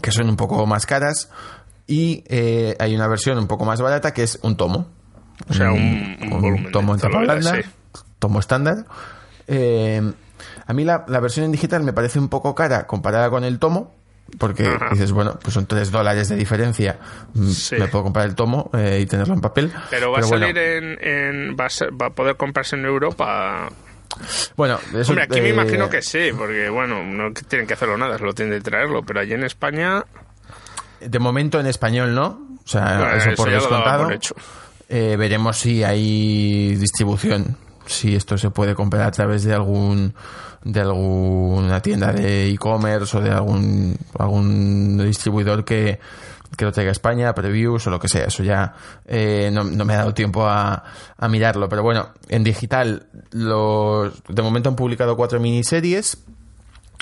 que 0.01 0.11
son 0.11 0.27
un 0.29 0.35
poco 0.35 0.65
más 0.65 0.85
caras, 0.87 1.29
y 1.85 2.23
eh, 2.27 2.75
hay 2.79 2.95
una 2.95 3.07
versión 3.07 3.37
un 3.37 3.47
poco 3.47 3.65
más 3.65 3.79
barata 3.81 4.13
que 4.13 4.23
es 4.23 4.39
un 4.41 4.57
tomo. 4.57 4.87
O 5.49 5.53
sea, 5.53 5.71
un, 5.71 6.17
un 6.21 6.29
volumen. 6.29 6.63
de 6.65 6.71
tomo 6.71 6.93
en 6.93 6.99
sí. 7.43 7.69
tomo 8.19 8.39
estándar. 8.39 8.85
Eh, 9.47 10.01
a 10.65 10.73
mí 10.73 10.83
la, 10.85 11.03
la 11.07 11.19
versión 11.19 11.45
en 11.45 11.51
digital 11.51 11.83
me 11.83 11.93
parece 11.93 12.19
un 12.19 12.29
poco 12.29 12.55
cara 12.55 12.87
comparada 12.87 13.29
con 13.29 13.43
el 13.43 13.59
tomo, 13.59 13.93
porque 14.39 14.65
Ajá. 14.67 14.89
dices, 14.91 15.11
bueno, 15.11 15.37
pues 15.41 15.53
son 15.53 15.65
3 15.65 15.91
dólares 15.91 16.29
de 16.29 16.35
diferencia, 16.35 16.97
mm, 17.33 17.49
Sí. 17.49 17.75
me 17.75 17.87
puedo 17.87 18.05
comprar 18.05 18.25
el 18.25 18.35
tomo 18.35 18.69
eh, 18.73 18.99
y 19.01 19.05
tenerlo 19.05 19.33
en 19.33 19.41
papel. 19.41 19.71
Pero 19.89 20.11
va 20.11 20.19
a 20.19 20.21
bueno, 20.21 20.39
salir 20.39 20.57
en, 20.57 20.97
en- 21.01 21.55
va, 21.59 21.65
a 21.65 21.69
ser- 21.69 21.91
va 21.91 22.07
a 22.07 22.09
poder 22.11 22.37
comprarse 22.37 22.75
en 22.75 22.85
Europa. 22.85 23.67
Bueno, 24.55 24.79
eso, 24.95 25.11
Hombre, 25.11 25.23
aquí 25.25 25.41
me 25.41 25.47
eh, 25.49 25.53
imagino 25.53 25.89
que 25.89 26.01
sí, 26.01 26.29
porque 26.37 26.69
bueno, 26.69 27.03
no 27.03 27.33
tienen 27.33 27.67
que 27.67 27.73
hacerlo 27.73 27.97
nada, 27.97 28.17
solo 28.17 28.33
tienen 28.33 28.55
que 28.59 28.61
traerlo. 28.69 29.03
Pero 29.03 29.19
allí 29.19 29.33
en 29.33 29.43
España, 29.43 30.03
De 31.01 31.19
momento 31.19 31.59
en 31.59 31.65
español 31.67 32.13
no, 32.15 32.57
o 32.63 32.67
sea, 32.67 32.97
Bueno, 32.99 33.15
eso 33.15 33.29
eso 33.31 33.35
por 33.43 33.47
lo 33.51 33.55
descontado. 33.55 34.03
por 34.05 34.13
hecho. 34.13 34.35
Eh, 34.89 35.15
veremos 35.17 35.57
si 35.57 35.83
hay 35.83 36.75
distribución, 36.75 37.57
si 37.85 38.15
esto 38.15 38.37
se 38.37 38.49
puede 38.49 38.75
comprar 38.75 39.07
a 39.07 39.11
través 39.11 39.43
de 39.43 39.53
algún 39.53 40.13
de 40.63 40.79
alguna 40.79 41.81
tienda 41.81 42.13
de 42.13 42.49
e-commerce 42.49 43.17
o 43.17 43.21
de 43.21 43.29
algún 43.29 43.97
algún 44.17 44.97
distribuidor 45.05 45.65
que, 45.65 45.99
que 46.55 46.65
lo 46.65 46.71
traiga 46.71 46.91
España, 46.91 47.33
previews 47.33 47.87
o 47.87 47.89
lo 47.89 47.99
que 47.99 48.07
sea. 48.07 48.25
Eso 48.25 48.43
ya 48.43 48.75
eh, 49.05 49.49
no, 49.51 49.63
no 49.63 49.83
me 49.83 49.93
ha 49.93 49.97
dado 49.97 50.13
tiempo 50.13 50.45
a, 50.47 50.83
a 51.17 51.27
mirarlo. 51.27 51.67
Pero 51.67 51.83
bueno, 51.83 52.09
en 52.29 52.43
digital, 52.43 53.07
los, 53.31 54.13
de 54.27 54.41
momento 54.41 54.69
han 54.69 54.75
publicado 54.75 55.15
cuatro 55.17 55.39
miniseries 55.39 56.17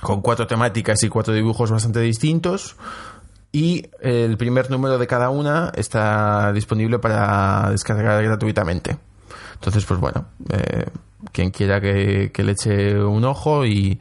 con 0.01 0.21
cuatro 0.21 0.47
temáticas 0.47 1.03
y 1.03 1.09
cuatro 1.09 1.33
dibujos 1.33 1.69
bastante 1.69 1.99
distintos. 1.99 2.75
Y 3.51 3.85
el 3.99 4.37
primer 4.37 4.71
número 4.71 4.97
de 4.97 5.07
cada 5.07 5.29
una 5.29 5.71
está 5.75 6.53
disponible 6.53 6.99
para 6.99 7.69
descargar 7.71 8.23
gratuitamente. 8.23 8.97
Entonces, 9.55 9.85
pues 9.85 9.99
bueno, 9.99 10.25
eh, 10.49 10.85
quien 11.31 11.51
quiera 11.51 11.79
que, 11.81 12.31
que 12.33 12.43
le 12.43 12.53
eche 12.53 12.99
un 12.99 13.23
ojo 13.25 13.65
y 13.65 13.99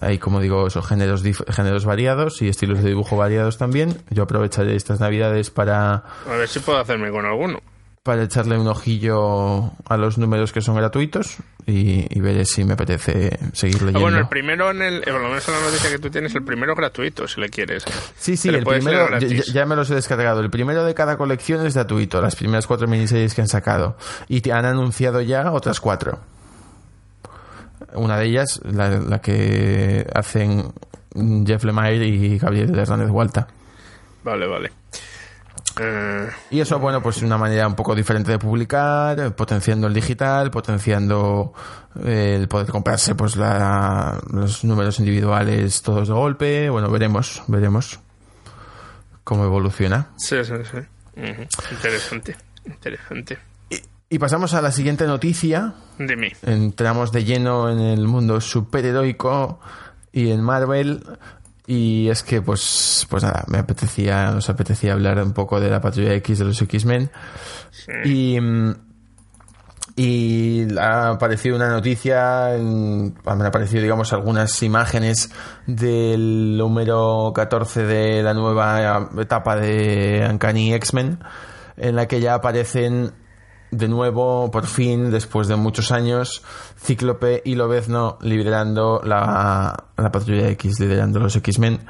hay, 0.00 0.18
como 0.18 0.40
digo, 0.40 0.66
esos 0.66 0.86
géneros, 0.86 1.22
géneros 1.48 1.84
variados 1.84 2.40
y 2.42 2.48
estilos 2.48 2.82
de 2.82 2.90
dibujo 2.90 3.16
variados 3.16 3.58
también. 3.58 3.96
Yo 4.10 4.22
aprovecharé 4.22 4.74
estas 4.76 5.00
navidades 5.00 5.50
para... 5.50 6.04
a 6.26 6.36
ver 6.36 6.48
si 6.48 6.60
puedo 6.60 6.78
hacerme 6.78 7.10
con 7.10 7.26
alguno. 7.26 7.60
Para 8.02 8.24
echarle 8.24 8.58
un 8.58 8.66
ojillo 8.66 9.70
a 9.88 9.96
los 9.96 10.18
números 10.18 10.52
que 10.52 10.60
son 10.60 10.74
gratuitos 10.74 11.36
y, 11.66 12.04
y 12.10 12.20
veré 12.20 12.44
si 12.44 12.64
me 12.64 12.72
apetece 12.72 13.38
seguir 13.52 13.76
Ah, 13.76 13.84
leyendo. 13.84 14.00
bueno, 14.00 14.18
el 14.18 14.28
primero, 14.28 14.70
en 14.72 14.82
el, 14.82 15.02
por 15.02 15.20
lo 15.20 15.28
menos 15.28 15.46
en 15.46 15.54
la 15.54 15.60
noticia 15.60 15.88
que 15.90 15.98
tú 16.00 16.10
tienes, 16.10 16.34
el 16.34 16.42
primero 16.42 16.74
gratuito, 16.74 17.28
si 17.28 17.40
le 17.40 17.48
quieres. 17.48 17.84
Sí, 18.16 18.36
sí, 18.36 18.48
el 18.48 18.64
primero 18.64 19.08
ya 19.52 19.66
me 19.66 19.76
los 19.76 19.88
he 19.90 19.94
descargado. 19.94 20.40
El 20.40 20.50
primero 20.50 20.84
de 20.84 20.94
cada 20.94 21.16
colección 21.16 21.64
es 21.64 21.74
gratuito, 21.74 22.20
las 22.20 22.34
primeras 22.34 22.66
cuatro 22.66 22.88
miniseries 22.88 23.34
que 23.34 23.42
han 23.42 23.48
sacado. 23.48 23.96
Y 24.26 24.40
te 24.40 24.52
han 24.52 24.64
anunciado 24.64 25.20
ya 25.20 25.52
otras 25.52 25.78
cuatro. 25.80 26.18
Una 27.94 28.16
de 28.18 28.26
ellas, 28.26 28.60
la, 28.64 28.88
la 28.98 29.20
que 29.20 30.04
hacen 30.12 30.72
Jeff 31.46 31.62
Lemire 31.62 32.04
y 32.06 32.38
Gabriel 32.38 32.76
Hernández 32.76 33.10
Hualta. 33.10 33.46
Vale, 34.24 34.46
vale. 34.48 34.72
Eh, 35.80 36.28
Y 36.50 36.60
eso, 36.60 36.78
bueno, 36.78 37.02
pues 37.02 37.22
una 37.22 37.38
manera 37.38 37.66
un 37.66 37.74
poco 37.74 37.94
diferente 37.94 38.30
de 38.30 38.38
publicar, 38.38 39.18
eh, 39.18 39.30
potenciando 39.30 39.86
el 39.86 39.94
digital, 39.94 40.50
potenciando 40.50 41.52
eh, 42.04 42.36
el 42.40 42.48
poder 42.48 42.68
comprarse 42.68 43.14
pues 43.14 43.36
la- 43.36 44.20
los 44.30 44.64
números 44.64 44.98
individuales 44.98 45.82
todos 45.82 46.08
de 46.08 46.14
golpe. 46.14 46.68
Bueno, 46.70 46.90
veremos, 46.90 47.42
veremos 47.48 48.00
cómo 49.24 49.44
evoluciona. 49.44 50.08
sí, 50.16 50.36
sí, 50.44 50.54
sí. 50.70 50.78
Interesante, 51.70 52.36
interesante. 52.66 53.38
Y 54.08 54.18
pasamos 54.18 54.52
a 54.52 54.60
la 54.60 54.70
siguiente 54.72 55.06
noticia. 55.06 55.72
Dime. 55.98 56.32
Entramos 56.42 57.12
de 57.12 57.24
lleno 57.24 57.70
en 57.70 57.80
el 57.80 58.06
mundo 58.06 58.40
superheroico 58.42 59.58
y 60.12 60.30
en 60.30 60.42
Marvel. 60.42 61.02
Y 61.66 62.08
es 62.08 62.22
que, 62.22 62.42
pues, 62.42 63.06
pues 63.08 63.22
nada, 63.22 63.44
me 63.46 63.58
apetecía, 63.58 64.30
nos 64.32 64.50
apetecía 64.50 64.94
hablar 64.94 65.22
un 65.22 65.32
poco 65.32 65.60
de 65.60 65.70
la 65.70 65.80
Patrulla 65.80 66.14
X 66.14 66.40
de 66.40 66.44
los 66.44 66.60
X-Men. 66.60 67.10
Y, 68.04 68.38
y 69.94 70.78
ha 70.78 71.10
aparecido 71.10 71.54
una 71.54 71.68
noticia, 71.68 72.46
han 72.54 73.14
aparecido, 73.24 73.82
digamos, 73.82 74.12
algunas 74.12 74.60
imágenes 74.62 75.30
del 75.66 76.56
número 76.58 77.32
14 77.32 77.84
de 77.84 78.22
la 78.24 78.34
nueva 78.34 79.10
etapa 79.18 79.54
de 79.56 80.26
Uncanny 80.28 80.74
X-Men, 80.74 81.20
en 81.76 81.94
la 81.94 82.08
que 82.08 82.20
ya 82.20 82.34
aparecen 82.34 83.12
de 83.72 83.88
nuevo, 83.88 84.50
por 84.52 84.66
fin, 84.66 85.10
después 85.10 85.48
de 85.48 85.56
muchos 85.56 85.90
años, 85.90 86.42
Cíclope 86.80 87.42
y 87.44 87.56
Lobezno 87.56 88.18
liderando 88.20 89.00
la, 89.04 89.74
la 89.96 90.12
Patrulla 90.12 90.48
X, 90.50 90.78
liderando 90.78 91.18
los 91.18 91.34
X-Men. 91.34 91.80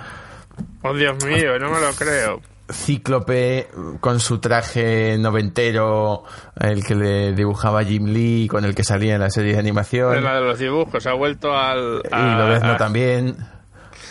Oh, 0.82 0.94
Dios 0.94 1.22
mío, 1.24 1.58
no 1.58 1.70
me 1.70 1.80
lo 1.80 1.90
creo. 1.92 2.40
Cíclope 2.72 3.68
con 4.00 4.18
su 4.20 4.38
traje 4.38 5.18
noventero, 5.18 6.24
el 6.58 6.82
que 6.84 6.94
le 6.94 7.32
dibujaba 7.32 7.84
Jim 7.84 8.06
Lee, 8.06 8.48
con 8.48 8.64
el 8.64 8.74
que 8.74 8.84
salía 8.84 9.14
en 9.16 9.20
la 9.20 9.28
serie 9.30 9.52
de 9.54 9.58
animación. 9.58 10.16
Es 10.16 10.22
la 10.22 10.36
de 10.36 10.40
los 10.42 10.58
dibujos, 10.58 11.06
ha 11.06 11.12
vuelto 11.12 11.54
al... 11.54 12.00
Y 12.04 12.08
a- 12.14 12.36
Lobezno 12.38 12.72
a- 12.72 12.76
también. 12.78 13.36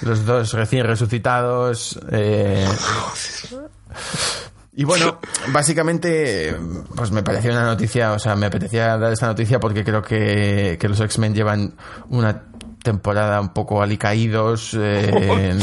Los 0.02 0.26
dos 0.26 0.54
recién 0.54 0.86
resucitados. 0.86 2.00
eh, 2.12 2.68
Y 4.74 4.86
bueno, 4.86 5.20
básicamente, 5.52 6.56
pues 6.96 7.12
me 7.12 7.24
parecía 7.24 7.52
una 7.52 7.66
noticia, 7.66 8.14
o 8.14 8.20
sea, 8.20 8.36
me 8.36 8.46
apetecía 8.46 8.98
dar 8.98 9.12
esta 9.12 9.28
noticia 9.28 9.60
porque 9.60 9.84
creo 9.84 10.02
que, 10.02 10.78
que 10.80 10.88
los 10.88 11.00
X-Men 11.02 11.36
llevan 11.36 11.76
una 12.10 12.44
temporada 12.82 13.42
un 13.42 13.50
poco 13.50 13.82
alicaídos, 13.82 14.74
eh, 14.80 15.12
en, 15.14 15.60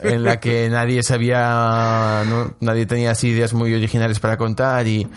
en 0.12 0.24
la 0.24 0.38
que 0.40 0.68
nadie 0.68 1.02
sabía, 1.02 2.22
¿no? 2.26 2.54
nadie 2.60 2.86
tenía 2.86 3.12
así 3.12 3.28
ideas 3.28 3.54
muy 3.54 3.74
originales 3.74 4.20
para 4.20 4.36
contar 4.36 4.86
y, 4.86 5.08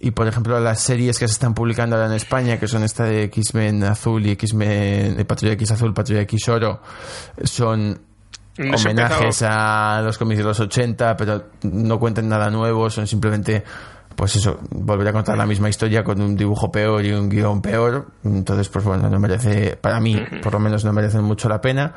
y 0.00 0.12
por 0.12 0.26
ejemplo 0.26 0.58
las 0.60 0.80
series 0.80 1.18
que 1.18 1.26
se 1.28 1.32
están 1.32 1.54
publicando 1.54 1.96
ahora 1.96 2.08
en 2.08 2.14
España, 2.14 2.58
que 2.58 2.68
son 2.68 2.82
esta 2.84 3.04
de 3.04 3.24
X-Men 3.24 3.84
Azul 3.84 4.24
y 4.26 4.30
X-Men, 4.30 5.16
de 5.16 5.24
Patrulla 5.24 5.54
X 5.54 5.72
Azul, 5.72 5.92
Patrulla 5.92 6.22
X 6.22 6.48
Oro, 6.48 6.80
son 7.42 8.05
No 8.58 8.76
homenajes 8.76 9.42
a 9.42 10.00
los 10.02 10.16
cómics 10.18 10.38
de 10.38 10.44
los 10.44 10.60
80, 10.60 11.16
pero 11.16 11.44
no 11.62 11.98
cuentan 11.98 12.28
nada 12.28 12.50
nuevo, 12.50 12.88
son 12.88 13.06
simplemente, 13.06 13.62
pues 14.14 14.36
eso, 14.36 14.58
volver 14.70 15.08
a 15.08 15.12
contar 15.12 15.36
la 15.36 15.46
misma 15.46 15.68
historia 15.68 16.02
con 16.02 16.20
un 16.20 16.36
dibujo 16.36 16.70
peor 16.70 17.04
y 17.04 17.12
un 17.12 17.28
guion 17.28 17.60
peor. 17.60 18.06
Entonces, 18.24 18.68
pues 18.68 18.84
bueno, 18.84 19.10
no 19.10 19.18
merece, 19.18 19.76
para 19.76 20.00
mí, 20.00 20.18
por 20.42 20.54
lo 20.54 20.58
menos 20.58 20.84
no 20.84 20.92
merecen 20.92 21.22
mucho 21.22 21.48
la 21.48 21.60
pena. 21.60 21.92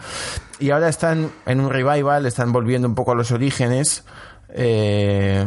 Y 0.59 0.71
ahora 0.71 0.89
están 0.89 1.31
en 1.45 1.59
un 1.61 1.69
revival, 1.69 2.25
están 2.25 2.51
volviendo 2.51 2.87
un 2.87 2.95
poco 2.95 3.13
a 3.13 3.15
los 3.15 3.31
orígenes. 3.31 4.03
Eh, 4.49 5.45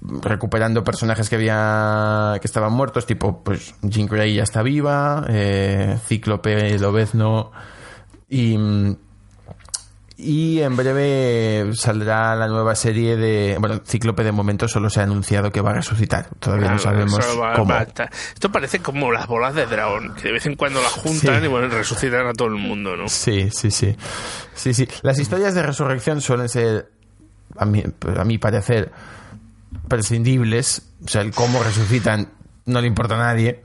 recuperando 0.00 0.84
personajes 0.84 1.28
que 1.28 1.36
había 1.36 2.38
que 2.40 2.46
estaban 2.46 2.72
muertos 2.72 3.04
tipo 3.04 3.42
pues 3.42 3.74
Jean 3.82 4.06
Grey 4.06 4.34
ya 4.34 4.42
está 4.42 4.62
viva 4.62 5.26
eh, 5.28 5.98
Cíclope 6.06 6.78
Lobezno 6.78 7.50
y 8.28 8.56
mm, 8.56 8.96
y 10.20 10.60
en 10.62 10.74
breve 10.76 11.70
saldrá 11.74 12.34
la 12.34 12.48
nueva 12.48 12.74
serie 12.74 13.16
de. 13.16 13.56
Bueno, 13.60 13.80
Cíclope 13.86 14.24
de 14.24 14.32
momento 14.32 14.66
solo 14.66 14.90
se 14.90 14.98
ha 14.98 15.04
anunciado 15.04 15.52
que 15.52 15.60
va 15.60 15.70
a 15.70 15.74
resucitar. 15.74 16.28
Todavía 16.40 16.72
no 16.72 16.78
sabemos 16.80 17.20
va- 17.40 17.54
cómo. 17.54 17.72
va. 17.72 17.86
Esto 18.34 18.50
parece 18.50 18.80
como 18.80 19.12
las 19.12 19.28
bolas 19.28 19.54
de 19.54 19.66
dragón, 19.66 20.14
que 20.16 20.22
de 20.24 20.32
vez 20.32 20.44
en 20.46 20.56
cuando 20.56 20.82
las 20.82 20.90
juntan 20.92 21.38
Sí. 21.38 21.44
y 21.44 21.48
bueno, 21.48 21.68
resucitan 21.68 22.26
a 22.26 22.32
todo 22.32 22.48
el 22.48 22.54
mundo, 22.56 22.96
¿no? 22.96 23.08
Sí, 23.08 23.48
sí, 23.52 23.70
sí. 23.70 23.96
Sí, 24.54 24.74
sí. 24.74 24.88
Las 25.02 25.20
historias 25.20 25.54
de 25.54 25.62
resurrección 25.62 26.20
suelen 26.20 26.48
ser, 26.48 26.90
a 27.56 27.64
mi, 27.64 27.84
a 28.16 28.24
mi 28.24 28.38
parecer, 28.38 28.90
prescindibles. 29.86 30.82
O 31.04 31.08
sea, 31.08 31.22
el 31.22 31.30
cómo 31.32 31.62
resucitan 31.62 32.28
no 32.68 32.80
le 32.80 32.86
importa 32.86 33.14
a 33.16 33.18
nadie. 33.18 33.60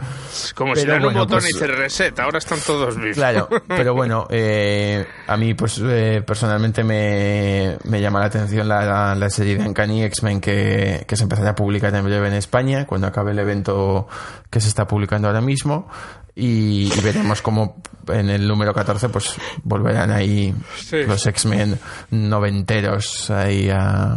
Como 0.56 0.76
si 0.76 0.82
Pero 0.82 0.94
le 0.94 0.94
dan 0.94 1.02
un 1.02 1.04
bueno, 1.14 1.20
botón 1.20 1.40
pues- 1.40 1.50
y 1.52 1.54
dice 1.54 1.68
reset, 1.68 2.20
ahora 2.20 2.40
están 2.40 2.60
todos 2.66 2.98
vivos. 2.98 3.16
Claro, 3.16 3.48
pero 3.68 3.94
bueno, 3.94 4.26
eh, 4.32 5.06
a 5.28 5.38
mí 5.38 5.54
pues 5.54 5.80
eh, 5.84 6.24
personalmente 6.26 6.84
me, 6.84 7.78
me 7.84 8.02
llama 8.02 8.20
la 8.20 8.26
atención 8.26 8.68
la, 8.68 8.84
la, 8.86 9.16
la 9.16 9.30
serie 9.30 9.58
de 9.58 9.68
Uncanny 9.68 10.04
X-Men 10.04 10.42
que, 10.42 11.06
que 11.08 11.16
se 11.16 11.24
empezará 11.24 11.52
a 11.52 11.56
publicar 11.56 11.94
en 11.96 12.04
breve 12.06 12.28
en 12.28 12.34
España, 12.34 12.86
cuando 12.86 13.08
acabe 13.08 13.32
el 13.32 13.40
evento 13.40 14.08
que 14.50 14.60
se 14.60 14.68
está 14.68 14.88
publicando 14.88 15.28
ahora 15.28 15.42
mismo. 15.42 15.88
Y, 16.36 16.92
y 16.92 17.02
veremos 17.02 17.44
cómo 17.44 17.80
en 18.08 18.28
el 18.32 18.48
número 18.48 18.74
14 18.74 19.10
pues 19.10 19.36
volverán 19.64 20.10
ahí 20.12 20.52
Sí. 20.78 21.04
los 21.06 21.28
X-Men 21.28 21.78
noventeros 22.10 23.30
ahí 23.30 23.70
a, 23.70 24.14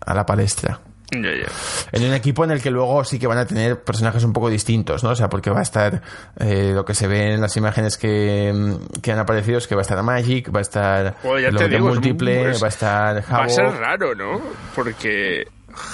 a 0.00 0.14
la 0.14 0.26
palestra. 0.26 0.80
En 1.10 2.04
un 2.04 2.12
equipo 2.12 2.44
en 2.44 2.50
el 2.50 2.60
que 2.60 2.70
luego 2.70 3.02
sí 3.04 3.18
que 3.18 3.26
van 3.26 3.38
a 3.38 3.46
tener 3.46 3.82
personajes 3.82 4.22
un 4.24 4.32
poco 4.34 4.50
distintos, 4.50 5.02
¿no? 5.04 5.10
O 5.10 5.16
sea, 5.16 5.28
porque 5.30 5.48
va 5.50 5.60
a 5.60 5.62
estar 5.62 6.02
eh, 6.38 6.72
lo 6.74 6.84
que 6.84 6.94
se 6.94 7.06
ve 7.06 7.32
en 7.34 7.40
las 7.40 7.56
imágenes 7.56 7.96
que, 7.96 8.52
mm, 8.54 9.00
que 9.00 9.12
han 9.12 9.18
aparecido 9.18 9.56
es 9.58 9.66
que 9.66 9.74
va 9.74 9.80
a 9.80 9.82
estar 9.82 10.02
Magic, 10.02 10.54
va 10.54 10.58
a 10.58 10.62
estar 10.62 11.16
hombre 11.24 11.68
digo, 11.68 11.88
múltiple, 11.88 12.50
es- 12.50 12.62
va 12.62 12.66
a 12.66 12.68
estar 12.68 13.16
Va 13.32 13.44
a 13.44 13.48
ser 13.48 13.64
Havok. 13.66 13.78
raro, 13.80 14.14
¿no? 14.14 14.40
Porque 14.74 15.46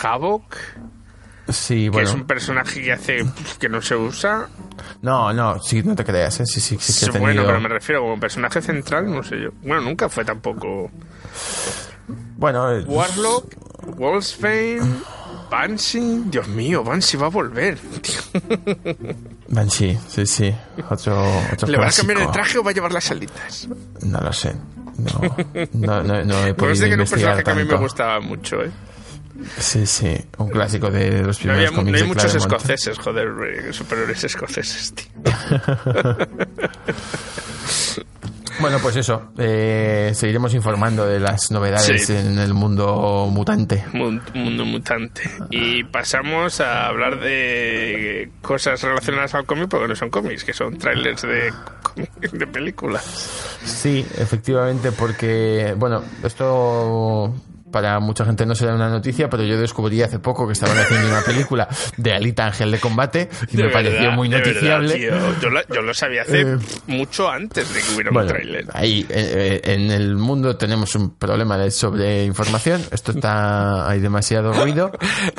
Havok, 0.03 0.57
Sí, 1.49 1.85
que 1.85 1.91
bueno. 1.91 2.09
es 2.09 2.15
un 2.15 2.27
personaje 2.27 2.83
que 2.83 2.93
hace 2.93 3.19
que 3.61 3.69
no 3.69 3.83
se 3.83 3.95
usa, 3.95 4.49
No, 5.03 5.33
no, 5.33 5.61
sí, 5.63 5.83
no 5.85 5.95
te 5.95 6.03
creas, 6.03 6.41
¿eh? 6.41 6.47
Sí, 6.47 6.59
sí, 6.61 6.77
sí 6.81 7.05
que 7.05 7.11
ha 7.17 7.21
bueno, 7.21 7.27
tenido- 7.35 7.47
pero 7.47 7.61
me 7.61 7.69
refiero 7.69 8.01
como 8.01 8.19
personaje 8.19 8.61
central, 8.63 9.09
no 9.13 9.23
sé 9.23 9.37
yo. 9.41 9.51
Bueno, 9.63 9.83
nunca 9.83 10.09
fue 10.09 10.25
tampoco 10.25 10.91
Bueno, 12.37 12.73
eh, 12.73 12.83
Warlock, 12.87 13.55
Wolfsbane, 13.87 14.81
Banshee. 15.51 16.23
Dios 16.27 16.47
mío, 16.49 16.83
Banshee 16.85 17.17
va 17.17 17.27
a 17.27 17.31
volver. 17.31 17.79
tío. 17.79 18.21
Banshee, 19.49 19.99
sí, 20.09 20.27
sí. 20.27 20.55
Otro, 20.91 21.23
otro 21.53 21.69
¿Le 21.69 21.79
va 21.79 21.89
a 21.89 21.93
cambiar 21.93 22.21
el 22.23 22.31
traje 22.31 22.59
o 22.59 22.65
va 22.65 22.71
a 22.71 22.75
llevar 22.75 22.93
las 22.93 23.11
alitas? 23.11 23.69
No 24.03 24.21
lo 24.21 24.33
sé. 24.33 24.55
No, 24.97 25.21
no, 25.73 26.03
no, 26.03 26.25
no 26.25 26.47
he 26.47 26.55
Pues 26.55 26.55
es 26.55 26.55
podido 26.55 26.55
de 26.55 26.79
que 26.79 26.87
era 26.87 26.87
un 26.87 26.93
investigar 27.01 27.37
personaje 27.37 27.45
que 27.45 27.51
a 27.51 27.55
mí 27.55 27.63
me 27.63 27.69
tanto. 27.69 27.83
gustaba 27.83 28.21
mucho, 28.21 28.63
¿eh? 28.63 28.71
Sí, 29.59 29.85
sí. 29.85 30.17
Un 30.39 30.49
clásico 30.49 30.91
de 30.91 31.23
los 31.23 31.39
No, 31.45 31.53
primeros 31.53 31.69
había 31.69 31.83
mu- 31.83 31.91
no 31.91 31.97
hay 31.97 32.05
muchos 32.05 32.25
Claremont. 32.33 32.53
escoceses, 32.53 32.99
joder, 32.99 33.29
eh, 33.69 33.73
superiores 33.73 34.25
escoceses, 34.25 34.95
tío. 34.95 35.07
Bueno, 38.61 38.79
pues 38.81 38.97
eso. 38.97 39.31
eh, 39.39 40.13
seguiremos 40.15 40.55
informando 40.55 41.07
de 41.07 41.19
las 41.21 41.51
novedades 41.51 42.07
Sí. 42.07 42.13
en 42.15 42.39
el 42.39 42.55
mundo 42.55 43.29
mutante. 43.31 43.85
Mun- 43.93 44.23
Mundo 44.35 44.65
mutante. 44.65 45.23
Y 45.51 45.85
pasamos 45.85 46.61
a 46.61 46.87
hablar 46.87 47.21
de 47.21 48.31
cosas 48.43 48.81
relacionadas 48.83 49.35
al 49.35 49.45
cómic, 49.47 49.69
porque 49.69 49.89
no 49.89 49.97
son 49.97 50.11
cómics, 50.11 50.45
que 50.45 50.53
son 50.53 50.79
trailers 50.79 51.23
de 51.23 52.47
películas. 52.47 53.05
Sí, 53.65 54.07
efectivamente, 54.19 54.93
porque, 54.93 55.75
bueno, 55.77 56.03
esto 56.23 57.35
para 57.75 57.99
mucha 57.99 58.25
gente 58.25 58.47
no 58.47 58.55
será 58.55 58.73
una 58.73 58.89
noticia, 58.89 59.29
pero 59.29 59.43
yo 59.43 59.59
descubrí 59.59 60.01
hace 60.01 60.21
poco 60.21 60.47
que 60.47 60.53
estaban 60.53 60.79
haciendo 60.79 61.09
una 61.09 61.23
película 61.23 61.67
de 61.97 62.13
Alita 62.13 62.47
Ángel 62.47 62.71
de 62.71 62.79
Combate 62.79 63.29
y 63.51 63.57
me 63.57 63.69
pareció 63.69 64.13
muy 64.13 64.29
noticiable. 64.29 65.01
yo, 65.01 65.83
lo, 65.83 65.93
sabía 65.93 66.23
hace 66.23 66.43
eh, 66.43 66.57
mucho 66.87 67.29
antes 67.29 67.75
de 67.75 67.81
que 67.81 67.95
hubiera 67.95 68.13
un 68.13 68.29
tráiler. 68.29 68.67
Ahí, 68.73 69.05
eh, 69.11 69.61
eh, 69.65 69.73
en 69.75 69.91
el 69.91 70.15
mundo 70.15 70.57
tenemos 70.57 70.95
un 70.95 71.17
problema 71.17 71.59
de 71.59 71.73
sobreinformación. 71.73 72.81
Esto 72.93 73.11
está, 73.11 73.91
hay 73.91 73.99
demasiado 73.99 74.53
ruido 74.53 74.93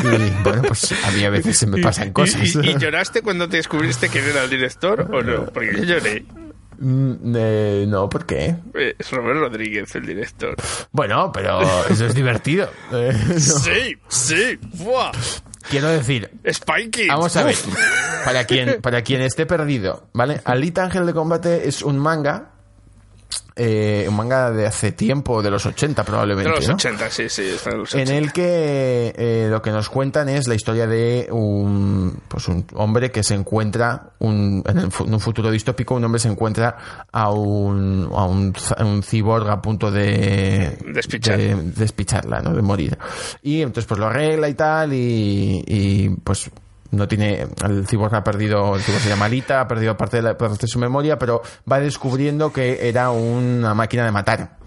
y 0.03 0.43
bueno, 0.43 0.63
pues 0.63 0.93
a 1.05 1.11
mí 1.11 1.23
a 1.23 1.29
veces 1.29 1.57
se 1.57 1.67
me 1.67 1.81
pasan 1.81 2.11
cosas. 2.11 2.53
¿Y, 2.53 2.77
lloraste 2.77 3.21
cuando 3.21 3.47
te 3.47 3.55
descubriste 3.55 4.09
quién 4.09 4.25
era 4.25 4.43
el 4.43 4.49
director 4.49 5.09
o 5.09 5.21
no? 5.21 5.45
Porque 5.45 5.71
yo 5.73 5.83
lloré. 5.83 6.25
Mm, 6.77 7.33
eh, 7.35 7.85
no, 7.87 8.09
¿por 8.09 8.25
qué? 8.25 8.55
Es 8.97 9.11
Robert 9.11 9.39
Rodríguez, 9.39 9.93
el 9.95 10.05
director. 10.05 10.55
Bueno, 10.91 11.31
pero 11.31 11.61
eso 11.89 12.05
es 12.05 12.15
divertido. 12.15 12.69
Sí, 13.37 13.97
sí. 14.07 14.59
Buah. 14.73 15.11
Quiero 15.69 15.89
decir, 15.89 16.29
Spikey. 16.47 17.07
Vamos 17.07 17.35
a 17.37 17.43
ver. 17.43 17.55
Para 18.23 18.45
quien, 18.45 18.81
para 18.81 19.01
quien 19.01 19.21
esté 19.21 19.45
perdido, 19.45 20.07
¿vale? 20.13 20.41
Alita 20.45 20.83
Ángel 20.83 21.05
de 21.05 21.13
Combate 21.13 21.67
es 21.67 21.81
un 21.81 21.97
manga 21.97 22.54
eh, 23.57 24.05
un 24.09 24.15
manga 24.15 24.51
de 24.51 24.67
hace 24.67 24.91
tiempo, 24.91 25.41
de 25.41 25.49
los 25.49 25.65
80 25.65 26.03
probablemente. 26.03 26.49
De 26.49 26.55
los 26.57 26.69
80, 26.69 27.09
sí, 27.09 27.29
sí, 27.29 27.55
En 27.93 28.09
el 28.09 28.33
que 28.33 29.13
eh, 29.17 29.47
lo 29.49 29.61
que 29.61 29.71
nos 29.71 29.89
cuentan 29.89 30.27
es 30.27 30.47
la 30.47 30.55
historia 30.55 30.87
de 30.87 31.29
un, 31.31 32.19
pues 32.27 32.49
un 32.49 32.65
hombre 32.73 33.11
que 33.11 33.23
se 33.23 33.33
encuentra, 33.33 34.11
un, 34.19 34.61
en, 34.65 35.13
un 35.13 35.19
futuro 35.21 35.49
distópico, 35.51 35.95
un 35.95 36.03
hombre 36.03 36.19
se 36.19 36.27
encuentra 36.27 37.07
a 37.11 37.31
un, 37.31 38.09
a 38.13 38.25
un, 38.25 38.53
un 38.79 39.03
cyborg 39.03 39.49
a 39.49 39.61
punto 39.61 39.89
de, 39.89 40.77
de 40.83 41.55
despicharla, 41.75 42.41
¿no? 42.41 42.53
de 42.53 42.61
morir. 42.61 42.97
Y 43.41 43.61
entonces 43.61 43.85
pues 43.85 43.99
lo 43.99 44.07
arregla 44.07 44.49
y 44.49 44.53
tal, 44.55 44.91
y, 44.93 45.63
y 45.65 46.09
pues 46.09 46.51
no 46.95 47.07
tiene 47.07 47.47
el 47.63 47.87
cyborg 47.87 48.15
ha 48.15 48.23
perdido 48.23 48.75
el 48.75 48.81
cyborg 48.81 49.01
se 49.01 49.09
llama 49.09 49.25
Alita 49.25 49.61
ha 49.61 49.67
perdido 49.67 49.95
parte 49.97 50.17
de, 50.17 50.23
la, 50.23 50.37
parte 50.37 50.57
de 50.61 50.67
su 50.67 50.79
memoria 50.79 51.19
pero 51.19 51.41
va 51.71 51.79
descubriendo 51.79 52.51
que 52.51 52.87
era 52.87 53.09
una 53.09 53.73
máquina 53.73 54.05
de 54.05 54.11
matar. 54.11 54.57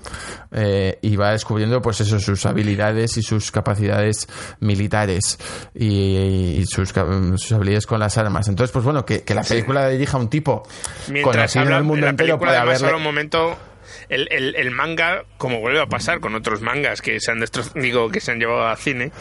Eh, 0.50 0.98
y 1.02 1.16
va 1.16 1.32
descubriendo 1.32 1.82
pues 1.82 2.00
eso 2.00 2.18
sus 2.18 2.46
habilidades 2.46 3.18
y 3.18 3.22
sus 3.22 3.50
capacidades 3.50 4.26
militares 4.60 5.38
y, 5.74 6.64
sus, 6.66 6.88
sus, 6.88 7.52
habilidades 7.52 7.86
con 7.86 8.00
las 8.00 8.16
armas. 8.16 8.48
Entonces 8.48 8.72
pues 8.72 8.84
bueno 8.84 9.04
que, 9.04 9.22
la 9.34 9.42
película 9.42 9.88
dirija 9.88 10.16
a 10.16 10.20
un 10.20 10.30
tipo 10.30 10.62
Mientras 11.10 11.52
conocido 11.52 11.64
en 11.66 11.72
el 11.72 11.84
mundo 11.84 12.06
entero 12.06 12.38
puede 12.38 12.56
haberle 12.56 12.94
un 12.94 13.02
momento 13.02 13.56
el, 14.09 14.28
el, 14.30 14.56
el, 14.56 14.70
manga, 14.70 15.24
como 15.36 15.61
vuelve 15.61 15.80
a 15.80 15.86
pasar 15.86 16.20
con 16.20 16.34
otros 16.34 16.61
mangas 16.61 17.02
que 17.02 17.20
se 17.20 17.30
han 17.30 17.44
digo 17.74 18.11
que 18.11 18.20
se 18.20 18.32
han 18.32 18.38
llevado 18.38 18.66
a 18.66 18.76
cine. 18.76 19.12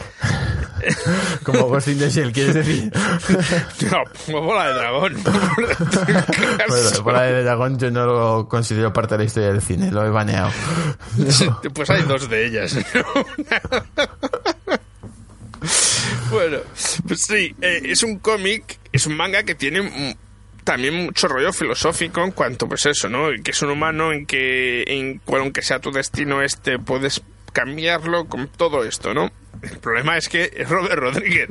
como 1.42 1.68
Ghost 1.68 1.88
in 1.88 1.98
the 1.98 2.10
Shell, 2.10 2.32
¿quieres 2.32 2.54
decir? 2.54 2.90
no, 3.90 4.04
como 4.26 4.42
bola 4.42 4.68
de 4.68 4.74
dragón. 4.74 5.22
bueno, 6.68 7.02
bola 7.02 7.22
de 7.22 7.42
dragón 7.42 7.78
yo 7.78 7.90
no 7.90 8.06
lo 8.06 8.48
considero 8.48 8.92
parte 8.92 9.14
de 9.14 9.18
la 9.18 9.24
historia 9.24 9.52
del 9.52 9.62
cine, 9.62 9.90
lo 9.90 10.04
he 10.06 10.10
baneado. 10.10 10.50
pues 11.74 11.90
hay 11.90 12.02
dos 12.02 12.28
de 12.28 12.46
ellas. 12.46 12.76
bueno, 16.30 16.58
pues 17.06 17.22
sí, 17.22 17.54
eh, 17.60 17.82
es 17.84 18.02
un 18.02 18.18
cómic, 18.18 18.78
es 18.92 19.06
un 19.06 19.16
manga 19.16 19.42
que 19.42 19.54
tiene 19.54 20.16
también 20.68 21.06
mucho 21.06 21.28
rollo 21.28 21.50
filosófico 21.50 22.22
en 22.22 22.30
cuanto, 22.32 22.68
pues 22.68 22.84
eso, 22.84 23.08
¿no? 23.08 23.28
Que 23.42 23.52
es 23.52 23.62
un 23.62 23.70
humano 23.70 24.12
en 24.12 24.26
que, 24.26 24.84
en, 24.86 25.18
aunque 25.26 25.62
sea 25.62 25.78
tu 25.78 25.90
destino 25.90 26.42
este, 26.42 26.78
puedes 26.78 27.22
cambiarlo 27.54 28.26
con 28.26 28.48
todo 28.48 28.84
esto, 28.84 29.14
¿no? 29.14 29.32
El 29.62 29.78
problema 29.78 30.18
es 30.18 30.28
que 30.28 30.52
es 30.54 30.68
Robert 30.68 31.00
Rodríguez 31.00 31.48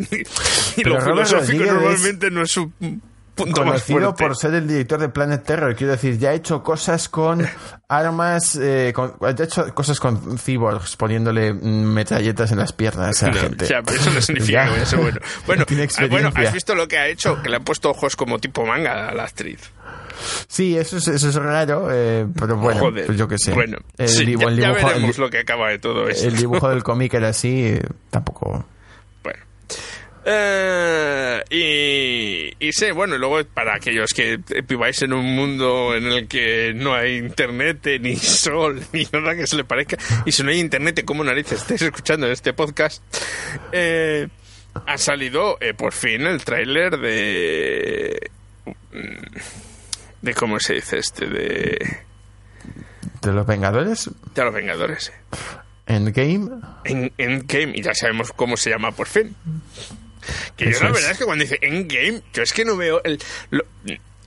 y, 0.78 0.84
lo 0.84 1.02
filosófico 1.02 1.64
normalmente 1.64 2.30
no 2.30 2.44
es 2.44 2.52
su 2.52 2.72
punto 3.38 3.62
conocido 3.62 4.16
por 4.16 4.36
ser 4.36 4.54
el 4.56 4.68
director 4.68 5.00
de 5.00 5.10
Planet 5.10 5.44
Terror. 5.44 5.76
Quiero 5.76 5.94
decir, 5.94 6.18
ya 6.18 6.32
ha 6.32 6.34
hecho 6.34 6.62
cosas 6.62 7.08
con 7.08 7.48
armas, 7.88 8.58
eh, 8.62 8.94
ha 9.22 9.30
hecho 9.44 9.74
cosas 9.74 10.00
con 10.00 10.38
cyborgs, 10.38 10.98
poniéndole 10.98 11.54
metralletas 11.54 12.52
en 12.52 12.60
las 12.60 12.74
piernas 12.74 13.24
a 13.24 13.28
la 13.28 13.34
gente. 13.34 13.66
Ya, 13.68 13.82
pero 13.82 14.02
eso 14.02 14.12
no 14.12 14.22
significa 14.22 14.66
que 14.66 14.72
vaya 14.72 14.84
a 14.84 14.86
ser 14.86 15.00
bueno. 15.00 15.20
Bueno, 15.48 15.66
ah, 15.68 16.08
bueno, 16.10 16.32
¿has 16.36 16.54
visto 16.54 16.76
lo 16.76 16.88
que 16.88 16.98
ha 16.98 17.08
hecho? 17.08 17.42
Que 17.42 17.50
le 17.50 17.56
han 17.56 17.64
puesto 17.64 17.90
ojos 17.90 18.16
como 18.16 18.40
tipo 18.40 18.66
manga 18.66 19.08
a 19.08 19.14
la 19.14 19.24
actriz. 19.24 19.72
Sí, 20.48 20.78
eso 20.78 20.98
es, 20.98 21.08
eso 21.08 21.30
es 21.30 21.36
raro, 21.36 21.90
eh, 21.92 22.26
pero 22.38 22.58
bueno, 22.58 22.92
pues 22.92 23.18
yo 23.18 23.28
qué 23.28 23.38
sé. 23.38 23.54
Bueno, 23.54 23.78
el, 23.98 24.10
sí, 24.10 24.20
ya, 24.20 24.26
dibujo, 24.26 24.88
veremos 24.88 25.18
lo 25.18 25.30
que 25.30 25.40
acaba 25.40 25.70
de 25.70 25.80
todo 25.80 26.10
esto. 26.10 26.28
El 26.28 26.36
dibujo 26.36 26.70
del 26.70 26.84
cómic 26.84 27.14
era 27.14 27.30
así, 27.30 27.66
eh, 27.66 27.82
tampoco... 28.10 28.66
Eh, 30.30 31.42
y, 31.50 32.68
y 32.68 32.74
sé, 32.74 32.92
bueno, 32.92 33.16
y 33.16 33.18
luego 33.18 33.40
para 33.46 33.76
aquellos 33.76 34.10
que 34.14 34.38
viváis 34.68 35.02
en 35.02 35.14
un 35.14 35.26
mundo 35.26 35.96
en 35.96 36.06
el 36.06 36.28
que 36.28 36.74
no 36.76 36.94
hay 36.94 37.16
internet, 37.16 37.88
ni 38.02 38.16
sol, 38.18 38.84
ni 38.92 39.08
nada 39.14 39.38
que 39.38 39.48
se 39.48 39.56
le 39.56 39.64
parezca, 39.64 39.98
y 40.26 40.34
si 40.34 40.44
no 40.44 40.50
hay 40.50 40.60
internet, 40.60 41.02
¿cómo 41.06 41.24
narices 41.24 41.62
estáis 41.62 41.82
escuchando 41.82 42.28
este 42.28 42.52
podcast? 42.52 43.02
Eh, 43.72 44.28
ha 44.86 44.98
salido 44.98 45.58
eh, 45.62 45.74
por 45.74 45.94
fin 45.94 46.24
el 46.24 46.44
tráiler 46.44 46.98
de... 46.98 48.30
de 50.22 50.34
¿Cómo 50.34 50.60
se 50.60 50.74
dice 50.74 50.98
este? 50.98 51.26
De... 51.26 51.98
¿De 53.22 53.32
los 53.32 53.48
Vengadores? 53.48 54.10
De 54.36 54.44
los 54.44 54.54
Vengadores, 54.54 55.14
Endgame. 55.86 56.50
En, 56.84 57.14
Endgame, 57.18 57.78
y 57.78 57.82
ya 57.82 57.94
sabemos 57.94 58.34
cómo 58.34 58.58
se 58.58 58.72
llama 58.72 58.92
por 58.92 59.08
fin. 59.08 59.34
Que 60.56 60.72
yo 60.72 60.80
la 60.84 60.92
verdad 60.92 61.12
es. 61.12 61.18
que 61.18 61.26
cuando 61.26 61.44
dice 61.44 61.60
Endgame, 61.62 62.22
yo 62.34 62.44
es 62.44 62.54
que 62.54 62.66
no 62.66 62.78
veo 62.78 63.02
el... 63.04 63.20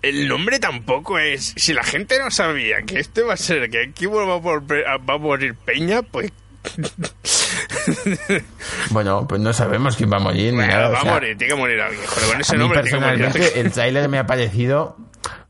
el 0.02 0.28
nombre 0.28 0.58
tampoco 0.58 1.18
es. 1.18 1.54
Si 1.56 1.72
la 1.72 1.82
gente 1.82 2.18
no 2.18 2.30
sabía 2.30 2.82
que 2.82 3.00
este 3.00 3.22
va 3.22 3.34
a 3.34 3.36
ser, 3.36 3.70
que 3.70 3.82
aquí 3.82 4.06
va 4.06 4.22
a, 4.24 5.18
morir 5.18 5.54
Peña, 5.54 6.02
pues. 6.02 6.32
bueno, 8.90 9.26
pues 9.26 9.40
no 9.40 9.52
sabemos 9.52 9.96
quién 9.96 10.12
va 10.12 10.16
a 10.16 10.20
morir. 10.20 10.52
ni 10.52 10.58
nada, 10.58 10.88
va 10.88 11.00
a 11.00 11.04
morir, 11.04 11.36
tiene 11.38 11.54
que 11.54 11.58
morir 11.58 11.80
alguien. 11.80 12.04
con 12.04 12.40
ese 12.40 12.54
a 12.54 12.58
nombre 12.58 12.80
personalmente, 12.80 13.60
el 13.60 13.72
trailer 13.72 14.08
me 14.08 14.18
ha 14.18 14.26
parecido. 14.26 14.96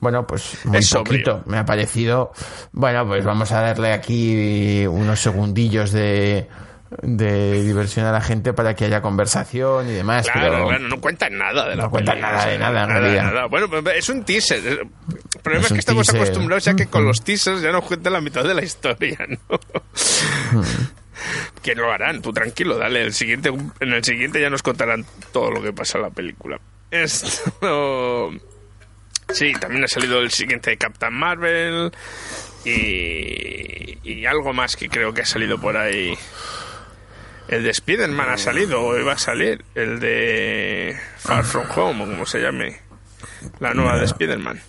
Bueno, 0.00 0.26
pues 0.26 0.58
muy 0.64 0.84
poquito. 0.84 1.42
Me 1.46 1.58
ha 1.58 1.64
parecido. 1.64 2.32
Bueno, 2.72 3.06
pues 3.06 3.24
vamos 3.24 3.52
a 3.52 3.60
darle 3.60 3.92
aquí 3.92 4.86
unos 4.86 5.20
segundillos 5.20 5.92
de 5.92 6.48
de 7.02 7.62
diversión 7.62 8.06
a 8.06 8.12
la 8.12 8.20
gente 8.20 8.52
para 8.52 8.74
que 8.74 8.84
haya 8.84 9.00
conversación 9.00 9.88
y 9.88 9.92
demás. 9.92 10.28
Claro, 10.28 10.66
claro, 10.66 10.88
no 10.88 11.00
cuentan 11.00 11.38
nada 11.38 11.68
de 11.68 11.76
la 11.76 11.84
No 11.84 11.90
cuentan 11.90 12.20
nada 12.20 12.46
de 12.46 12.58
nada, 12.58 12.82
en 12.82 12.90
realidad. 12.90 13.48
Bueno, 13.48 13.68
es 13.94 14.08
un 14.08 14.24
teaser. 14.24 14.58
El 14.66 15.40
problema 15.42 15.66
es, 15.66 15.72
que 15.72 15.78
estamos 15.78 16.08
acostumbrados 16.08 16.64
ya 16.64 16.74
que 16.74 16.86
con 16.86 17.04
los 17.04 17.22
teasers 17.22 17.62
ya 17.62 17.70
nos 17.70 17.84
cuentan 17.84 18.12
la 18.12 18.20
mitad 18.20 18.42
de 18.42 18.54
la 18.54 18.62
historia, 18.62 19.18
¿no? 19.28 19.60
Hmm. 20.52 20.62
que 21.62 21.74
lo 21.74 21.92
harán, 21.92 22.22
tú 22.22 22.32
tranquilo, 22.32 22.76
dale. 22.76 23.02
El 23.02 23.12
siguiente, 23.12 23.50
en 23.50 23.92
el 23.92 24.02
siguiente 24.02 24.40
ya 24.40 24.50
nos 24.50 24.62
contarán 24.62 25.04
todo 25.32 25.50
lo 25.50 25.62
que 25.62 25.72
pasa 25.72 25.98
en 25.98 26.04
la 26.04 26.10
película. 26.10 26.58
Esto. 26.90 28.30
Sí, 29.32 29.52
también 29.60 29.84
ha 29.84 29.86
salido 29.86 30.18
el 30.18 30.32
siguiente 30.32 30.70
de 30.70 30.76
Captain 30.76 31.14
Marvel. 31.14 31.92
Y, 32.64 33.98
y 34.02 34.26
algo 34.26 34.52
más 34.52 34.76
que 34.76 34.88
creo 34.88 35.14
que 35.14 35.22
ha 35.22 35.26
salido 35.26 35.58
por 35.58 35.76
ahí. 35.76 36.18
El 37.50 37.64
de 37.64 37.70
Spider-Man 37.70 38.28
ha 38.28 38.36
salido, 38.36 38.80
o 38.80 38.96
iba 38.96 39.12
a 39.12 39.18
salir. 39.18 39.64
El 39.74 39.98
de 39.98 40.96
Far 41.18 41.44
From 41.44 41.66
Home, 41.74 42.04
o 42.04 42.06
como 42.06 42.24
se 42.24 42.38
llame. 42.38 42.80
La 43.58 43.74
nueva 43.74 43.98
de 43.98 44.04
Spider-Man. 44.04 44.60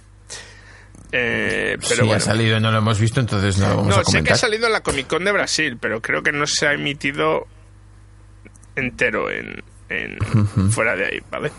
Eh, 1.12 1.78
pero 1.88 2.06
sí, 2.06 2.12
ha 2.12 2.20
salido 2.20 2.60
no 2.60 2.72
lo 2.72 2.80
hemos 2.80 3.00
visto, 3.00 3.20
entonces 3.20 3.60
no 3.60 3.70
lo 3.70 3.76
vamos 3.78 3.98
a 3.98 4.02
comentar. 4.02 4.22
sé 4.22 4.24
que 4.24 4.34
ha 4.34 4.36
salido 4.36 4.66
en 4.66 4.74
la 4.74 4.82
Comic 4.82 5.06
Con 5.06 5.24
de 5.24 5.32
Brasil, 5.32 5.78
pero 5.80 6.02
creo 6.02 6.24
que 6.24 6.32
no 6.32 6.48
se 6.48 6.66
ha 6.68 6.74
emitido 6.74 7.48
entero 8.76 9.30
en, 9.30 9.62
fuera 10.72 10.96
de 10.96 11.06
ahí, 11.06 11.20
¿vale? 11.30 11.52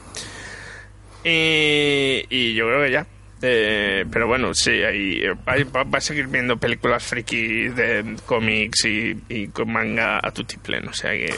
Y, 1.23 2.27
y 2.31 2.55
yo 2.55 2.67
creo 2.67 2.83
que 2.83 2.91
ya. 2.91 3.07
Eh, 3.45 4.05
pero 4.11 4.29
bueno, 4.29 4.55
sí, 4.55 4.71
ahí, 4.85 5.21
va, 5.27 5.99
a 5.99 6.01
seguir 6.01 6.29
viendo 6.29 6.57
películas 6.57 7.03
friki 7.03 7.69
de 7.69 8.17
cómics 8.25 8.85
y, 8.85 9.49
con 9.49 9.73
manga 9.73 10.21
a 10.23 10.31
tu 10.31 10.45
pleno, 10.45 10.91
o 10.91 10.95
sea 10.95 11.11
que... 11.11 11.35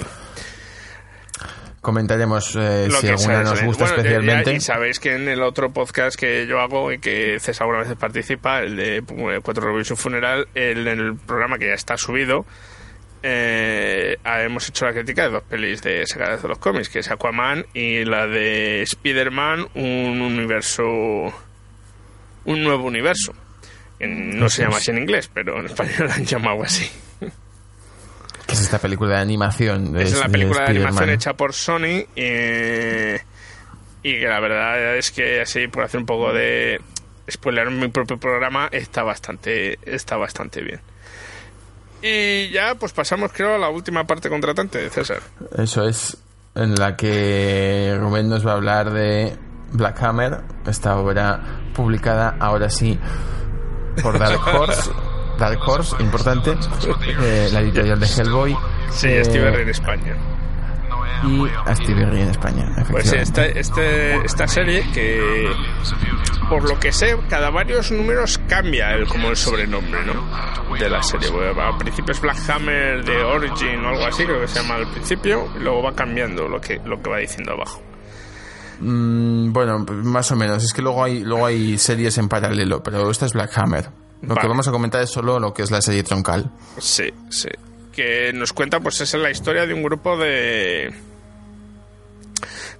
Comentaremos 1.81 2.57
eh, 2.57 2.89
si 2.91 3.09
alguna 3.09 3.43
nos 3.43 3.63
gusta 3.63 3.85
especialmente. 3.87 4.55
y 4.55 4.61
sabéis 4.61 5.01
que 5.01 5.15
en 5.15 5.29
el 5.29 5.43
otro 5.43 5.71
podcast 5.71 6.19
que 6.19 6.47
yo 6.47 6.61
hago 6.61 6.93
y 6.93 6.99
que 6.99 7.39
César 7.41 7.67
alguna 7.67 7.87
vez 7.87 7.97
participa, 7.99 8.61
el 8.61 8.77
de 8.77 9.03
Cuatro 9.43 9.65
Revolution 9.65 9.97
Funeral, 9.97 10.49
el, 10.55 10.87
el 10.87 11.17
programa 11.17 11.59
que 11.59 11.67
ya 11.67 11.75
está 11.75 11.99
subido, 11.99 12.47
eh, 13.27 14.19
hemos 14.23 14.69
hecho 14.69 14.85
la 14.85 14.93
crítica 14.93 15.23
de 15.23 15.31
dos 15.31 15.43
pelis 15.45 15.81
de 15.81 16.07
sacadas 16.07 16.43
de 16.43 16.49
los 16.49 16.59
cómics, 16.59 16.91
que 16.91 16.99
es 16.99 17.11
Aquaman 17.11 17.65
y 17.73 18.05
la 18.05 18.27
de 18.27 18.83
Spider-Man, 18.83 19.69
un 19.75 20.21
universo 20.21 21.33
un 22.45 22.63
nuevo 22.63 22.85
universo. 22.85 23.33
no 24.01 24.49
se 24.49 24.63
llama 24.63 24.79
así 24.79 24.91
en 24.91 24.99
inglés, 24.99 25.31
pero 25.33 25.61
en 25.61 25.67
español 25.67 25.95
lo 26.01 26.13
han 26.13 26.25
llamado 26.25 26.63
así. 26.63 26.91
Que 28.47 28.53
es 28.53 28.61
esta 28.61 28.79
película 28.79 29.17
de 29.17 29.23
animación. 29.23 29.93
De, 29.93 30.03
es 30.03 30.19
la 30.19 30.27
de 30.27 30.33
película 30.33 30.61
de, 30.61 30.67
animación 30.67 30.95
Spider-Man. 30.95 31.15
hecha 31.15 31.35
por 31.35 31.55
Sony 31.55 32.07
eh, 32.15 33.21
y 34.03 34.21
que 34.21 34.27
la 34.27 34.41
verdad 34.41 34.97
es 34.97 35.11
que 35.11 35.41
así 35.41 35.67
por 35.69 35.85
hacer 35.85 36.01
un 36.01 36.07
poco 36.07 36.33
de 36.33 36.81
spoiler 37.31 37.69
en 37.69 37.81
mi 37.81 37.89
propio 37.89 38.19
programa 38.19 38.69
está 38.71 39.03
bastante 39.03 39.79
está 39.85 40.17
bastante 40.17 40.61
bien. 40.63 40.81
Y 42.03 42.51
ya 42.51 42.75
pues 42.75 42.93
pasamos 42.93 43.33
creo 43.33 43.55
a 43.55 43.59
la 43.59 43.71
última 43.71 44.07
parte 44.07 44.29
contratante 44.29 44.79
de 44.79 44.91
César. 44.91 45.23
Eso 45.57 45.89
es 45.89 46.19
en 46.55 46.75
la 46.75 46.97
que 46.97 47.97
Rubén 47.99 48.29
nos 48.29 48.47
va 48.47 48.53
a 48.53 48.55
hablar 48.57 48.93
de 48.93 49.35
Black 49.75 50.03
Hammer, 50.03 50.41
esta 50.67 50.97
obra 50.97 51.41
publicada 51.75 52.37
ahora 52.41 52.71
sí 52.71 52.99
por 54.03 54.19
Dark 54.19 54.41
Horse. 54.55 54.91
Dark 55.39 55.59
Horse, 55.67 55.97
importante, 56.01 56.53
eh, 57.21 57.49
la 57.53 57.61
editorial 57.61 57.99
de 57.99 58.07
Hellboy. 58.07 58.57
Sí, 58.91 59.09
eh, 59.09 59.25
Steve 59.25 59.63
en 59.63 59.69
España. 59.69 60.17
Y 61.27 61.49
a 61.67 61.75
Steve 61.75 62.05
Ray 62.05 62.23
en 62.23 62.31
España. 62.31 62.67
Pues 62.91 63.13
esta, 63.13 63.47
este, 63.47 64.17
esta 64.25 64.47
serie 64.47 64.85
que, 64.93 65.51
por 66.49 66.69
lo 66.69 66.79
que 66.79 66.93
sé, 66.93 67.17
cada 67.29 67.51
varios 67.51 67.91
números 67.91 68.39
cambia 68.47 68.93
el, 68.93 69.07
como 69.09 69.31
el 69.31 69.37
sobrenombre, 69.37 70.01
¿no? 70.05 70.77
De 70.77 70.89
la 70.89 71.03
serie. 71.03 71.31
Al 71.31 71.79
principio 71.79 72.13
es 72.13 72.21
Black 72.21 72.39
Hammer 72.51 73.05
de 73.05 73.23
Origin 73.23 73.85
o 73.85 73.89
algo 73.89 74.07
así, 74.07 74.25
creo 74.25 74.41
que 74.41 74.49
se 74.49 74.61
llama 74.61 74.77
al 74.77 74.87
principio, 74.89 75.49
y 75.57 75.61
luego 75.61 75.83
va 75.83 75.95
cambiando 75.95 76.47
lo 76.47 76.61
que, 76.61 76.81
lo 76.85 77.01
que 77.01 77.11
va 77.11 77.19
diciendo 77.19 77.53
abajo. 77.53 77.81
Mm, 78.81 79.53
bueno, 79.53 79.79
más 79.79 80.31
o 80.33 80.37
menos. 80.37 80.63
Es 80.65 80.73
que 80.73 80.83
luego 80.83 81.05
hay, 81.05 81.21
luego 81.21 81.47
hay 81.47 81.79
series 81.79 82.19
en 82.19 82.29
paralelo, 82.29 82.83
pero 82.83 83.11
esta 83.11 83.27
es 83.27 83.33
Black 83.33 83.57
Hammer. 83.57 83.89
Lo 84.23 84.35
que 84.37 84.47
vamos 84.47 84.67
a 84.67 84.71
comentar 84.71 85.03
es 85.03 85.11
solo 85.11 85.39
lo 85.39 85.53
que 85.53 85.63
es 85.63 85.71
la 85.71 85.83
serie 85.83 86.03
troncal. 86.03 86.51
Sí, 86.79 87.13
sí. 87.29 87.51
Que 87.93 88.33
nos 88.33 88.53
cuenta, 88.53 88.81
pues, 88.81 89.01
esa 89.01 89.19
es 89.19 89.23
la 89.23 89.31
historia 89.31 89.67
de 89.67 89.75
un 89.75 89.83
grupo 89.83 90.17
de. 90.17 90.93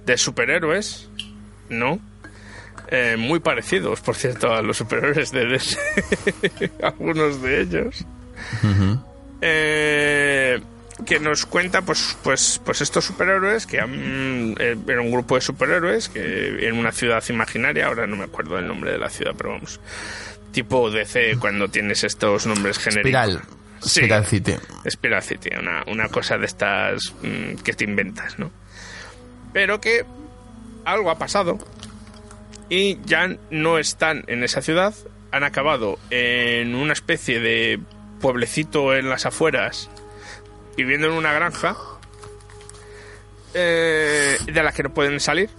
de 0.05 0.17
superhéroes, 0.17 1.07
¿no? 1.69 1.99
Eh, 2.87 3.15
muy 3.17 3.39
parecidos, 3.39 4.01
por 4.01 4.15
cierto, 4.15 4.51
a 4.51 4.61
los 4.61 4.77
superhéroes 4.77 5.31
de 5.31 5.45
DC. 5.45 5.79
Algunos 6.83 7.41
de 7.41 7.61
ellos. 7.61 8.05
Eh, 9.41 10.59
que 11.05 11.19
nos 11.19 11.45
cuenta 11.45 11.81
pues 11.81 12.17
pues 12.23 12.61
pues 12.63 12.81
estos 12.81 13.05
superhéroes 13.05 13.65
que 13.65 13.81
han 13.81 14.55
eh, 14.59 14.77
era 14.87 15.01
un 15.01 15.11
grupo 15.11 15.35
de 15.35 15.41
superhéroes 15.41 16.07
que 16.07 16.67
en 16.67 16.77
una 16.77 16.91
ciudad 16.93 17.23
imaginaria 17.29 17.87
ahora 17.87 18.07
no 18.07 18.15
me 18.15 18.23
acuerdo 18.23 18.55
del 18.55 18.67
nombre 18.67 18.91
de 18.91 18.97
la 18.97 19.09
ciudad 19.09 19.33
pero 19.37 19.51
vamos 19.51 19.81
tipo 20.53 20.89
DC 20.89 21.37
cuando 21.39 21.67
tienes 21.67 22.05
estos 22.05 22.47
nombres 22.47 22.79
genéricos 22.79 23.11
Espiral. 23.11 23.41
Sí. 23.81 23.99
Espiral 23.99 24.25
City. 24.25 24.53
Spiral 24.89 25.21
City, 25.21 25.49
una, 25.59 25.83
una 25.87 26.07
cosa 26.07 26.37
de 26.37 26.45
estas 26.45 27.13
mm, 27.21 27.61
que 27.61 27.73
te 27.73 27.83
inventas, 27.83 28.39
¿no? 28.39 28.51
Pero 29.53 29.79
que 29.79 30.05
algo 30.85 31.11
ha 31.11 31.17
pasado 31.17 31.59
y 32.69 32.99
ya 33.05 33.35
no 33.51 33.77
están 33.77 34.23
en 34.27 34.43
esa 34.43 34.61
ciudad, 34.61 34.93
han 35.31 35.43
acabado 35.43 35.99
en 36.09 36.73
una 36.73 36.93
especie 36.93 37.39
de 37.39 37.79
pueblecito 38.21 38.95
en 38.95 39.09
las 39.09 39.25
afueras, 39.25 39.89
viviendo 40.75 41.07
en 41.07 41.13
una 41.13 41.33
granja, 41.33 41.75
eh, 43.53 44.37
de 44.45 44.63
la 44.63 44.71
que 44.71 44.83
no 44.83 44.93
pueden 44.93 45.19
salir. 45.19 45.49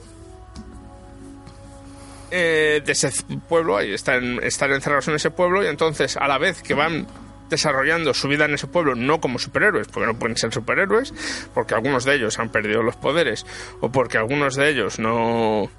Eh, 2.30 2.82
de 2.84 2.92
ese 2.92 3.10
pueblo, 3.48 3.76
ahí 3.76 3.94
están, 3.94 4.42
están 4.42 4.72
encerrados 4.72 5.08
en 5.08 5.14
ese 5.14 5.30
pueblo 5.30 5.62
y 5.62 5.68
entonces 5.68 6.16
a 6.16 6.26
la 6.26 6.38
vez 6.38 6.60
que 6.62 6.74
van 6.74 7.06
desarrollando 7.48 8.12
su 8.14 8.28
vida 8.28 8.44
en 8.46 8.54
ese 8.54 8.66
pueblo 8.66 8.94
no 8.94 9.20
como 9.20 9.38
superhéroes, 9.38 9.88
porque 9.88 10.06
no 10.06 10.18
pueden 10.18 10.36
ser 10.36 10.52
superhéroes, 10.52 11.14
porque 11.54 11.74
algunos 11.74 12.04
de 12.04 12.16
ellos 12.16 12.38
han 12.38 12.50
perdido 12.50 12.82
los 12.82 12.96
poderes 12.96 13.46
o 13.80 13.90
porque 13.92 14.18
algunos 14.18 14.56
de 14.56 14.68
ellos 14.68 14.98
no 14.98 15.70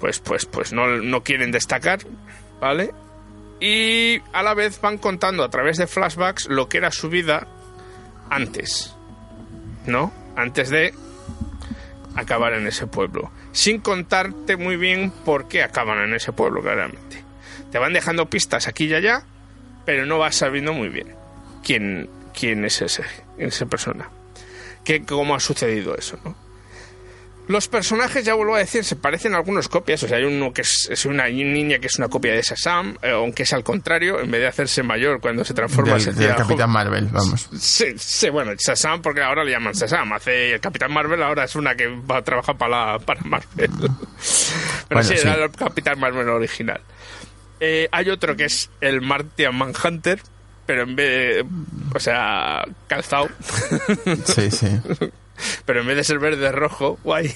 pues 0.00 0.18
pues 0.18 0.46
pues 0.46 0.72
no, 0.72 0.88
no 0.98 1.22
quieren 1.22 1.52
destacar, 1.52 2.00
¿vale? 2.60 2.92
Y 3.60 4.20
a 4.32 4.42
la 4.42 4.54
vez 4.54 4.80
van 4.80 4.98
contando 4.98 5.44
a 5.44 5.48
través 5.48 5.78
de 5.78 5.86
flashbacks 5.86 6.48
lo 6.48 6.68
que 6.68 6.78
era 6.78 6.90
su 6.90 7.08
vida 7.08 7.46
antes, 8.30 8.94
¿no? 9.86 10.12
Antes 10.36 10.70
de 10.70 10.94
acabar 12.14 12.54
en 12.54 12.66
ese 12.66 12.86
pueblo, 12.86 13.30
sin 13.52 13.80
contarte 13.80 14.56
muy 14.56 14.76
bien 14.76 15.10
por 15.24 15.48
qué 15.48 15.62
acaban 15.62 15.98
en 15.98 16.14
ese 16.14 16.32
pueblo, 16.32 16.62
claramente. 16.62 17.22
Te 17.70 17.78
van 17.78 17.92
dejando 17.92 18.28
pistas 18.28 18.68
aquí 18.68 18.84
y 18.84 18.94
allá, 18.94 19.24
pero 19.84 20.06
no 20.06 20.18
vas 20.18 20.36
sabiendo 20.36 20.72
muy 20.72 20.88
bien 20.88 21.14
quién, 21.64 22.08
quién 22.38 22.64
es 22.64 22.82
ese, 22.82 23.04
esa 23.38 23.66
persona. 23.66 24.10
Que, 24.84 25.04
cómo 25.04 25.34
ha 25.34 25.40
sucedido 25.40 25.96
eso, 25.96 26.18
¿no? 26.24 26.36
Los 27.48 27.66
personajes, 27.66 28.24
ya 28.24 28.34
vuelvo 28.34 28.54
a 28.54 28.60
decir, 28.60 28.84
se 28.84 28.94
parecen 28.94 29.34
a 29.34 29.38
algunos 29.38 29.68
copias. 29.68 30.02
O 30.04 30.08
sea, 30.08 30.18
hay 30.18 30.24
uno 30.24 30.52
que 30.52 30.62
es, 30.62 30.88
es 30.90 31.04
una 31.06 31.28
niña 31.28 31.78
que 31.80 31.88
es 31.88 31.98
una 31.98 32.08
copia 32.08 32.32
de 32.32 32.40
Shazam, 32.40 32.96
eh, 33.02 33.10
aunque 33.10 33.42
es 33.42 33.52
al 33.52 33.64
contrario, 33.64 34.20
en 34.20 34.30
vez 34.30 34.40
de 34.42 34.46
hacerse 34.46 34.82
mayor 34.84 35.20
cuando 35.20 35.44
se 35.44 35.52
transforma 35.52 35.94
Del, 35.94 36.02
se 36.02 36.12
del 36.12 36.36
Capitán 36.36 36.70
Marvel, 36.70 37.08
vamos. 37.10 37.48
Sí, 37.58 37.86
sí, 37.96 38.30
bueno, 38.30 38.52
Shazam 38.54 39.02
porque 39.02 39.22
ahora 39.22 39.42
le 39.44 39.50
llaman 39.50 39.72
Shazam. 39.72 40.12
Hace 40.12 40.52
el 40.54 40.60
Capitán 40.60 40.92
Marvel, 40.92 41.20
ahora 41.22 41.44
es 41.44 41.56
una 41.56 41.74
que 41.74 41.88
va 41.88 42.18
a 42.18 42.22
trabajar 42.22 42.56
para, 42.56 42.92
la, 42.92 42.98
para 43.00 43.20
Marvel. 43.22 43.48
Pero 43.56 43.94
Bueno, 44.90 45.02
sí, 45.02 45.16
sí. 45.16 45.26
era 45.26 45.44
el 45.44 45.50
Capitán 45.50 45.98
Marvel 45.98 46.28
original. 46.28 46.80
Eh, 47.58 47.88
hay 47.90 48.08
otro 48.10 48.36
que 48.36 48.44
es 48.44 48.70
el 48.80 49.00
Martian 49.00 49.56
Manhunter, 49.56 50.20
pero 50.64 50.82
en 50.82 50.94
vez 50.96 51.36
de, 51.36 51.46
o 51.94 51.98
sea, 52.00 52.64
calzado, 52.86 53.28
Sí, 54.26 54.50
sí. 54.50 54.68
pero 55.64 55.80
en 55.80 55.86
vez 55.86 55.96
de 55.96 56.04
ser 56.04 56.18
verde 56.18 56.50
rojo, 56.52 56.98
guay. 57.04 57.32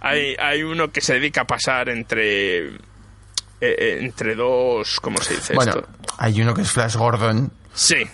hay, 0.00 0.36
hay 0.38 0.62
uno 0.62 0.90
que 0.90 1.00
se 1.00 1.14
dedica 1.14 1.42
a 1.42 1.46
pasar 1.46 1.88
entre 1.88 2.66
eh, 2.68 2.78
eh, 3.60 3.98
entre 4.00 4.34
dos, 4.34 5.00
¿cómo 5.00 5.20
se 5.20 5.34
dice 5.34 5.54
Bueno, 5.54 5.72
esto? 5.72 5.88
hay 6.18 6.40
uno 6.42 6.54
que 6.54 6.62
es 6.62 6.70
Flash 6.70 6.96
Gordon 6.96 7.52
Sí, 7.74 8.04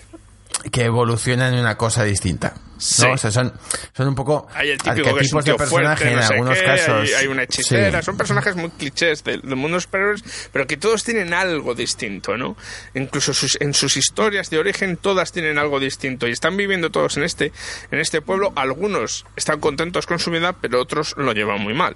que 0.71 0.85
evoluciona 0.85 1.47
en 1.49 1.55
una 1.55 1.75
cosa 1.77 2.03
distinta. 2.03 2.53
¿No? 2.99 3.05
Sí. 3.05 3.05
O 3.13 3.17
sea, 3.17 3.31
son, 3.31 3.53
son 3.95 4.07
un 4.09 4.15
poco 4.15 4.47
Hay 4.53 4.69
el 4.71 4.79
arquetipos 4.85 5.43
de 5.45 5.55
personaje 5.55 6.05
fuerte, 6.05 6.11
en 6.11 6.19
algunos 6.19 6.57
qué, 6.59 6.63
casos. 6.65 7.01
Hay, 7.09 7.13
hay 7.13 7.27
una 7.27 7.43
hechicera, 7.43 7.99
Sí. 8.01 8.05
son 8.05 8.17
personajes 8.17 8.55
muy 8.55 8.69
clichés 8.69 9.23
del, 9.23 9.41
del 9.41 9.55
mundo 9.55 9.77
de 9.77 9.81
superhéroes, 9.81 10.23
pero 10.51 10.67
que 10.67 10.77
todos 10.77 11.03
tienen 11.03 11.33
algo 11.33 11.73
distinto, 11.75 12.37
¿no? 12.37 12.55
Incluso 12.93 13.33
sus- 13.33 13.57
en 13.59 13.73
sus 13.73 13.97
historias 13.97 14.49
de 14.49 14.59
origen 14.59 14.97
todas 14.97 15.31
tienen 15.31 15.57
algo 15.57 15.79
distinto 15.79 16.27
y 16.27 16.31
están 16.31 16.57
viviendo 16.57 16.91
todos 16.91 17.17
en 17.17 17.23
este, 17.23 17.51
en 17.91 17.99
este 17.99 18.21
pueblo. 18.21 18.53
Algunos 18.55 19.25
están 19.35 19.59
contentos 19.59 20.05
con 20.05 20.19
su 20.19 20.31
vida, 20.31 20.53
pero 20.53 20.81
otros 20.81 21.15
lo 21.17 21.33
llevan 21.33 21.61
muy 21.61 21.73
mal. 21.73 21.95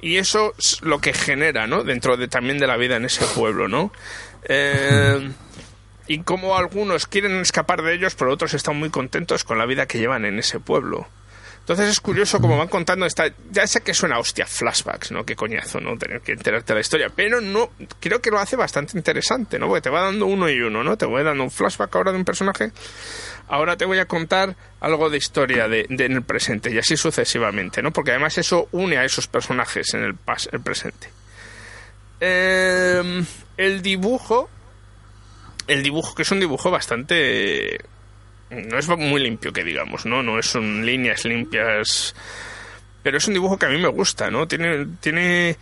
Y 0.00 0.16
eso 0.16 0.54
es 0.58 0.80
lo 0.82 1.00
que 1.00 1.12
genera, 1.12 1.66
¿no? 1.66 1.84
Dentro 1.84 2.16
de, 2.16 2.28
también 2.28 2.58
de 2.58 2.66
la 2.66 2.76
vida 2.76 2.96
en 2.96 3.04
ese 3.04 3.24
pueblo, 3.26 3.68
¿no? 3.68 3.92
Eh, 4.44 5.30
y 6.10 6.24
como 6.24 6.56
algunos 6.56 7.06
quieren 7.06 7.36
escapar 7.36 7.82
de 7.82 7.94
ellos, 7.94 8.16
pero 8.16 8.32
otros 8.32 8.52
están 8.54 8.76
muy 8.76 8.90
contentos 8.90 9.44
con 9.44 9.58
la 9.58 9.64
vida 9.64 9.86
que 9.86 9.98
llevan 9.98 10.24
en 10.24 10.40
ese 10.40 10.58
pueblo. 10.58 11.06
Entonces 11.60 11.88
es 11.88 12.00
curioso 12.00 12.40
como 12.40 12.58
van 12.58 12.66
contando 12.66 13.06
esta. 13.06 13.32
Ya 13.52 13.64
sé 13.68 13.82
que 13.82 13.94
suena 13.94 14.18
hostia 14.18 14.44
flashbacks, 14.44 15.12
¿no? 15.12 15.24
Qué 15.24 15.36
coñazo, 15.36 15.78
¿no? 15.78 15.96
Tener 15.96 16.20
que 16.20 16.32
enterarte 16.32 16.72
de 16.72 16.74
la 16.74 16.80
historia. 16.80 17.12
Pero 17.14 17.40
no. 17.40 17.70
Creo 18.00 18.20
que 18.20 18.32
lo 18.32 18.40
hace 18.40 18.56
bastante 18.56 18.98
interesante, 18.98 19.56
¿no? 19.60 19.68
Porque 19.68 19.82
te 19.82 19.90
va 19.90 20.02
dando 20.02 20.26
uno 20.26 20.50
y 20.50 20.60
uno, 20.60 20.82
¿no? 20.82 20.96
Te 20.96 21.06
voy 21.06 21.22
dando 21.22 21.44
un 21.44 21.50
flashback 21.52 21.94
ahora 21.94 22.10
de 22.10 22.18
un 22.18 22.24
personaje. 22.24 22.72
Ahora 23.46 23.76
te 23.76 23.84
voy 23.84 24.00
a 24.00 24.06
contar 24.06 24.56
algo 24.80 25.10
de 25.10 25.16
historia 25.16 25.68
de, 25.68 25.86
en 25.88 26.12
el 26.12 26.22
presente 26.24 26.72
y 26.72 26.78
así 26.78 26.96
sucesivamente, 26.96 27.82
¿no? 27.82 27.92
Porque 27.92 28.10
además 28.10 28.36
eso 28.36 28.66
une 28.72 28.98
a 28.98 29.04
esos 29.04 29.28
personajes 29.28 29.94
en 29.94 30.02
el, 30.02 30.16
pas, 30.16 30.48
el 30.50 30.60
presente. 30.60 31.08
Eh, 32.18 33.24
el 33.56 33.80
dibujo 33.80 34.50
el 35.72 35.82
dibujo, 35.82 36.14
que 36.14 36.22
es 36.22 36.30
un 36.30 36.40
dibujo 36.40 36.70
bastante. 36.70 37.78
No 38.50 38.78
es 38.78 38.88
muy 38.88 39.20
limpio, 39.22 39.52
que 39.52 39.62
digamos, 39.64 40.06
¿no? 40.06 40.22
No 40.22 40.38
es 40.38 40.54
un 40.54 40.84
líneas 40.84 41.24
limpias. 41.24 42.14
Pero 43.02 43.18
es 43.18 43.26
un 43.28 43.34
dibujo 43.34 43.58
que 43.58 43.66
a 43.66 43.68
mí 43.70 43.78
me 43.78 43.88
gusta, 43.88 44.30
¿no? 44.30 44.46
Tiene, 44.48 44.86
tiene 45.00 45.56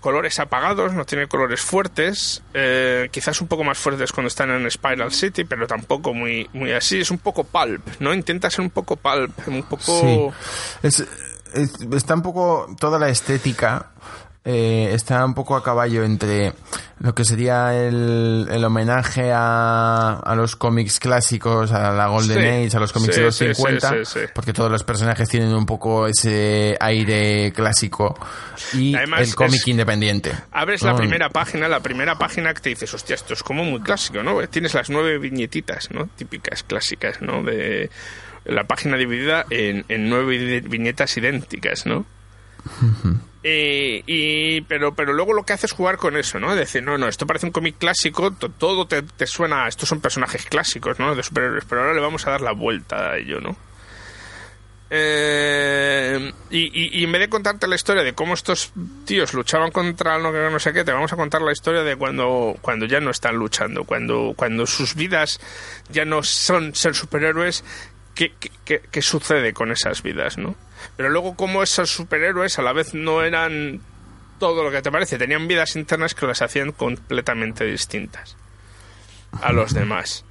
colores 0.00 0.40
apagados, 0.40 0.92
no 0.92 1.04
tiene 1.04 1.28
colores 1.28 1.60
fuertes. 1.60 2.42
eh, 2.52 3.08
quizás 3.12 3.40
un 3.40 3.46
poco 3.46 3.62
más 3.64 3.78
fuertes 3.78 4.10
cuando 4.12 4.26
están 4.28 4.50
en 4.50 4.68
Spiral 4.70 5.12
City, 5.12 5.44
pero 5.44 5.66
tampoco 5.68 6.12
muy, 6.12 6.48
muy 6.52 6.72
así. 6.72 7.00
Es 7.00 7.10
un 7.12 7.18
poco 7.18 7.44
pulp, 7.44 7.86
¿no? 8.00 8.12
Intenta 8.12 8.50
ser 8.50 8.62
un 8.62 8.70
poco 8.70 8.96
pulp, 8.96 9.32
un 9.46 9.62
poco. 9.62 10.34
Es- 10.82 11.06
está 11.94 12.14
un 12.14 12.22
poco 12.22 12.74
toda 12.80 12.98
la 12.98 13.08
estética. 13.10 13.90
Eh, 14.44 14.90
está 14.92 15.24
un 15.24 15.34
poco 15.34 15.54
a 15.54 15.62
caballo 15.62 16.02
entre 16.02 16.52
lo 16.98 17.14
que 17.14 17.24
sería 17.24 17.74
el, 17.80 18.48
el 18.50 18.64
homenaje 18.64 19.30
a, 19.32 20.14
a, 20.14 20.34
los 20.34 20.56
cómics 20.56 20.98
clásicos, 20.98 21.70
a 21.70 21.92
la 21.92 22.08
Golden 22.08 22.38
Age, 22.38 22.76
a 22.76 22.80
los 22.80 22.92
cómics 22.92 23.16
de 23.16 23.22
los 23.22 23.36
50, 23.36 23.94
porque 24.34 24.52
todos 24.52 24.70
los 24.70 24.82
personajes 24.82 25.28
tienen 25.28 25.54
un 25.54 25.64
poco 25.64 26.08
ese 26.08 26.76
aire 26.80 27.52
clásico 27.52 28.18
y 28.72 28.94
el 28.96 29.34
cómic 29.36 29.66
independiente. 29.68 30.32
Abres 30.50 30.82
la 30.82 30.96
primera 30.96 31.28
página, 31.30 31.68
la 31.68 31.80
primera 31.80 32.16
página 32.16 32.52
que 32.52 32.60
te 32.60 32.70
dices, 32.70 32.92
hostia, 32.94 33.14
esto 33.14 33.34
es 33.34 33.42
como 33.44 33.62
muy 33.64 33.80
clásico, 33.80 34.24
¿no? 34.24 34.40
Tienes 34.48 34.74
las 34.74 34.90
nueve 34.90 35.18
viñetitas, 35.18 35.90
¿no? 35.92 36.08
Típicas, 36.16 36.64
clásicas, 36.64 37.22
¿no? 37.22 37.44
De 37.44 37.90
la 38.44 38.64
página 38.64 38.96
dividida 38.96 39.46
en, 39.50 39.84
en 39.88 40.08
nueve 40.08 40.60
viñetas 40.62 41.16
idénticas, 41.16 41.86
¿no? 41.86 42.06
y, 43.42 44.60
pero, 44.62 44.94
pero 44.94 45.12
luego 45.12 45.32
lo 45.32 45.44
que 45.44 45.52
hace 45.52 45.66
es 45.66 45.72
jugar 45.72 45.96
con 45.96 46.16
eso, 46.16 46.38
¿no? 46.38 46.54
Decir, 46.54 46.82
no, 46.82 46.98
no, 46.98 47.08
esto 47.08 47.26
parece 47.26 47.46
un 47.46 47.52
cómic 47.52 47.76
clásico, 47.78 48.32
todo 48.32 48.86
te, 48.86 49.02
te, 49.02 49.26
suena, 49.26 49.68
estos 49.68 49.88
son 49.88 50.00
personajes 50.00 50.46
clásicos, 50.46 50.98
¿no? 50.98 51.14
De 51.14 51.22
superhéroes, 51.22 51.64
pero 51.64 51.82
ahora 51.82 51.94
le 51.94 52.00
vamos 52.00 52.26
a 52.26 52.32
dar 52.32 52.40
la 52.40 52.52
vuelta 52.52 53.10
a 53.10 53.18
ello, 53.18 53.40
¿no? 53.40 53.56
Eh, 54.94 56.32
y, 56.50 57.00
y, 57.00 57.04
en 57.04 57.12
vez 57.12 57.22
de 57.22 57.30
contarte 57.30 57.66
la 57.66 57.76
historia 57.76 58.02
de 58.02 58.12
cómo 58.12 58.34
estos 58.34 58.74
tíos 59.06 59.32
luchaban 59.32 59.70
contra 59.70 60.18
no, 60.18 60.30
no 60.30 60.58
sé 60.58 60.74
qué, 60.74 60.84
te 60.84 60.92
vamos 60.92 61.10
a 61.10 61.16
contar 61.16 61.40
la 61.40 61.50
historia 61.50 61.82
de 61.82 61.96
cuando, 61.96 62.58
cuando 62.60 62.84
ya 62.84 63.00
no 63.00 63.10
están 63.10 63.36
luchando, 63.36 63.84
cuando, 63.84 64.34
cuando 64.36 64.66
sus 64.66 64.94
vidas 64.94 65.40
ya 65.88 66.04
no 66.04 66.22
son 66.22 66.74
ser 66.74 66.94
superhéroes, 66.94 67.64
¿qué, 68.14 68.32
qué, 68.64 68.80
qué 68.90 69.02
sucede 69.02 69.52
con 69.52 69.70
esas 69.70 70.02
vidas, 70.02 70.38
no? 70.38 70.56
Pero 70.96 71.10
luego 71.10 71.36
como 71.36 71.62
esos 71.62 71.90
superhéroes 71.90 72.58
a 72.58 72.62
la 72.62 72.72
vez 72.72 72.94
no 72.94 73.22
eran 73.22 73.80
todo 74.38 74.64
lo 74.64 74.70
que 74.70 74.82
te 74.82 74.90
parece, 74.90 75.18
tenían 75.18 75.46
vidas 75.46 75.76
internas 75.76 76.14
que 76.14 76.26
las 76.26 76.42
hacían 76.42 76.72
completamente 76.72 77.64
distintas 77.64 78.36
a 79.40 79.52
los 79.52 79.72
demás. 79.72 80.24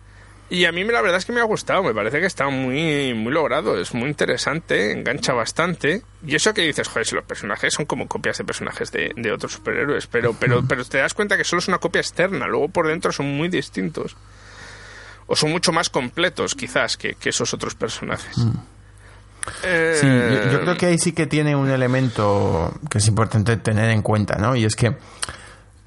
Y 0.50 0.66
a 0.66 0.74
mí 0.74 0.84
la 0.84 1.02
verdad 1.02 1.18
es 1.18 1.26
que 1.26 1.32
me 1.32 1.40
ha 1.40 1.46
gustado, 1.46 1.82
me 1.82 1.94
parece 1.94 2.20
que 2.20 2.26
está 2.26 2.50
muy, 2.50 3.14
muy 3.14 3.32
logrado, 3.32 3.80
es 3.80 3.94
muy 3.94 4.10
interesante, 4.10 4.92
engancha 4.92 5.32
bastante. 5.32 6.02
Y 6.28 6.36
eso 6.36 6.54
que 6.54 6.62
dices, 6.64 6.90
joder, 6.90 7.06
si 7.06 7.16
los 7.16 7.24
personajes 7.24 7.74
son 7.74 7.86
como 7.86 8.10
copias 8.10 8.38
de 8.38 8.44
personajes 8.44 8.92
de, 8.92 9.14
de 9.16 9.32
otros 9.32 9.54
superhéroes, 9.54 10.08
pero, 10.08 10.36
pero, 10.38 10.62
pero 10.68 10.84
te 10.84 10.98
das 10.98 11.14
cuenta 11.14 11.38
que 11.38 11.46
solo 11.46 11.62
es 11.62 11.70
una 11.70 11.78
copia 11.78 12.02
externa, 12.02 12.48
luego 12.48 12.68
por 12.68 12.88
dentro 12.90 13.14
son 13.14 13.28
muy 13.28 13.48
distintos. 13.48 14.18
O 15.32 15.36
son 15.38 15.50
mucho 15.50 15.72
más 15.72 15.90
completos, 15.90 16.56
quizás, 16.56 16.98
que, 16.98 17.16
que 17.16 17.30
esos 17.30 17.54
otros 17.54 17.74
personajes. 17.74 18.38
Mm. 18.38 18.52
Sí, 19.64 20.08
yo, 20.52 20.60
creo 20.60 20.78
que 20.78 20.88
ahí 20.88 21.00
sí 21.00 21.14
que 21.14 21.26
tiene 21.26 21.56
un 21.56 21.70
elemento 21.70 22.74
que 22.90 22.98
es 22.98 23.08
importante 23.08 23.56
tener 23.56 23.90
en 23.92 24.02
cuenta, 24.02 24.36
¿no? 24.36 24.58
Y 24.58 24.66
es 24.66 24.76
que 24.76 24.98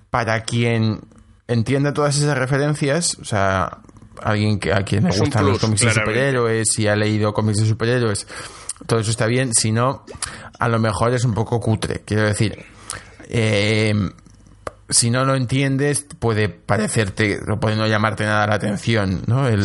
para 0.09 0.45
quien 0.45 1.01
entienda 1.47 1.93
todas 1.93 2.17
esas 2.17 2.39
referencias, 2.39 3.19
o 3.21 3.25
sea, 3.27 3.81
alguien 4.23 4.59
que 4.59 4.73
a 4.73 4.83
quien 4.83 5.05
le 5.05 5.15
gustan 5.15 5.47
los 5.47 5.59
cómics 5.59 5.83
de 5.83 5.93
superhéroes 5.93 6.79
y 6.79 6.89
ha 6.89 6.97
leído 6.97 7.35
cómics 7.35 7.59
de 7.59 7.67
superhéroes, 7.67 8.27
todo 8.87 9.01
eso 9.01 9.11
está 9.11 9.27
bien, 9.27 9.53
si 9.53 9.73
no, 9.73 10.07
a 10.59 10.69
lo 10.69 10.79
mejor 10.79 11.13
es 11.13 11.25
un 11.27 11.35
poco 11.35 11.61
cutre. 11.61 12.01
Quiero 12.07 12.25
decir, 12.25 12.65
eh, 13.29 13.95
si 14.89 15.11
no 15.11 15.25
lo 15.25 15.35
entiendes, 15.35 16.07
puede 16.19 16.49
parecerte, 16.49 17.39
o 17.51 17.59
puede 17.59 17.77
no 17.77 17.87
llamarte 17.87 18.25
nada 18.25 18.47
la 18.47 18.55
atención, 18.57 19.23
¿no? 19.27 19.49
El, 19.49 19.63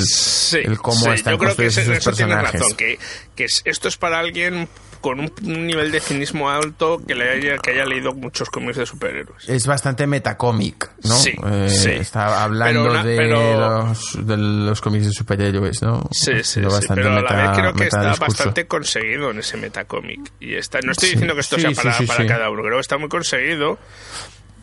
el 0.53 0.78
cómo 0.80 1.11
están 1.13 1.34
yo 1.34 1.39
creo 1.39 1.55
que 1.55 1.65
esos 1.67 1.88
eso 1.88 2.03
personajes. 2.09 2.53
razón, 2.53 2.78
que, 2.78 2.97
que 3.36 3.45
esto 3.65 3.88
es 3.88 3.97
para 3.97 4.20
alguien 4.20 4.67
con 5.01 5.20
un 5.22 5.65
nivel 5.65 5.91
de 5.93 6.01
cinismo 6.01 6.49
alto 6.49 7.01
que 7.07 7.15
le 7.15 7.30
haya, 7.30 7.57
que 7.57 7.72
haya 7.72 7.86
leído 7.86 8.13
muchos 8.13 8.49
cómics 8.49 8.76
de 8.78 8.86
superhéroes. 8.86 9.47
Es 9.47 9.65
bastante 9.65 10.05
metacómic, 10.07 10.89
¿no? 11.03 11.15
Sí, 11.15 11.32
eh, 11.45 11.70
sí. 11.70 11.89
Está 11.91 12.43
hablando 12.43 12.82
Pero 12.84 12.91
una- 12.91 13.03
de, 13.05 13.15
pero- 13.15 13.86
los, 13.88 14.28
de 14.28 14.36
los 14.38 14.82
cómics 14.82 15.05
de 15.05 15.11
superhéroes, 15.13 15.82
¿no? 15.82 16.01
Sí, 16.11 16.32
sí, 16.39 16.43
Siendo 16.43 16.70
sí, 16.72 16.76
bastante 16.78 17.01
pero 17.03 17.15
a 17.15 17.22
la 17.22 17.34
vez 17.49 17.57
creo 17.59 17.74
que 17.76 17.84
está 17.86 18.13
bastante 18.15 18.67
conseguido 18.67 19.32
en 19.32 19.39
ese 19.39 19.55
metacómic. 19.55 20.20
Y 20.41 20.55
está, 20.55 20.80
no 20.82 20.91
estoy 20.91 21.07
Sí, 21.09 21.13
diciendo 21.15 21.34
que 21.34 21.41
esto 21.41 21.55
sí, 21.55 21.61
sea 21.61 21.70
sí, 21.70 21.76
para, 21.76 21.93
sí, 21.97 22.05
para 22.05 22.22
sí. 22.24 22.28
cada 22.28 22.49
uno, 22.49 22.61
creo 22.61 22.76
que 22.76 22.82
está 22.82 22.97
muy 22.97 23.07
conseguido 23.07 23.80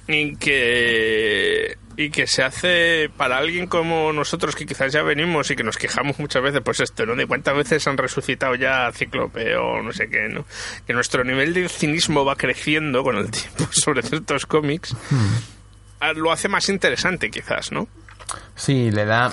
y 0.08 0.36
que, 0.36 1.76
y 1.96 2.10
que 2.10 2.26
se 2.26 2.42
hace 2.42 3.10
para 3.16 3.38
alguien 3.38 3.66
como 3.66 4.12
nosotros 4.12 4.54
que 4.54 4.66
quizás 4.66 4.92
ya 4.92 5.02
venimos 5.02 5.50
y 5.50 5.56
que 5.56 5.64
nos 5.64 5.76
quejamos 5.78 6.18
muchas 6.18 6.42
veces, 6.42 6.60
pues 6.64 6.80
esto, 6.80 7.06
¿no? 7.06 7.16
De 7.16 7.26
cuántas 7.26 7.56
veces 7.56 7.86
han 7.86 7.96
resucitado 7.96 8.54
ya 8.54 8.90
Cíclope 8.92 9.56
o 9.56 9.82
no 9.82 9.92
sé 9.92 10.08
qué, 10.08 10.28
¿no? 10.28 10.44
Que 10.86 10.92
nuestro 10.92 11.24
nivel 11.24 11.54
de 11.54 11.68
cinismo 11.68 12.24
va 12.24 12.36
creciendo 12.36 13.02
con 13.02 13.16
el 13.16 13.30
tiempo 13.30 13.66
sobre 13.70 14.02
ciertos 14.02 14.46
cómics. 14.46 14.94
Ah, 16.00 16.12
Lo 16.12 16.30
hace 16.30 16.48
más 16.48 16.68
interesante 16.68 17.30
quizás, 17.30 17.72
¿no? 17.72 17.88
Sí, 18.54 18.90
le 18.90 19.04
da. 19.04 19.32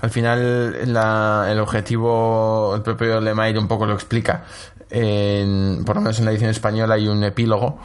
Al 0.00 0.10
final, 0.10 0.92
la- 0.92 1.48
el 1.50 1.58
objetivo, 1.60 2.74
el 2.74 2.82
propio 2.82 3.20
Lemire 3.20 3.58
un 3.58 3.68
poco 3.68 3.86
lo 3.86 3.94
explica. 3.94 4.44
En- 4.90 5.82
por 5.84 5.96
lo 5.96 6.02
menos 6.02 6.18
en 6.18 6.24
la 6.24 6.30
edición 6.32 6.50
española 6.50 6.94
hay 6.94 7.06
un 7.08 7.22
epílogo 7.24 7.78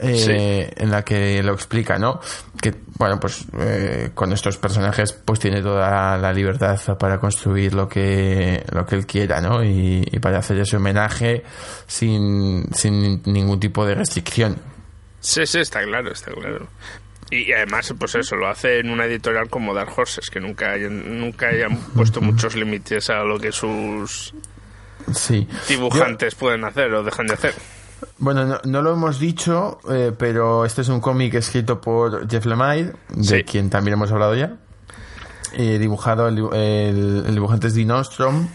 eh, 0.00 0.72
en 0.76 0.90
la 0.90 1.02
que 1.04 1.42
lo 1.42 1.52
explica, 1.54 1.98
¿no? 1.98 2.20
Que, 2.60 2.74
bueno, 2.98 3.18
pues 3.20 3.44
eh, 3.58 4.10
con 4.14 4.32
estos 4.32 4.56
personajes, 4.58 5.12
pues 5.12 5.40
tiene 5.40 5.60
toda 5.62 6.16
la 6.18 6.32
libertad 6.32 6.78
para 6.98 7.18
construir 7.18 7.74
lo 7.74 7.88
que, 7.88 8.64
lo 8.72 8.86
que 8.86 8.94
él 8.96 9.06
quiera, 9.06 9.40
¿no? 9.40 9.64
Y, 9.64 10.06
y 10.10 10.18
para 10.20 10.38
hacer 10.38 10.58
ese 10.58 10.76
homenaje 10.76 11.42
sin, 11.86 12.72
sin 12.74 13.22
ningún 13.24 13.58
tipo 13.60 13.84
de 13.86 13.94
restricción. 13.96 14.56
Sí, 15.20 15.46
sí, 15.46 15.58
está 15.60 15.82
claro, 15.82 16.12
está 16.12 16.30
claro. 16.32 16.68
Y 17.30 17.52
además, 17.52 17.92
pues 17.98 18.14
eso, 18.14 18.36
lo 18.36 18.48
hace 18.48 18.78
en 18.78 18.90
una 18.90 19.04
editorial 19.04 19.50
como 19.50 19.74
Dark 19.74 19.92
Horses, 19.96 20.30
que 20.30 20.40
nunca 20.40 20.70
hayan, 20.72 21.20
nunca 21.20 21.48
hayan 21.48 21.76
puesto 21.76 22.20
muchos 22.20 22.54
límites 22.54 23.10
a 23.10 23.22
lo 23.24 23.38
que 23.38 23.52
sus 23.52 24.32
Sí. 25.14 25.48
dibujantes 25.68 26.34
pueden 26.34 26.64
hacer 26.64 26.92
o 26.94 27.02
dejan 27.02 27.26
de 27.26 27.34
hacer. 27.34 27.54
Bueno, 28.18 28.44
no, 28.44 28.60
no 28.64 28.82
lo 28.82 28.92
hemos 28.92 29.18
dicho, 29.18 29.78
eh, 29.90 30.12
pero 30.16 30.64
este 30.64 30.82
es 30.82 30.88
un 30.88 31.00
cómic 31.00 31.34
escrito 31.34 31.80
por 31.80 32.28
Jeff 32.30 32.46
Lemire, 32.46 32.92
de 33.10 33.24
Sí. 33.38 33.44
quien 33.44 33.70
también 33.70 33.94
hemos 33.94 34.10
hablado 34.12 34.34
ya. 34.36 34.56
Eh, 35.54 35.78
dibujado, 35.78 36.28
el, 36.28 36.38
el- 36.52 37.24
el 37.26 37.34
dibujante 37.34 37.68
es 37.68 37.74
Dean 37.74 37.90
Ostrom, 37.90 38.48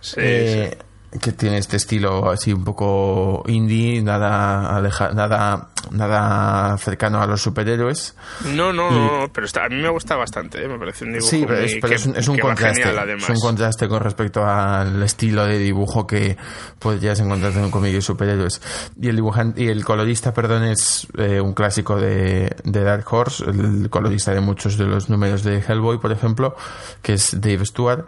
Sí, 0.00 0.14
eh, 0.18 0.78
que 1.20 1.32
tiene 1.32 1.58
este 1.58 1.76
estilo 1.76 2.30
así 2.30 2.52
un 2.52 2.62
poco 2.62 3.42
indie, 3.48 4.00
nada, 4.00 4.76
aleja- 4.76 5.12
nada, 5.12 5.70
nada 5.90 6.78
cercano 6.78 7.20
a 7.20 7.26
los 7.26 7.42
superhéroes. 7.42 8.14
No, 8.54 8.72
no, 8.72 8.90
no, 8.92 9.28
pero 9.32 9.44
está, 9.46 9.64
a 9.64 9.68
mí 9.68 9.74
me 9.76 9.88
gusta 9.88 10.14
bastante, 10.14 10.62
¿eh? 10.64 10.68
me 10.68 10.78
parece 10.78 11.04
un 11.04 11.12
dibujo 11.14 11.28
Sí, 11.30 11.44
pero 11.44 11.58
muy- 11.60 11.66
es, 11.66 11.74
pero 11.80 11.88
que- 11.88 11.94
es 11.96 12.06
un, 12.06 12.16
es 12.16 12.28
contraste. 12.28 12.82
genial, 12.82 12.98
además. 13.00 13.24
es 13.24 13.30
un 13.30 13.40
contraste 13.40 13.88
con 13.88 14.00
respecto 14.00 14.46
al 14.46 15.02
estilo 15.02 15.44
de 15.46 15.58
dibujo 15.58 16.06
que 16.06 16.36
podrías 16.78 17.18
encontrar 17.18 17.52
en 17.54 17.64
un 17.64 17.70
cómic 17.72 17.92
de 17.92 18.02
superhéroes. 18.02 18.62
Y 19.00 19.08
el 19.08 19.16
dibujante, 19.16 19.64
y 19.64 19.68
el 19.68 19.84
colorista, 19.84 20.32
perdón, 20.32 20.62
es 20.62 21.08
eh, 21.18 21.40
un 21.40 21.54
clásico 21.54 21.96
de, 21.96 22.54
de 22.62 22.84
Dark 22.84 23.04
Horse, 23.12 23.44
el 23.50 23.90
colorista 23.90 24.32
de 24.32 24.40
muchos 24.40 24.76
de 24.78 24.84
los 24.84 25.10
números 25.10 25.42
de 25.42 25.58
Hellboy, 25.58 25.98
por 25.98 26.12
ejemplo, 26.12 26.54
que 27.02 27.14
es 27.14 27.40
Dave 27.40 27.66
Stewart. 27.66 28.04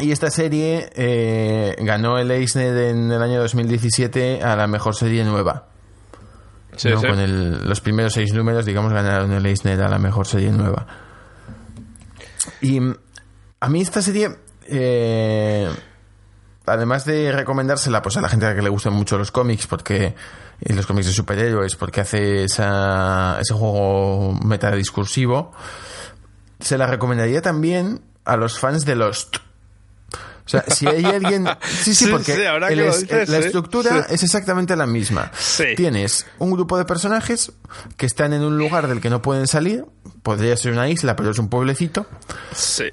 Y 0.00 0.12
esta 0.12 0.30
serie 0.30 0.90
eh, 0.94 1.74
ganó 1.80 2.18
el 2.18 2.30
Eisner 2.30 2.76
en 2.90 3.10
el 3.10 3.20
año 3.22 3.40
2017 3.40 4.42
a 4.42 4.54
la 4.56 4.66
mejor 4.66 4.94
serie 4.94 5.24
nueva. 5.24 5.66
Sí, 6.76 6.88
¿no? 6.90 7.00
sí. 7.00 7.06
Con 7.08 7.18
el- 7.18 7.68
los 7.68 7.80
primeros 7.80 8.12
seis 8.12 8.32
números, 8.32 8.64
digamos, 8.64 8.92
ganaron 8.92 9.32
el 9.32 9.44
Eisner 9.44 9.80
a 9.82 9.88
la 9.88 9.98
mejor 9.98 10.26
serie 10.26 10.52
nueva. 10.52 10.86
Y 12.60 12.78
mm, 12.80 12.94
a 13.60 13.68
mí 13.68 13.80
esta 13.80 14.00
serie, 14.00 14.30
eh, 14.68 15.68
además 16.66 17.04
de 17.04 17.32
recomendársela 17.32 18.00
pues 18.00 18.16
a 18.16 18.20
la 18.20 18.28
gente 18.28 18.46
a 18.46 18.50
la 18.50 18.54
que 18.54 18.62
le 18.62 18.68
gustan 18.68 18.92
mucho 18.92 19.18
los 19.18 19.32
cómics, 19.32 19.66
porque 19.66 20.14
y 20.60 20.72
los 20.72 20.86
cómics 20.86 21.06
de 21.06 21.12
superhéroes, 21.12 21.74
porque 21.76 22.00
hace 22.02 22.44
esa, 22.44 23.38
ese 23.40 23.54
juego 23.54 24.34
metadiscursivo, 24.44 25.52
se 26.60 26.78
la 26.78 26.86
recomendaría 26.86 27.42
también 27.42 28.02
a 28.24 28.36
los 28.36 28.58
fans 28.60 28.84
de 28.84 28.94
Lost. 28.96 29.36
O 30.48 30.50
sea, 30.50 30.64
si 30.66 30.86
hay 30.86 31.04
alguien... 31.04 31.46
Sí, 31.82 31.94
sí, 31.94 32.06
Sí, 32.06 32.10
porque 32.10 32.34
sí, 32.34 32.44
ahora 32.46 32.68
el 32.68 32.78
dices, 32.86 33.28
la 33.28 33.38
estructura 33.38 34.06
Sí. 34.08 34.14
es 34.14 34.22
exactamente 34.22 34.74
la 34.76 34.86
misma. 34.86 35.30
Sí. 35.38 35.74
Tienes 35.76 36.24
un 36.38 36.50
grupo 36.52 36.78
de 36.78 36.86
personajes 36.86 37.52
que 37.98 38.06
están 38.06 38.32
en 38.32 38.42
un 38.42 38.56
lugar 38.56 38.88
del 38.88 39.00
que 39.02 39.10
no 39.10 39.20
pueden 39.20 39.46
salir. 39.46 39.84
Podría 40.22 40.56
ser 40.56 40.72
una 40.72 40.88
isla, 40.88 41.14
pero 41.16 41.30
es 41.32 41.38
un 41.38 41.50
pueblecito. 41.50 42.06
Sí. 42.54 42.84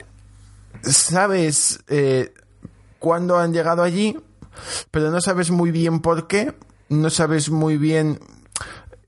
Sabes 0.83 1.79
eh, 1.87 2.33
cuándo 2.99 3.37
han 3.39 3.53
llegado 3.53 3.83
allí, 3.83 4.17
pero 4.91 5.09
no 5.11 5.21
sabes 5.21 5.49
muy 5.49 5.71
bien 5.71 6.01
por 6.01 6.27
qué. 6.27 6.53
No 6.89 7.09
sabes 7.09 7.49
muy 7.49 7.77
bien 7.77 8.19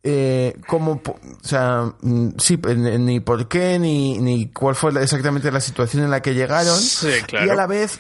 eh, 0.10 0.56
cómo, 0.68 1.02
po- 1.04 1.20
o 1.22 1.46
sea, 1.48 1.92
mm, 2.02 2.30
sí, 2.38 2.58
ni 2.76 3.20
por 3.20 3.48
qué, 3.50 3.78
ni, 3.78 4.20
ni 4.20 4.48
cuál 4.48 4.74
fue 4.76 4.92
exactamente 5.04 5.52
la 5.52 5.60
situación 5.60 6.04
en 6.06 6.12
la 6.12 6.22
que 6.22 6.34
llegaron. 6.34 6.78
Sí, 6.80 7.10
claro. 7.28 7.46
Y 7.46 7.50
a 7.50 7.56
la 7.56 7.68
vez, 7.68 8.00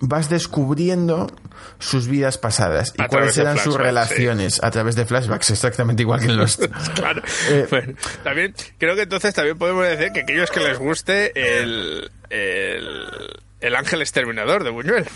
vas 0.00 0.28
descubriendo 0.30 1.26
sus 1.80 2.06
vidas 2.06 2.38
pasadas 2.38 2.94
y 2.96 3.02
A 3.02 3.08
cuáles 3.08 3.36
eran 3.36 3.58
sus 3.58 3.74
relaciones 3.74 4.62
a 4.62 4.70
través 4.70 4.94
de 4.94 5.04
flashbacks, 5.04 5.50
exactamente 5.50 6.02
igual 6.02 6.20
que 6.20 6.26
en 6.26 6.36
los... 6.36 6.56
Claro. 6.94 7.22
Eh, 7.50 7.66
Bueno, 7.68 7.94
también 8.22 8.54
creo 8.78 8.94
que 8.94 9.02
entonces 9.02 9.34
también 9.34 9.58
podemos 9.58 9.84
decir 9.84 10.12
que 10.12 10.20
aquellos 10.20 10.50
que 10.52 10.60
les 10.60 10.78
guste 10.78 11.32
el, 11.34 12.10
el, 12.30 13.06
el 13.60 13.74
ángel 13.76 14.00
exterminador 14.02 14.64
de 14.64 14.70
Buñuel. 14.70 15.04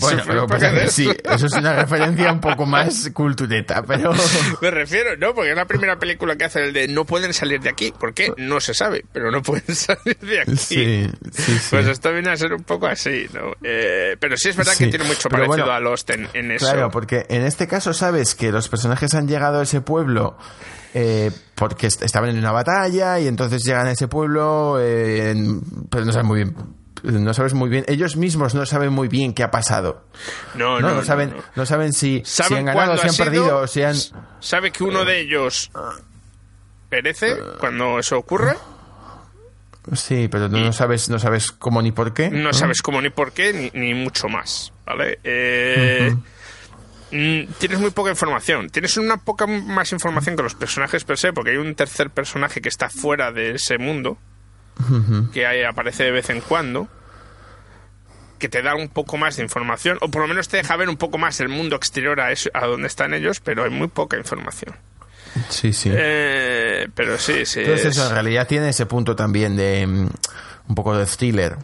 Bueno, 0.00 0.22
pero 0.26 0.46
pues, 0.46 0.92
sí, 0.92 1.08
eso 1.24 1.46
es 1.46 1.52
una 1.52 1.74
referencia 1.74 2.32
un 2.32 2.40
poco 2.40 2.66
más 2.66 3.10
cultureta, 3.12 3.82
pero... 3.82 4.12
Me 4.62 4.70
refiero, 4.70 5.16
¿no? 5.16 5.34
Porque 5.34 5.50
es 5.50 5.56
la 5.56 5.66
primera 5.66 5.98
película 5.98 6.36
que 6.36 6.44
hace 6.44 6.64
el 6.64 6.72
de 6.72 6.88
no 6.88 7.04
pueden 7.04 7.32
salir 7.32 7.60
de 7.60 7.68
aquí. 7.70 7.92
¿Por 7.98 8.12
qué? 8.14 8.32
No 8.36 8.60
se 8.60 8.74
sabe, 8.74 9.04
pero 9.12 9.30
no 9.30 9.42
pueden 9.42 9.62
salir 9.74 10.18
de 10.18 10.40
aquí. 10.40 10.56
Sí, 10.56 11.06
sí, 11.32 11.58
sí. 11.58 11.66
Pues 11.70 11.86
esto 11.86 12.12
viene 12.12 12.30
a 12.30 12.36
ser 12.36 12.52
un 12.52 12.64
poco 12.64 12.86
así, 12.86 13.26
¿no? 13.32 13.52
Eh, 13.62 14.16
pero 14.18 14.36
sí 14.36 14.48
es 14.50 14.56
verdad 14.56 14.74
que 14.76 14.88
tiene 14.88 15.04
mucho 15.04 15.28
parecido 15.28 15.56
bueno, 15.56 15.72
a 15.72 15.80
Lost 15.80 16.10
en, 16.10 16.28
en 16.34 16.50
eso. 16.52 16.66
Claro, 16.66 16.90
porque 16.90 17.26
en 17.28 17.42
este 17.42 17.66
caso 17.66 17.92
sabes 17.94 18.34
que 18.34 18.50
los 18.52 18.68
personajes 18.68 19.14
han 19.14 19.28
llegado 19.28 19.60
a 19.60 19.62
ese 19.62 19.80
pueblo 19.80 20.36
eh, 20.94 21.30
porque 21.54 21.86
est- 21.86 22.02
estaban 22.02 22.30
en 22.30 22.38
una 22.38 22.52
batalla 22.52 23.18
y 23.20 23.26
entonces 23.28 23.62
llegan 23.64 23.86
a 23.86 23.92
ese 23.92 24.08
pueblo, 24.08 24.78
eh, 24.80 25.30
en- 25.30 25.60
pero 25.90 26.04
no 26.04 26.12
saben 26.12 26.26
muy 26.26 26.42
bien. 26.42 26.56
No 27.02 27.34
sabes 27.34 27.52
muy 27.54 27.68
bien, 27.68 27.84
ellos 27.88 28.16
mismos 28.16 28.54
no 28.54 28.64
saben 28.64 28.92
muy 28.92 29.08
bien 29.08 29.32
qué 29.34 29.42
ha 29.42 29.50
pasado. 29.50 30.04
no, 30.54 30.80
No, 30.80 30.88
no, 30.90 30.94
no, 30.96 31.04
saben, 31.04 31.30
no. 31.36 31.42
no 31.56 31.66
saben 31.66 31.92
si, 31.92 32.22
si 32.24 32.42
¿Saben 32.42 32.58
han 32.68 32.76
ganado, 32.76 32.96
si 32.96 33.02
ha 33.02 33.04
han 33.06 33.12
sido? 33.12 33.24
perdido, 33.24 33.58
o 33.58 33.66
si 33.66 33.82
han. 33.82 33.96
¿Sabe 34.40 34.70
que 34.70 34.84
uno 34.84 35.04
de 35.04 35.20
ellos 35.20 35.70
perece 36.88 37.36
cuando 37.58 37.98
eso 37.98 38.18
ocurre? 38.18 38.54
Sí, 39.94 40.28
pero 40.30 40.48
tú 40.48 40.58
no 40.58 40.72
sabes, 40.72 41.08
no 41.08 41.18
sabes 41.18 41.50
cómo 41.50 41.82
ni 41.82 41.90
por 41.90 42.14
qué. 42.14 42.30
No 42.30 42.52
sabes 42.52 42.82
cómo 42.82 43.02
ni 43.02 43.10
por 43.10 43.32
qué, 43.32 43.52
ni, 43.52 43.70
ni 43.80 43.94
mucho 43.94 44.28
más, 44.28 44.72
¿vale? 44.86 45.18
Eh, 45.24 46.14
mm, 47.10 47.52
Tienes 47.58 47.80
muy 47.80 47.90
poca 47.90 48.10
información. 48.10 48.70
Tienes 48.70 48.96
una 48.96 49.16
poca 49.16 49.48
más 49.48 49.90
información 49.90 50.36
que 50.36 50.44
los 50.44 50.54
personajes 50.54 51.02
per 51.02 51.18
se, 51.18 51.32
porque 51.32 51.50
hay 51.50 51.56
un 51.56 51.74
tercer 51.74 52.10
personaje 52.10 52.60
que 52.60 52.68
está 52.68 52.88
fuera 52.90 53.32
de 53.32 53.56
ese 53.56 53.76
mundo, 53.78 54.18
que 55.32 55.66
aparece 55.66 56.04
de 56.04 56.10
vez 56.10 56.30
en 56.30 56.40
cuando, 56.40 56.88
que 58.38 58.48
te 58.48 58.62
da 58.62 58.74
un 58.74 58.88
poco 58.88 59.16
más 59.18 59.36
de 59.36 59.42
información, 59.44 59.98
o 60.00 60.08
por 60.10 60.22
lo 60.22 60.28
menos 60.28 60.48
te 60.48 60.56
deja 60.56 60.76
ver 60.76 60.88
un 60.88 60.96
poco 60.96 61.16
más 61.18 61.38
el 61.40 61.48
mundo 61.48 61.76
exterior 61.76 62.20
a, 62.20 62.32
eso, 62.32 62.50
a 62.54 62.66
donde 62.66 62.88
están 62.88 63.14
ellos, 63.14 63.40
pero 63.40 63.64
hay 63.64 63.70
muy 63.70 63.88
poca 63.88 64.16
información. 64.16 64.74
Sí, 65.48 65.72
sí. 65.72 65.90
Eh, 65.92 66.88
pero 66.94 67.16
sí, 67.18 67.46
sí. 67.46 67.60
Entonces 67.60 67.86
es- 67.86 67.96
eso 67.96 68.06
en 68.08 68.12
realidad 68.12 68.46
tiene 68.46 68.68
ese 68.68 68.86
punto 68.86 69.14
también 69.16 69.56
de 69.56 69.86
mm, 69.86 70.08
un 70.68 70.74
poco 70.74 70.96
de 70.96 71.06
thriller. 71.06 71.56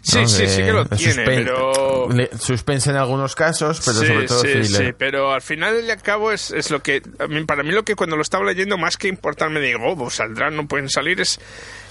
Sí, 0.00 0.18
¿no? 0.18 0.28
sí, 0.28 0.42
De- 0.42 0.48
sí 0.48 0.62
que 0.62 0.72
lo 0.72 0.84
tiene, 0.86 1.12
suspen- 1.14 1.24
pero... 1.24 2.08
Suspense 2.38 2.90
en 2.90 2.96
algunos 2.96 3.34
casos, 3.34 3.80
pero 3.84 3.98
sí, 4.00 4.06
sobre 4.06 4.26
todo 4.26 4.40
sí, 4.40 4.48
thriller. 4.48 4.86
sí, 4.86 4.92
pero 4.96 5.32
al 5.32 5.42
final 5.42 5.84
y 5.84 5.90
al 5.90 6.00
cabo 6.02 6.32
es, 6.32 6.50
es 6.50 6.70
lo 6.70 6.82
que, 6.82 7.02
para 7.46 7.62
mí 7.62 7.70
lo 7.72 7.82
que 7.84 7.94
cuando 7.96 8.16
lo 8.16 8.22
estaba 8.22 8.44
leyendo, 8.44 8.78
más 8.78 8.96
que 8.96 9.08
importarme 9.08 9.60
de, 9.60 9.74
oh, 9.76 9.96
pues 9.96 10.14
saldrán, 10.14 10.56
no 10.56 10.66
pueden 10.66 10.88
salir, 10.88 11.20
es, 11.20 11.38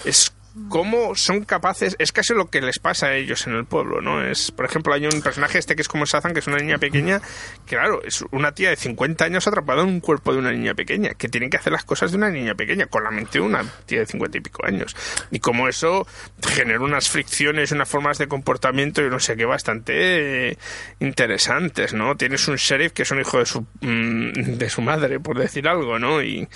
es 0.05 0.33
cómo 0.69 1.15
son 1.15 1.45
capaces, 1.45 1.95
es 1.99 2.11
casi 2.11 2.33
lo 2.33 2.49
que 2.49 2.61
les 2.61 2.79
pasa 2.79 3.07
a 3.07 3.15
ellos 3.15 3.47
en 3.47 3.53
el 3.53 3.65
pueblo, 3.65 4.01
¿no? 4.01 4.23
Es, 4.23 4.51
por 4.51 4.65
ejemplo, 4.65 4.93
hay 4.93 5.05
un 5.05 5.21
personaje 5.21 5.57
este 5.57 5.75
que 5.75 5.81
es 5.81 5.87
como 5.87 6.05
Sazan, 6.05 6.33
que 6.33 6.39
es 6.39 6.47
una 6.47 6.57
niña 6.57 6.77
pequeña, 6.77 7.21
que 7.65 7.75
claro, 7.75 8.01
es 8.03 8.23
una 8.31 8.53
tía 8.53 8.69
de 8.69 8.75
50 8.75 9.23
años 9.25 9.47
atrapada 9.47 9.83
en 9.83 9.89
un 9.89 9.99
cuerpo 10.01 10.33
de 10.33 10.39
una 10.39 10.51
niña 10.51 10.73
pequeña, 10.73 11.11
que 11.13 11.29
tiene 11.29 11.49
que 11.49 11.57
hacer 11.57 11.71
las 11.71 11.85
cosas 11.85 12.11
de 12.11 12.17
una 12.17 12.29
niña 12.29 12.55
pequeña, 12.55 12.87
con 12.87 13.03
la 13.03 13.11
mente 13.11 13.39
de 13.39 13.41
una 13.41 13.63
tía 13.85 13.99
de 13.99 14.05
50 14.05 14.37
y 14.37 14.41
pico 14.41 14.65
años. 14.65 14.95
Y 15.31 15.39
como 15.39 15.67
eso 15.67 16.05
genera 16.41 16.79
unas 16.79 17.09
fricciones, 17.09 17.71
unas 17.71 17.87
formas 17.87 18.17
de 18.17 18.27
comportamiento 18.27 19.01
y 19.01 19.09
no 19.09 19.19
sé 19.19 19.37
qué 19.37 19.45
bastante 19.45 20.49
eh, 20.49 20.57
interesantes, 20.99 21.93
¿no? 21.93 22.17
Tienes 22.17 22.47
un 22.47 22.55
sheriff 22.55 22.91
que 22.91 23.03
es 23.03 23.11
un 23.11 23.21
hijo 23.21 23.39
de 23.39 23.45
su, 23.45 23.61
mm, 23.81 24.57
de 24.57 24.69
su 24.69 24.81
madre, 24.81 25.19
por 25.19 25.37
decir 25.37 25.67
algo, 25.67 25.97
¿no? 25.99 26.21
Y, 26.21 26.47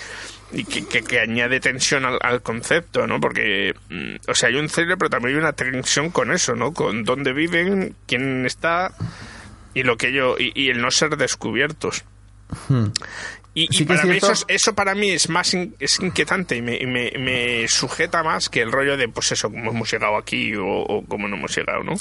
y 0.52 0.64
que, 0.64 0.86
que- 0.88 1.04
que 1.04 1.20
añade 1.20 1.60
tensión 1.60 2.06
al, 2.06 2.20
al 2.22 2.41
concepto, 2.41 3.08
¿no? 3.08 3.20
Porque, 3.20 3.74
mm, 3.89 4.16
o 4.30 4.36
sea, 4.36 4.50
hay 4.50 4.56
un 4.56 4.68
thriller, 4.68 4.98
pero 4.98 5.10
también 5.10 5.36
hay 5.36 5.39
una 5.41 5.54
tensión 5.54 6.12
con 6.12 6.32
eso, 6.32 6.56
¿no? 6.56 6.74
Con 6.74 7.04
dónde 7.04 7.34
viven, 7.34 7.96
quién 8.08 8.46
está 8.46 8.93
y 9.74 9.84
lo 9.84 9.98
que 9.98 10.14
yo 10.14 10.36
y, 10.39 10.52
y 10.56 10.70
el 10.70 10.82
no 10.82 10.91
ser 10.91 11.18
descubiertos. 11.18 12.04
Y, 13.54 13.64
y 13.64 13.68
Hmm. 13.68 13.72
Sí 13.74 13.86
que 13.86 13.93
es 13.93 14.00
para 14.02 14.06
mí 14.06 14.18
eso, 14.18 14.32
es- 14.34 14.46
eso 14.48 14.76
para 14.76 14.96
mí 14.96 15.10
es 15.12 15.30
más 15.30 15.54
in- 15.54 15.76
es 15.80 16.00
inquietante 16.00 16.56
y, 16.58 16.62
me, 16.62 16.78
y 16.78 16.86
me- 16.86 17.12
me 17.18 17.68
sujeta 17.68 18.22
más 18.24 18.50
que 18.50 18.62
el 18.62 18.72
rollo 18.72 18.98
de 18.98 19.08
pues 19.10 19.32
eso, 19.32 19.50
cómo 19.50 19.72
hemos 19.72 19.91
llegado 19.91 20.18
aquí 20.18 20.56
o, 20.56 20.66
o 20.66 21.06
cómo 21.06 21.28
no 21.28 21.38
hemos 21.38 21.56
llegado, 21.56 21.84
¿no? 21.84 21.93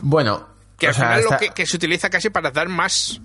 Bueno, 0.00 0.48
Que 0.78 0.86
al 0.88 0.94
sea, 0.94 1.04
final 1.04 1.20
está- 1.20 1.34
lo 1.34 1.40
que, 1.40 1.50
que 1.50 1.66
se 1.66 1.76
utiliza 1.76 2.08
casi 2.10 2.30
para 2.30 2.50
dar 2.50 2.68
más 2.68 3.20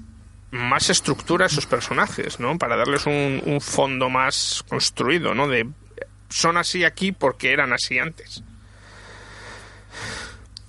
más 0.55 0.89
estructura 0.89 1.45
a 1.45 1.47
esos 1.47 1.65
personajes, 1.65 2.39
¿no? 2.39 2.57
Para 2.57 2.75
darles 2.75 3.05
un, 3.05 3.41
un 3.45 3.61
fondo 3.61 4.09
más 4.09 4.63
construido, 4.67 5.33
¿no? 5.35 5.47
De 5.47 5.67
son 6.29 6.57
así 6.57 6.83
aquí 6.83 7.11
porque 7.11 7.51
eran 7.53 7.71
así 7.73 7.99
antes. 7.99 8.43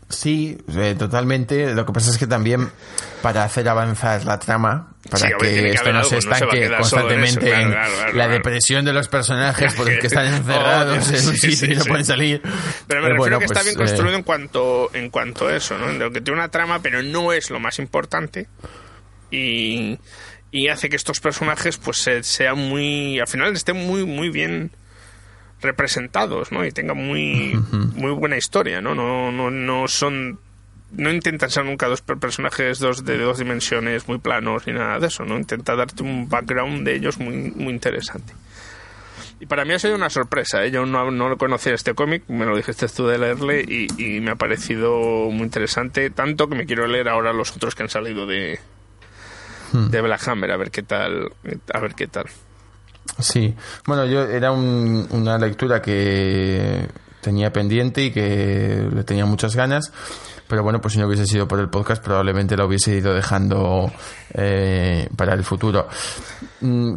Sí, 0.09 0.57
eh, 0.77 0.95
totalmente. 0.97 1.75
Lo 1.75 1.85
que 1.85 1.93
pasa 1.93 2.11
es 2.11 2.19
que 2.19 2.29
también 2.29 2.71
para 3.23 3.43
hacer 3.43 3.69
avanzar 3.69 4.25
la 4.25 4.39
trama, 4.39 4.93
para 5.11 5.27
Sí, 5.27 5.35
que 5.41 5.47
que 5.49 5.71
esto 5.71 5.93
no 5.93 6.05
se 6.05 6.15
no 6.17 6.21
se 6.23 6.29
estanque 6.29 6.47
solo 6.47 6.53
en 6.53 6.63
eso, 6.65 6.77
constantemente 6.77 7.47
claro, 7.47 7.71
claro, 7.71 7.93
claro, 7.97 8.13
la 8.13 8.29
depresión 8.29 8.85
de 8.85 8.93
los 8.93 9.09
personajes 9.09 9.75
porque 9.75 9.99
están 10.07 10.27
encerrados 10.27 11.09
Oh, 11.09 11.15
en 11.17 11.29
un 11.29 11.37
sí, 11.37 11.51
sitio 11.51 11.57
sí, 11.57 11.73
y 11.73 11.75
no 11.77 11.83
sí. 11.83 11.89
pueden 11.89 12.05
salir. 12.05 12.41
Pero 12.87 13.01
me 13.03 13.09
Eh, 13.09 13.11
refiero 13.15 13.17
bueno, 13.19 13.39
que 13.41 13.45
está 13.47 13.55
pues, 13.55 13.65
bien 13.65 13.75
eh, 13.75 13.79
construido 13.79 14.17
en 14.17 14.23
cuanto 14.23 14.91
en 14.95 15.11
cuanto 15.11 15.49
a 15.49 15.57
eso, 15.57 15.77
¿no? 15.77 15.91
En 15.91 15.99
lo 15.99 16.13
que 16.13 16.21
tiene 16.21 16.39
una 16.39 16.51
trama, 16.51 16.79
pero 16.81 17.03
no 17.03 17.33
es 17.33 17.51
lo 17.51 17.59
más 17.59 17.81
importante. 17.81 18.47
Y, 19.31 19.99
y 20.51 20.69
hace 20.69 20.89
que 20.89 20.97
estos 20.97 21.21
personajes, 21.21 21.77
pues, 21.79 21.99
se- 21.99 22.23
sean 22.23 22.59
muy. 22.59 23.19
Al 23.21 23.27
final 23.29 23.53
estén 23.55 23.77
muy, 23.77 24.05
muy 24.07 24.31
bien 24.31 24.71
representados, 25.63 26.53
¿no? 26.53 26.65
Y 26.65 26.71
tengan 26.73 26.97
muy, 26.99 27.59
muy 27.95 28.13
buena 28.13 28.37
historia, 28.37 28.81
¿no? 28.81 28.95
No, 28.95 29.33
no, 29.33 29.51
no 29.51 29.89
son. 29.89 30.39
No 30.93 31.11
intentan 31.13 31.51
ser 31.51 31.65
nunca 31.65 31.89
dos 31.89 32.01
per- 32.01 32.19
personajes 32.19 32.79
dos 32.79 33.05
de 33.05 33.19
dos 33.19 33.39
dimensiones 33.39 34.07
muy 34.07 34.19
planos 34.19 34.67
ni 34.67 34.73
nada 34.73 35.01
de 35.01 35.09
eso, 35.09 35.25
¿no? 35.25 35.37
Intenta 35.37 35.75
darte 35.75 36.03
un 36.03 36.29
background 36.29 36.87
de 36.87 36.95
ellos 36.95 37.19
muy, 37.19 37.37
muy 37.51 37.73
interesante. 37.73 38.33
Y 39.41 39.47
para 39.47 39.65
mí 39.65 39.75
ha 39.75 39.79
sido 39.79 39.97
una 39.97 40.09
sorpresa, 40.09 40.65
¿eh? 40.65 40.71
yo 40.71 40.87
no, 40.87 41.11
no 41.11 41.37
conocía 41.37 41.75
este 41.75 41.93
cómic, 41.95 42.23
me 42.29 42.47
lo 42.47 42.57
dijiste 42.57 42.87
tú 42.89 43.07
de 43.07 43.19
leerle 43.19 43.65
y, 43.69 43.87
y 43.99 44.21
me 44.21 44.31
ha 44.31 44.37
parecido 44.37 45.29
muy 45.31 45.43
interesante, 45.43 46.09
tanto 46.09 46.49
que 46.49 46.55
me 46.55 46.65
quiero 46.65 46.87
leer 46.87 47.09
ahora 47.09 47.35
los 47.35 47.55
otros 47.55 47.75
que 47.75 47.83
han 47.83 47.91
salido 47.91 48.27
de, 48.27 48.59
de 49.73 50.01
Black 50.01 50.27
Hammer, 50.29 50.51
a 50.53 50.57
ver 50.57 50.71
qué 50.71 50.83
tal, 50.83 51.31
a 51.73 51.81
ver 51.81 51.95
qué 51.95 52.07
tal. 52.07 52.27
Sí, 53.19 53.55
bueno, 53.87 54.05
yo 54.05 54.23
era 54.23 54.51
un- 54.53 55.07
una 55.11 55.39
lectura 55.39 55.81
que 55.81 56.87
tenía 57.21 57.53
pendiente 57.53 58.05
y 58.05 58.11
que 58.13 58.89
le 58.93 59.05
tenía 59.05 59.25
muchas 59.27 59.55
ganas, 59.57 59.93
pero 60.49 60.63
bueno, 60.63 60.81
pues 60.81 60.95
si 60.95 61.01
no 61.01 61.07
hubiese 61.07 61.27
sido 61.27 61.49
por 61.49 61.59
el 61.61 61.69
podcast 61.69 62.03
probablemente 62.03 62.57
lo 62.57 62.67
hubiese 62.67 62.97
ido 62.97 63.15
dejando 63.15 63.91
eh, 64.35 65.09
para 65.17 65.35
el 65.35 65.45
futuro. 65.45 65.89
Mm, 66.61 66.95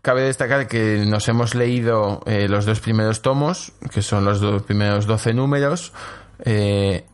Cabe 0.00 0.22
destacar 0.22 0.68
que 0.68 1.04
nos 1.06 1.28
hemos 1.28 1.54
leído 1.56 2.22
eh, 2.24 2.48
los 2.48 2.64
dos 2.64 2.80
primeros 2.80 3.20
tomos, 3.20 3.72
que 3.92 4.00
son 4.00 4.24
los 4.24 4.40
dos 4.40 4.62
primeros 4.62 5.06
12 5.06 5.34
números. 5.34 5.92
Eh, 6.44 7.04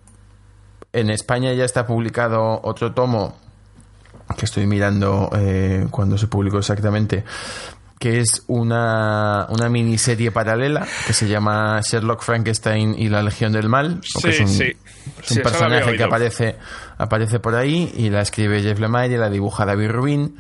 en 0.92 1.10
España 1.10 1.52
ya 1.54 1.64
está 1.64 1.86
publicado 1.86 2.60
otro 2.62 2.92
tomo 2.92 3.36
que 4.36 4.44
estoy 4.46 4.66
mirando 4.66 5.30
eh, 5.36 5.86
cuando 5.90 6.16
se 6.18 6.26
publicó 6.26 6.58
exactamente, 6.58 7.24
que 7.98 8.20
es 8.20 8.42
una, 8.48 9.46
una 9.50 9.68
miniserie 9.68 10.30
paralela 10.30 10.86
que 11.06 11.12
se 11.12 11.26
llama 11.28 11.80
Sherlock 11.82 12.22
Frankenstein 12.22 12.94
y 12.98 13.08
la 13.08 13.22
Legión 13.22 13.52
del 13.52 13.68
Mal. 13.68 14.00
o 14.16 14.20
que 14.20 14.32
Sí, 14.32 14.42
es 14.42 14.48
un, 14.48 14.48
sí. 14.48 14.64
es 14.64 14.76
Sí, 15.26 15.34
un 15.34 15.38
había 15.40 15.42
personaje 15.42 15.96
que 15.96 16.02
aparece, 16.02 16.56
aparece 16.98 17.38
por 17.40 17.54
ahí 17.54 17.92
y 17.96 18.10
la 18.10 18.20
escribe 18.22 18.60
Jeff 18.62 18.78
Lemire 18.78 19.14
y 19.14 19.18
la 19.18 19.30
dibuja 19.30 19.64
David 19.64 19.90
Rubin. 19.90 20.36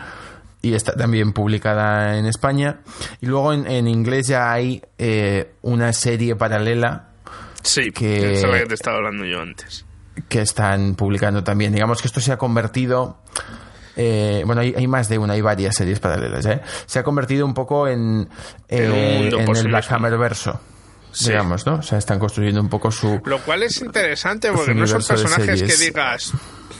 Y 0.62 0.72
está 0.74 0.94
también 0.94 1.34
publicada 1.34 2.16
en 2.16 2.24
España. 2.24 2.80
Y 3.20 3.26
luego 3.26 3.52
en, 3.52 3.66
en 3.70 3.86
inglés 3.86 4.28
ya 4.28 4.50
hay 4.50 4.82
eh, 4.96 5.52
una 5.60 5.92
serie 5.92 6.36
paralela 6.36 7.08
Sí, 7.62 7.90
Que- 7.92 8.32
es 8.34 8.42
la 8.42 8.58
que 8.60 8.66
te 8.66 8.74
estaba 8.74 8.96
hablando 8.96 9.24
yo 9.26 9.40
antes. 9.40 9.84
que 10.28 10.40
están 10.40 10.94
publicando 10.96 11.44
también. 11.44 11.72
Digamos 11.74 12.00
que 12.00 12.08
esto 12.08 12.20
se 12.20 12.32
ha 12.32 12.38
convertido. 12.38 13.18
Eh, 13.96 14.42
bueno, 14.46 14.62
hay, 14.62 14.74
hay 14.76 14.86
más 14.86 15.08
de 15.08 15.18
una, 15.18 15.34
hay 15.34 15.40
varias 15.40 15.76
series 15.76 16.00
paralelas. 16.00 16.44
¿eh? 16.46 16.60
Se 16.86 16.98
ha 16.98 17.02
convertido 17.02 17.46
un 17.46 17.54
poco 17.54 17.88
en, 17.88 18.28
eh, 18.68 19.30
el 19.32 19.68
Black. 19.68 19.90
Hammer 19.90 20.18
verso. 20.18 20.60
Sí. 21.12 21.28
Digamos, 21.28 21.64
¿no? 21.64 21.76
O 21.76 21.82
sea, 21.82 21.98
están 21.98 22.18
construyendo 22.18 22.60
un 22.60 22.68
poco 22.68 22.90
su. 22.90 23.20
Lo 23.24 23.38
cual 23.40 23.62
es 23.62 23.80
interesante 23.80 24.50
porque 24.50 24.74
no 24.74 24.86
son 24.86 25.02
personajes 25.02 25.62
que 25.62 25.76
digas... 25.76 26.32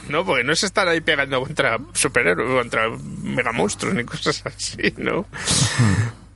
No, 0.09 0.25
porque 0.25 0.45
no 0.45 0.53
es 0.53 0.63
estar 0.65 0.87
ahí 0.87 1.01
pegando 1.01 1.41
contra 1.41 1.79
superhéroes, 1.95 2.63
contra 2.63 2.91
megamonstruos 3.23 3.95
ni 3.95 4.05
cosas 4.05 4.43
así, 4.45 4.93
¿no? 4.99 5.25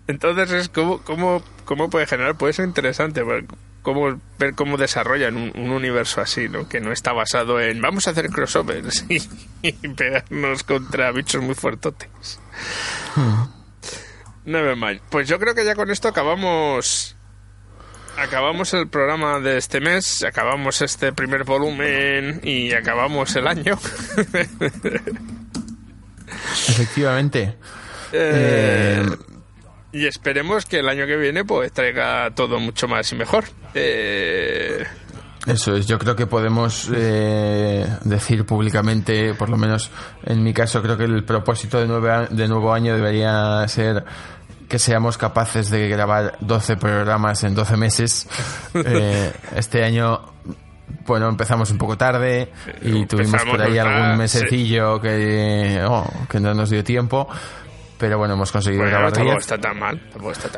Entonces 0.06 0.50
es 0.52 0.68
como, 0.70 1.02
como, 1.02 1.42
cómo 1.66 1.90
puede 1.90 2.06
generar, 2.06 2.38
puede 2.38 2.54
ser 2.54 2.64
interesante. 2.66 3.22
porque 3.22 3.46
cómo 3.82 4.20
ver 4.38 4.54
cómo 4.54 4.76
desarrollan 4.76 5.36
un, 5.36 5.70
universo 5.70 6.20
así, 6.20 6.48
¿no? 6.48 6.68
Que 6.68 6.80
no 6.80 6.92
está 6.92 7.12
basado 7.12 7.60
en 7.60 7.80
vamos 7.80 8.06
a 8.06 8.10
hacer 8.10 8.30
crossovers 8.30 9.04
y, 9.62 9.72
pegarnos 9.72 10.62
contra 10.62 11.10
bichos 11.12 11.42
muy 11.42 11.54
fuertotes. 11.54 12.40
Hmm. 13.14 13.44
Never 14.44 14.76
mind. 14.76 15.00
Pues 15.10 15.28
yo 15.28 15.38
creo 15.38 15.54
que 15.54 15.64
ya 15.64 15.74
con 15.74 15.90
esto 15.90 16.08
acabamos 16.08 17.16
acabamos 18.16 18.74
el 18.74 18.88
programa 18.88 19.38
de 19.40 19.58
este 19.58 19.80
mes, 19.80 20.24
acabamos 20.24 20.82
este 20.82 21.12
primer 21.12 21.44
volumen 21.44 22.40
y 22.42 22.72
acabamos 22.72 23.36
el 23.36 23.46
año. 23.46 23.78
Efectivamente. 26.68 27.56
Eh, 28.10 29.04
eh, 29.04 29.16
y 29.92 30.06
esperemos 30.06 30.66
que 30.66 30.78
el 30.80 30.88
año 30.88 31.06
que 31.06 31.16
viene 31.16 31.44
pues 31.44 31.72
traiga 31.72 32.30
todo 32.34 32.58
mucho 32.58 32.88
más 32.88 33.10
y 33.12 33.16
mejor. 33.16 33.44
Eh, 33.74 34.84
Eso 35.46 35.74
es, 35.76 35.86
yo 35.86 35.98
creo 35.98 36.14
que 36.14 36.26
podemos 36.26 36.90
decir 36.90 38.44
públicamente, 38.44 39.34
por 39.34 39.48
lo 39.48 39.56
menos 39.56 39.90
en 40.24 40.42
mi 40.42 40.52
caso, 40.52 40.82
creo 40.82 40.96
que 40.96 41.04
el 41.04 41.24
propósito 41.24 41.78
de, 41.80 42.26
de 42.30 42.48
nuevo 42.48 42.72
año 42.72 42.94
debería 42.94 43.66
ser 43.68 44.04
que 44.68 44.78
seamos 44.78 45.16
capaces 45.16 45.70
de 45.70 45.88
grabar 45.88 46.36
12 46.40 46.76
programas 46.76 47.42
en 47.44 47.54
12 47.54 47.76
meses. 47.76 48.28
Eh, 48.74 49.32
este 49.56 49.82
año, 49.82 50.20
bueno, 51.06 51.28
empezamos 51.28 51.70
un 51.70 51.78
poco 51.78 51.96
tarde 51.96 52.52
y 52.82 53.06
tuvimos 53.06 53.42
por 53.44 53.60
ahí 53.60 53.78
algún 53.78 54.18
mesecillo 54.18 55.00
que, 55.00 55.82
oh, 55.88 56.06
que 56.28 56.38
no 56.38 56.52
nos 56.54 56.70
dio 56.70 56.84
tiempo. 56.84 57.26
Pero 57.98 58.16
bueno, 58.18 58.34
hemos 58.34 58.52
conseguido 58.52 58.84
grabar 58.84 59.12
tampoco 59.12 59.38
está 59.38 59.58
tan 59.58 59.78
mal. 59.78 60.00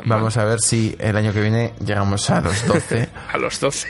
Vamos 0.05 0.37
a 0.37 0.45
ver 0.45 0.61
si 0.61 0.95
el 0.99 1.17
año 1.17 1.33
que 1.33 1.41
viene 1.41 1.73
llegamos 1.85 2.29
a 2.31 2.41
los 2.41 2.67
12. 2.67 3.09
a 3.33 3.39
los 3.39 3.59
12. 3.59 3.89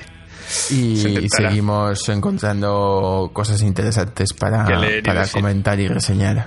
Y 0.70 1.28
seguimos 1.28 2.08
encontrando 2.08 3.30
cosas 3.32 3.62
interesantes 3.62 4.32
para, 4.32 4.64
para 5.04 5.26
comentar 5.28 5.78
y 5.78 5.88
reseñar. 5.88 6.46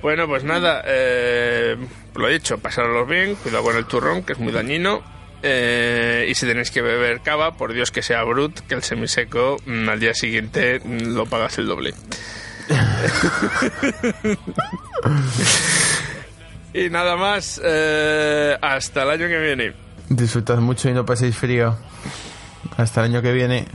Bueno, 0.00 0.26
pues 0.26 0.44
nada, 0.44 0.82
eh, 0.86 1.76
lo 2.14 2.28
he 2.28 2.32
dicho, 2.32 2.58
pasarlo 2.58 3.04
bien, 3.04 3.34
cuidado 3.34 3.64
con 3.64 3.76
el 3.76 3.84
turrón, 3.86 4.22
que 4.22 4.34
es 4.34 4.38
muy 4.38 4.52
dañino. 4.52 5.02
Eh, 5.42 6.26
y 6.28 6.34
si 6.34 6.46
tenéis 6.46 6.70
que 6.70 6.82
beber 6.82 7.20
cava, 7.20 7.56
por 7.56 7.72
Dios 7.72 7.90
que 7.90 8.02
sea 8.02 8.22
brut, 8.24 8.58
que 8.60 8.74
el 8.74 8.82
semiseco 8.82 9.56
mm, 9.66 9.88
al 9.88 10.00
día 10.00 10.14
siguiente 10.14 10.80
mm, 10.82 11.14
lo 11.14 11.26
pagas 11.26 11.58
el 11.58 11.66
doble. 11.66 11.94
y 16.74 16.90
nada 16.90 17.16
más, 17.16 17.60
eh, 17.64 18.58
hasta 18.60 19.04
el 19.04 19.10
año 19.10 19.28
que 19.28 19.38
viene. 19.38 19.72
Disfrutad 20.08 20.58
mucho 20.58 20.88
y 20.88 20.92
no 20.92 21.04
paséis 21.04 21.36
frío. 21.36 21.76
Hasta 22.76 23.04
el 23.04 23.12
año 23.12 23.22
que 23.22 23.32
viene. 23.32 23.68